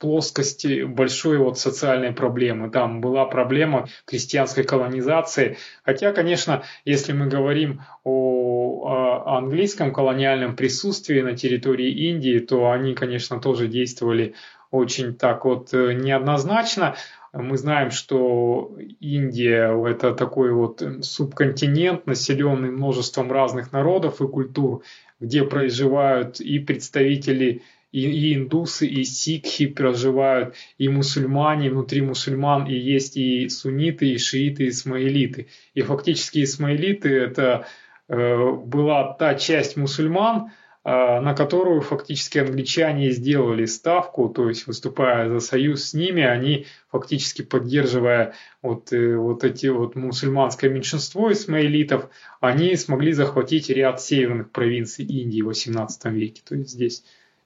плоскости 0.00 0.82
большой 0.82 1.38
вот 1.38 1.58
социальной 1.58 2.12
проблемы. 2.12 2.70
Там 2.70 3.00
была 3.00 3.26
проблема 3.26 3.86
крестьянской 4.06 4.64
колонизации. 4.64 5.58
Хотя, 5.84 6.12
конечно, 6.12 6.64
если 6.84 7.12
мы 7.12 7.26
говорим 7.26 7.82
о, 8.02 8.86
о 8.86 9.36
английском 9.36 9.92
колониальном 9.92 10.56
присутствии 10.56 11.20
на 11.20 11.36
территории 11.36 12.08
Индии, 12.08 12.38
то 12.38 12.70
они, 12.70 12.94
конечно, 12.94 13.40
тоже 13.40 13.68
действовали 13.68 14.34
очень 14.70 15.14
так 15.14 15.44
вот 15.44 15.74
э, 15.74 15.92
неоднозначно. 15.92 16.96
Мы 17.32 17.58
знаем, 17.58 17.90
что 17.90 18.76
Индия– 19.00 19.70
это 19.86 20.14
такой 20.14 20.52
вот 20.52 20.82
субконтинент, 21.02 22.06
населенный 22.06 22.70
множеством 22.70 23.30
разных 23.30 23.70
народов 23.70 24.20
и 24.20 24.26
культур, 24.26 24.82
где 25.20 25.44
проживают 25.44 26.40
и 26.40 26.58
представители 26.58 27.62
и, 27.92 28.02
и 28.02 28.34
индусы, 28.34 28.86
и 28.86 29.04
сикхи 29.04 29.66
проживают, 29.66 30.54
и 30.78 30.88
мусульмане, 30.88 31.70
внутри 31.70 32.02
мусульман, 32.02 32.66
и 32.66 32.74
есть 32.74 33.16
и 33.16 33.48
сунниты, 33.48 34.08
и 34.08 34.18
шииты, 34.18 34.64
и 34.64 34.68
исмаилиты. 34.68 35.48
И 35.74 35.82
фактически 35.82 36.44
исмаилиты– 36.44 37.08
это 37.10 37.66
э, 38.08 38.52
была 38.52 39.14
та 39.14 39.34
часть 39.34 39.76
мусульман, 39.76 40.50
э, 40.84 41.20
на 41.20 41.34
которую 41.34 41.80
фактически 41.80 42.38
англичане 42.38 43.10
сделали 43.10 43.64
ставку, 43.64 44.28
то 44.28 44.48
есть 44.48 44.68
выступая 44.68 45.28
за 45.28 45.40
союз 45.40 45.86
с 45.86 45.94
ними, 45.94 46.22
они 46.22 46.66
фактически 46.92 47.42
поддерживая 47.42 48.34
вот, 48.62 48.92
э, 48.92 49.16
вот 49.16 49.42
эти 49.42 49.66
вот 49.66 49.96
мусульманское 49.96 50.70
меньшинство 50.70 51.32
исмаилитов, 51.32 52.08
они 52.40 52.76
смогли 52.76 53.10
захватить 53.10 53.68
ряд 53.68 54.00
северных 54.00 54.52
провинций 54.52 55.04
Индии 55.04 55.42
в 55.42 55.46
18 55.46 56.04
веке. 56.12 56.42
То 56.48 56.54
есть 56.54 56.70
здесь 56.70 57.02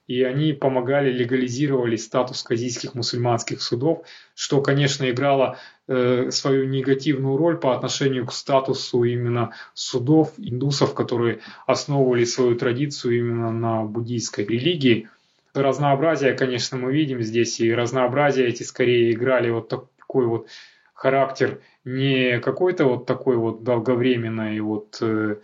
и 0.07 0.23
они 0.23 0.53
помогали, 0.53 1.11
легализировали 1.11 1.95
статус 1.95 2.43
казийских 2.43 2.93
мусульманских 2.93 3.61
судов, 3.61 4.05
что, 4.35 4.61
конечно, 4.61 5.09
играло 5.09 5.57
э, 5.87 6.29
свою 6.31 6.67
негативную 6.67 7.37
роль 7.37 7.57
по 7.57 7.75
отношению 7.75 8.27
к 8.27 8.33
статусу 8.33 9.03
именно 9.03 9.51
судов 9.73 10.33
индусов, 10.37 10.93
которые 10.93 11.39
основывали 11.65 12.23
свою 12.23 12.55
традицию 12.55 13.17
именно 13.17 13.51
на 13.51 13.83
буддийской 13.83 14.45
религии. 14.45 15.09
Разнообразие, 15.53 16.33
конечно, 16.33 16.77
мы 16.77 16.93
видим 16.93 17.21
здесь, 17.21 17.59
и 17.59 17.73
разнообразие 17.73 18.47
эти 18.47 18.63
скорее 18.63 19.13
играли 19.13 19.49
вот 19.49 19.69
такой 19.69 20.27
вот 20.27 20.47
характер 20.95 21.61
не 21.83 22.39
какой-то 22.39 22.85
вот 22.85 23.05
такой 23.05 23.35
вот 23.35 23.63
долговременной 23.63 24.59
вот 24.61 24.97
э, 25.01 25.35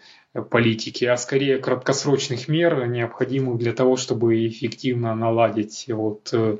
политики, 0.49 1.05
а 1.05 1.17
скорее 1.17 1.59
краткосрочных 1.59 2.47
мер, 2.47 2.87
необходимых 2.87 3.59
для 3.59 3.73
того, 3.73 3.97
чтобы 3.97 4.47
эффективно 4.47 5.13
наладить 5.13 5.85
вот, 5.89 6.29
э, 6.33 6.57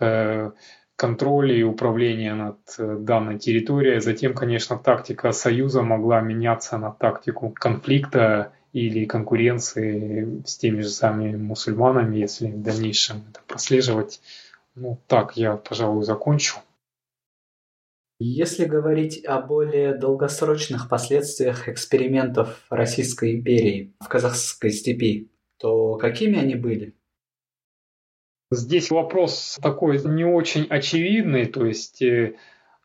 э, 0.00 0.50
контроль 0.96 1.52
и 1.52 1.62
управление 1.62 2.34
над 2.34 2.58
данной 3.04 3.38
территорией. 3.38 4.00
Затем, 4.00 4.34
конечно, 4.34 4.76
тактика 4.76 5.32
Союза 5.32 5.82
могла 5.82 6.20
меняться 6.20 6.76
на 6.76 6.90
тактику 6.90 7.50
конфликта 7.50 8.52
или 8.72 9.04
конкуренции 9.04 10.42
с 10.44 10.58
теми 10.58 10.80
же 10.80 10.88
самыми 10.88 11.36
мусульманами, 11.36 12.18
если 12.18 12.48
в 12.48 12.62
дальнейшем 12.62 13.24
это 13.30 13.40
прослеживать. 13.46 14.20
Ну, 14.74 14.98
так 15.06 15.36
я, 15.36 15.56
пожалуй, 15.56 16.04
закончу. 16.04 16.56
Если 18.20 18.64
говорить 18.64 19.24
о 19.24 19.40
более 19.40 19.94
долгосрочных 19.94 20.88
последствиях 20.88 21.68
экспериментов 21.68 22.64
Российской 22.70 23.34
империи 23.34 23.92
в 23.98 24.08
казахской 24.08 24.70
степи, 24.70 25.32
то 25.58 25.96
какими 25.96 26.38
они 26.38 26.54
были? 26.54 26.94
Здесь 28.52 28.90
вопрос 28.90 29.58
такой 29.60 30.00
не 30.04 30.24
очень 30.24 30.66
очевидный, 30.66 31.46
то 31.46 31.66
есть 31.66 32.02
э, 32.02 32.36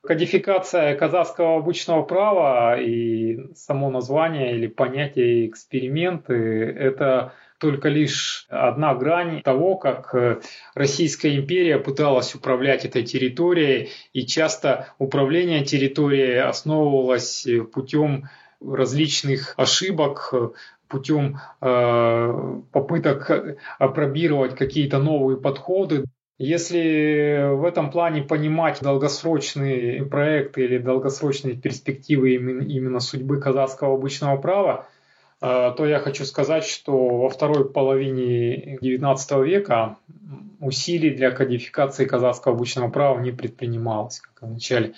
кодификация 0.01 0.95
казахского 0.95 1.57
обычного 1.57 2.01
права 2.01 2.81
и 2.81 3.53
само 3.53 3.91
название 3.91 4.55
или 4.55 4.65
понятие 4.65 5.47
эксперименты– 5.47 6.33
это 6.79 7.33
только 7.59 7.89
лишь 7.89 8.45
одна 8.49 8.95
грань 8.95 9.41
того, 9.41 9.75
как 9.75 10.15
э, 10.15 10.39
Российская 10.73 11.35
империя 11.35 11.77
пыталась 11.77 12.33
управлять 12.33 12.85
этой 12.85 13.03
территорией, 13.03 13.89
и 14.13 14.25
часто 14.25 14.93
управление 14.97 15.63
территорией 15.63 16.41
основывалось 16.41 17.45
э, 17.45 17.61
путем 17.61 18.29
различных 18.65 19.53
ошибок, 19.57 20.33
путем 20.87 21.39
э, 21.61 22.61
попыток 22.71 23.57
опробировать 23.77 24.55
какие-то 24.55 24.99
новые 24.99 25.37
подходы. 25.37 26.05
Если 26.37 27.53
в 27.53 27.65
этом 27.65 27.91
плане 27.91 28.23
понимать 28.23 28.79
долгосрочные 28.81 30.05
проекты 30.05 30.63
или 30.63 30.77
долгосрочные 30.77 31.55
перспективы 31.55 32.35
именно, 32.35 33.01
судьбы 33.01 33.41
казахского 33.41 33.95
обычного 33.95 34.37
права, 34.37 34.87
Э, 34.87 34.98
то 35.39 35.85
я 35.85 35.99
хочу 35.99 36.25
сказать, 36.25 36.65
что 36.65 37.17
во 37.17 37.29
второй 37.29 37.69
половине 37.69 38.77
XIX 38.77 39.45
века 39.45 39.97
усилий 40.59 41.11
для 41.11 41.31
кодификации 41.31 42.05
казахского 42.05 42.55
обычного 42.55 42.89
права 42.89 43.19
не 43.19 43.31
предпринималось, 43.31 44.19
как 44.19 44.49
в 44.49 44.51
начале 44.51 44.93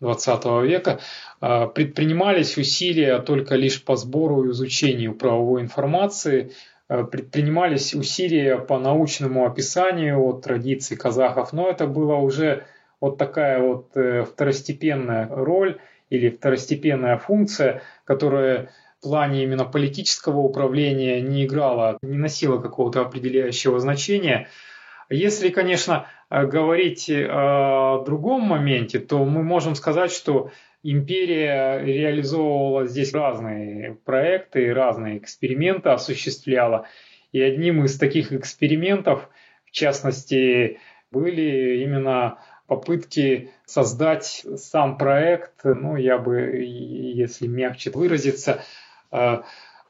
XX 0.00 0.66
века. 0.66 1.00
Э, 1.40 1.66
предпринимались 1.66 2.56
усилия 2.56 3.18
только 3.20 3.54
лишь 3.56 3.82
по 3.84 3.96
сбору 3.96 4.44
и 4.44 4.50
изучению 4.50 5.14
правовой 5.14 5.62
информации, 5.62 6.52
э, 6.88 7.04
предпринимались 7.04 7.94
усилия 7.94 8.58
по 8.58 8.78
научному 8.78 9.46
описанию 9.46 10.22
от 10.24 10.42
традиций 10.42 10.96
казахов, 10.96 11.52
но 11.52 11.68
это 11.68 11.86
была 11.86 12.18
уже 12.18 12.64
вот 13.00 13.18
такая 13.18 13.60
вот 13.60 13.90
второстепенная 13.90 15.28
роль 15.30 15.78
или 16.08 16.30
второстепенная 16.30 17.18
функция, 17.18 17.82
которая 18.04 18.70
плане 19.04 19.44
именно 19.44 19.64
политического 19.64 20.40
управления 20.40 21.20
не 21.20 21.44
играла, 21.44 21.98
не 22.02 22.16
носила 22.16 22.58
какого-то 22.58 23.02
определяющего 23.02 23.78
значения. 23.78 24.48
Если, 25.10 25.50
конечно, 25.50 26.06
э, 26.30 26.46
говорить 26.46 27.10
о 27.10 28.02
другом 28.04 28.40
моменте, 28.40 28.98
то 28.98 29.24
мы 29.24 29.42
можем 29.42 29.74
сказать, 29.74 30.10
что 30.10 30.50
империя 30.82 31.78
реализовывала 31.84 32.86
здесь 32.86 33.12
разные 33.12 33.98
проекты, 34.04 34.72
разные 34.72 35.18
эксперименты 35.18 35.90
осуществляла. 35.90 36.86
И 37.32 37.40
одним 37.40 37.84
из 37.84 37.98
таких 37.98 38.32
экспериментов, 38.32 39.28
в 39.66 39.70
частности, 39.70 40.78
были 41.10 41.82
именно 41.82 42.38
попытки 42.66 43.50
создать 43.66 44.44
сам 44.56 44.96
проект, 44.96 45.64
ну, 45.64 45.96
я 45.96 46.18
бы, 46.18 46.40
если 46.40 47.46
мягче 47.46 47.90
выразиться, 47.90 48.62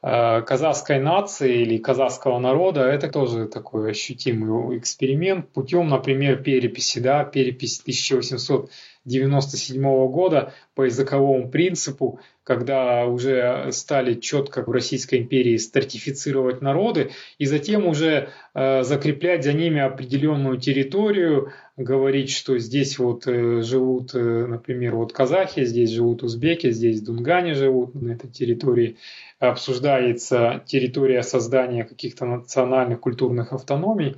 казахской 0.01 0.99
нации 0.99 1.61
или 1.61 1.77
казахского 1.79 2.37
народа, 2.37 2.81
это 2.81 3.09
тоже 3.09 3.47
такой 3.47 3.91
ощутимый 3.91 4.77
эксперимент 4.77 5.49
путем, 5.51 5.87
например, 5.87 6.43
переписи, 6.43 6.99
да, 6.99 7.23
перепись 7.23 7.79
1800 7.81 8.69
1997 9.05 10.07
года 10.11 10.53
по 10.73 10.83
языковому 10.83 11.49
принципу, 11.49 12.19
когда 12.43 13.05
уже 13.05 13.71
стали 13.71 14.15
четко 14.15 14.63
в 14.63 14.71
Российской 14.71 15.19
империи 15.19 15.57
стратифицировать 15.57 16.61
народы 16.61 17.11
и 17.37 17.45
затем 17.45 17.85
уже 17.85 18.29
э, 18.53 18.83
закреплять 18.83 19.43
за 19.43 19.53
ними 19.53 19.79
определенную 19.79 20.57
территорию, 20.57 21.51
говорить, 21.77 22.31
что 22.31 22.57
здесь 22.57 22.97
вот 22.97 23.27
э, 23.27 23.61
живут, 23.61 24.15
э, 24.15 24.45
например, 24.47 24.95
вот 24.95 25.13
казахи, 25.13 25.65
здесь 25.65 25.91
живут 25.91 26.23
узбеки, 26.23 26.71
здесь 26.71 27.01
дунгане 27.01 27.53
живут 27.53 27.93
на 27.93 28.13
этой 28.13 28.29
территории. 28.29 28.97
Обсуждается 29.39 30.63
территория 30.65 31.21
создания 31.21 31.83
каких-то 31.83 32.25
национальных 32.25 33.01
культурных 33.01 33.53
автономий. 33.53 34.15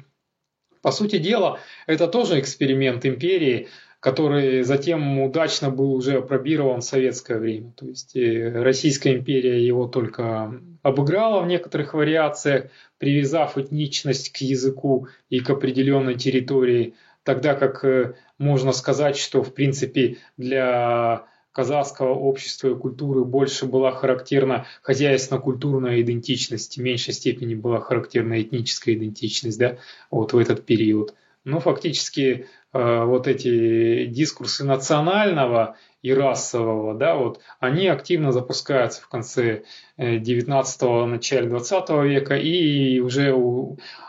По 0.81 0.91
сути 0.91 1.17
дела, 1.17 1.59
это 1.87 2.07
тоже 2.07 2.39
эксперимент 2.39 3.05
империи, 3.05 3.67
который 3.99 4.63
затем 4.63 5.19
удачно 5.19 5.69
был 5.71 5.93
уже 5.93 6.17
опробирован 6.17 6.81
в 6.81 6.85
советское 6.85 7.39
время. 7.39 7.71
То 7.75 7.87
есть 7.87 8.15
э, 8.15 8.61
Российская 8.61 9.15
империя 9.15 9.65
его 9.65 9.87
только 9.87 10.53
обыграла 10.83 11.41
в 11.41 11.47
некоторых 11.47 11.93
вариациях, 11.93 12.69
привязав 12.99 13.57
этничность 13.57 14.31
к 14.31 14.37
языку 14.37 15.07
и 15.29 15.39
к 15.39 15.49
определенной 15.49 16.15
территории, 16.15 16.93
тогда 17.23 17.55
как 17.55 17.83
э, 17.83 18.13
можно 18.37 18.71
сказать, 18.71 19.17
что 19.17 19.41
в 19.41 19.53
принципе 19.53 20.17
для 20.37 21.25
казахского 21.51 22.13
общества 22.13 22.69
и 22.69 22.75
культуры 22.75 23.25
больше 23.25 23.65
была 23.65 23.91
характерна 23.91 24.67
хозяйственно-культурная 24.83 26.01
идентичность, 26.01 26.77
в 26.77 26.81
меньшей 26.81 27.15
степени 27.15 27.55
была 27.55 27.79
характерна 27.79 28.39
этническая 28.39 28.93
идентичность 28.93 29.57
да, 29.57 29.77
вот 30.11 30.33
в 30.33 30.37
этот 30.37 30.67
период. 30.67 31.15
Но 31.45 31.59
фактически 31.59 32.45
вот 32.77 33.27
эти 33.27 34.05
дискурсы 34.05 34.63
национального 34.63 35.75
и 36.01 36.13
расового, 36.13 36.93
да, 36.93 37.15
вот, 37.15 37.41
они 37.59 37.87
активно 37.87 38.31
запускаются 38.31 39.01
в 39.01 39.07
конце 39.07 39.63
19-го, 39.97 41.03
э, 41.03 41.05
начале 41.07 41.49
20 41.49 41.89
века 42.05 42.35
и 42.35 42.99
уже 42.99 43.35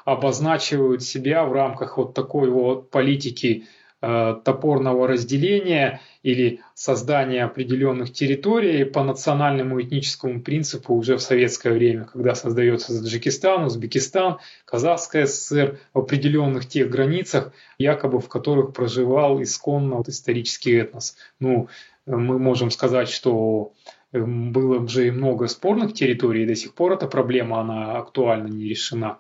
обозначивают 0.04 1.02
себя 1.02 1.44
в 1.44 1.52
рамках 1.52 1.96
вот 1.96 2.14
такой 2.14 2.50
вот 2.50 2.90
политики 2.90 3.64
Э, 3.64 3.78
топорного 4.01 5.09
разделения 5.09 6.01
или 6.22 6.61
создания 6.74 7.44
определенных 7.44 8.12
территорий 8.12 8.84
по 8.84 9.03
национальному 9.03 9.80
этническому 9.82 10.40
принципу 10.40 10.94
уже 10.94 11.16
в 11.16 11.22
советское 11.22 11.72
время, 11.72 12.05
когда 12.05 12.34
создается 12.34 12.96
Таджикистан, 12.96 13.64
Узбекистан, 13.64 14.38
Казахская 14.64 15.26
ССР 15.26 15.78
в 15.94 15.99
определенных 15.99 16.66
тех 16.66 16.90
границах, 16.90 17.53
якобы 17.78 18.20
в 18.20 18.28
которых 18.28 18.72
проживал 18.72 19.42
исконно 19.42 19.96
вот 19.96 20.09
исторический 20.09 20.76
этнос. 20.76 21.16
Ну, 21.40 21.68
мы 22.07 22.38
можем 22.38 22.70
сказать, 22.70 23.09
что 23.09 23.72
э, 24.12 24.20
было 24.20 24.78
уже 24.78 25.09
и 25.09 25.11
много 25.11 25.46
спорных 25.46 25.92
территорий, 25.92 26.44
и 26.44 26.46
до 26.46 26.55
сих 26.55 26.74
пор 26.74 26.92
эта 26.92 27.07
проблема, 27.07 27.61
она 27.61 27.99
актуально 27.99 28.49
не 28.49 28.64
решена. 28.68 29.18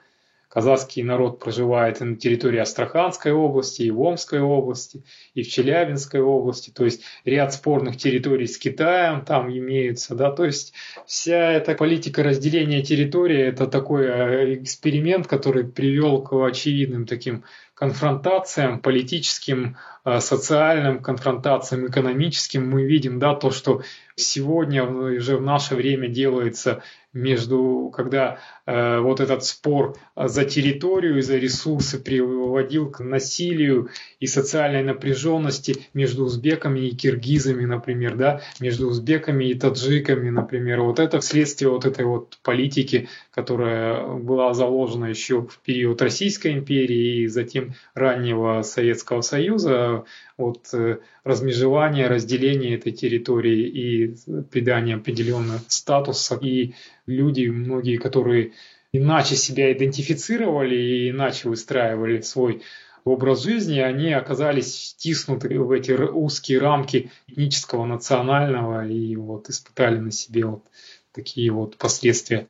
Казахский 0.48 1.02
народ 1.02 1.38
проживает 1.38 2.00
и 2.00 2.04
на 2.04 2.16
территории 2.16 2.58
Астраханской 2.58 3.32
области, 3.32 3.82
и 3.82 3.90
в 3.90 4.00
Омской 4.00 4.40
области, 4.40 5.04
и 5.34 5.42
в 5.42 5.48
Челябинской 5.48 6.20
области. 6.20 6.70
То 6.70 6.84
есть 6.84 7.02
ряд 7.24 7.52
спорных 7.52 7.98
территорий 7.98 8.46
с 8.46 8.56
Китаем 8.56 9.24
там 9.24 9.50
имеются. 9.50 10.14
Да? 10.14 10.30
То 10.30 10.46
есть 10.46 10.72
вся 11.06 11.52
эта 11.52 11.74
политика 11.74 12.22
разделения 12.22 12.82
территории– 12.82 13.40
это 13.48 13.66
такой 13.66 14.06
э, 14.06 14.54
эксперимент, 14.54 15.26
который 15.26 15.64
привел 15.64 16.22
к 16.22 16.32
очевидным 16.32 17.04
таким 17.06 17.44
конфронтациям 17.78 18.80
политическим, 18.80 19.76
э, 20.04 20.18
социальным 20.18 21.00
конфронтациям, 21.00 21.86
экономическим. 21.86 22.68
Мы 22.68 22.84
видим 22.84 23.20
да, 23.20 23.34
то, 23.34 23.52
что 23.52 23.82
сегодня 24.16 24.84
уже 24.84 25.36
в 25.36 25.42
наше 25.42 25.76
время 25.76 26.08
делается 26.08 26.82
между, 27.12 27.90
когда 27.94 28.38
э, 28.66 28.98
вот 28.98 29.20
этот 29.20 29.44
спор 29.44 29.96
за 30.14 30.44
территорию 30.44 31.18
и 31.18 31.22
за 31.22 31.36
ресурсы 31.36 31.98
приводил 31.98 32.90
к 32.90 33.00
насилию 33.00 33.88
и 34.20 34.26
социальной 34.26 34.82
напряженности 34.82 35.86
между 35.94 36.24
узбеками 36.24 36.80
и 36.80 36.94
киргизами, 36.94 37.64
например, 37.64 38.16
да, 38.16 38.40
между 38.60 38.88
узбеками 38.88 39.44
и 39.46 39.54
таджиками, 39.54 40.30
например. 40.30 40.82
Вот 40.82 40.98
это 40.98 41.20
вследствие 41.20 41.70
вот 41.70 41.86
этой 41.86 42.04
вот 42.04 42.38
политики, 42.42 43.08
которая 43.30 44.06
была 44.06 44.52
заложена 44.52 45.06
еще 45.06 45.42
в 45.42 45.58
период 45.60 46.02
Российской 46.02 46.52
империи 46.52 47.22
и 47.22 47.26
затем 47.26 47.67
раннего 47.94 48.62
Советского 48.62 49.20
Союза, 49.20 50.04
от 50.36 50.68
э, 50.72 50.98
размежевания, 51.24 52.08
разделения 52.08 52.74
этой 52.74 52.92
территории 52.92 53.66
и 53.66 54.14
придания 54.50 54.96
определенного 54.96 55.60
статуса. 55.68 56.38
И 56.40 56.74
люди, 57.06 57.46
многие, 57.46 57.96
которые 57.96 58.52
иначе 58.92 59.36
себя 59.36 59.72
идентифицировали 59.72 60.76
и 60.76 61.10
иначе 61.10 61.48
выстраивали 61.48 62.20
свой 62.20 62.62
образ 63.04 63.42
жизни, 63.42 63.80
они 63.80 64.12
оказались 64.12 64.90
стиснуты 64.90 65.58
в 65.58 65.70
эти 65.70 65.92
узкие 65.92 66.58
рамки 66.58 67.10
этнического, 67.26 67.84
национального 67.86 68.86
и 68.86 69.16
вот 69.16 69.48
испытали 69.48 69.98
на 69.98 70.10
себе 70.10 70.44
вот 70.46 70.64
такие 71.12 71.50
вот 71.50 71.76
последствия. 71.76 72.48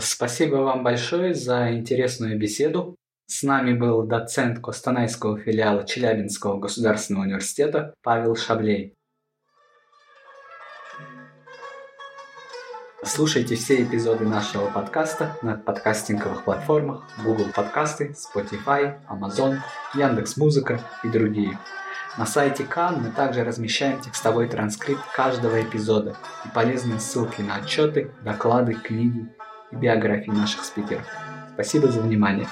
Спасибо 0.00 0.56
вам 0.56 0.82
большое 0.82 1.32
за 1.32 1.72
интересную 1.72 2.36
беседу. 2.36 2.96
С 3.28 3.44
нами 3.44 3.72
был 3.72 4.02
доцент 4.02 4.58
Костанайского 4.58 5.38
филиала 5.38 5.86
Челябинского 5.86 6.58
государственного 6.58 7.22
университета 7.22 7.94
Павел 8.02 8.34
Шаблей. 8.34 8.94
Слушайте 13.04 13.54
все 13.54 13.84
эпизоды 13.84 14.24
нашего 14.24 14.68
подкаста 14.68 15.38
на 15.42 15.54
подкастинговых 15.54 16.42
платформах 16.42 17.08
Google 17.22 17.52
Подкасты, 17.54 18.12
Spotify, 18.12 18.98
Amazon, 19.08 19.58
Яндекс.Музыка 19.94 20.80
и 21.04 21.08
другие. 21.08 21.60
На 22.18 22.26
сайте 22.26 22.64
Кан 22.64 23.02
мы 23.02 23.12
также 23.12 23.44
размещаем 23.44 24.00
текстовой 24.00 24.48
транскрипт 24.48 25.04
каждого 25.14 25.62
эпизода 25.62 26.16
и 26.44 26.48
полезные 26.48 26.98
ссылки 26.98 27.40
на 27.40 27.56
отчеты, 27.56 28.10
доклады, 28.24 28.74
книги 28.74 29.28
и 29.70 29.76
биографии 29.76 30.30
наших 30.30 30.64
спикеров. 30.64 31.06
Спасибо 31.54 31.88
за 31.88 32.00
внимание. 32.00 32.46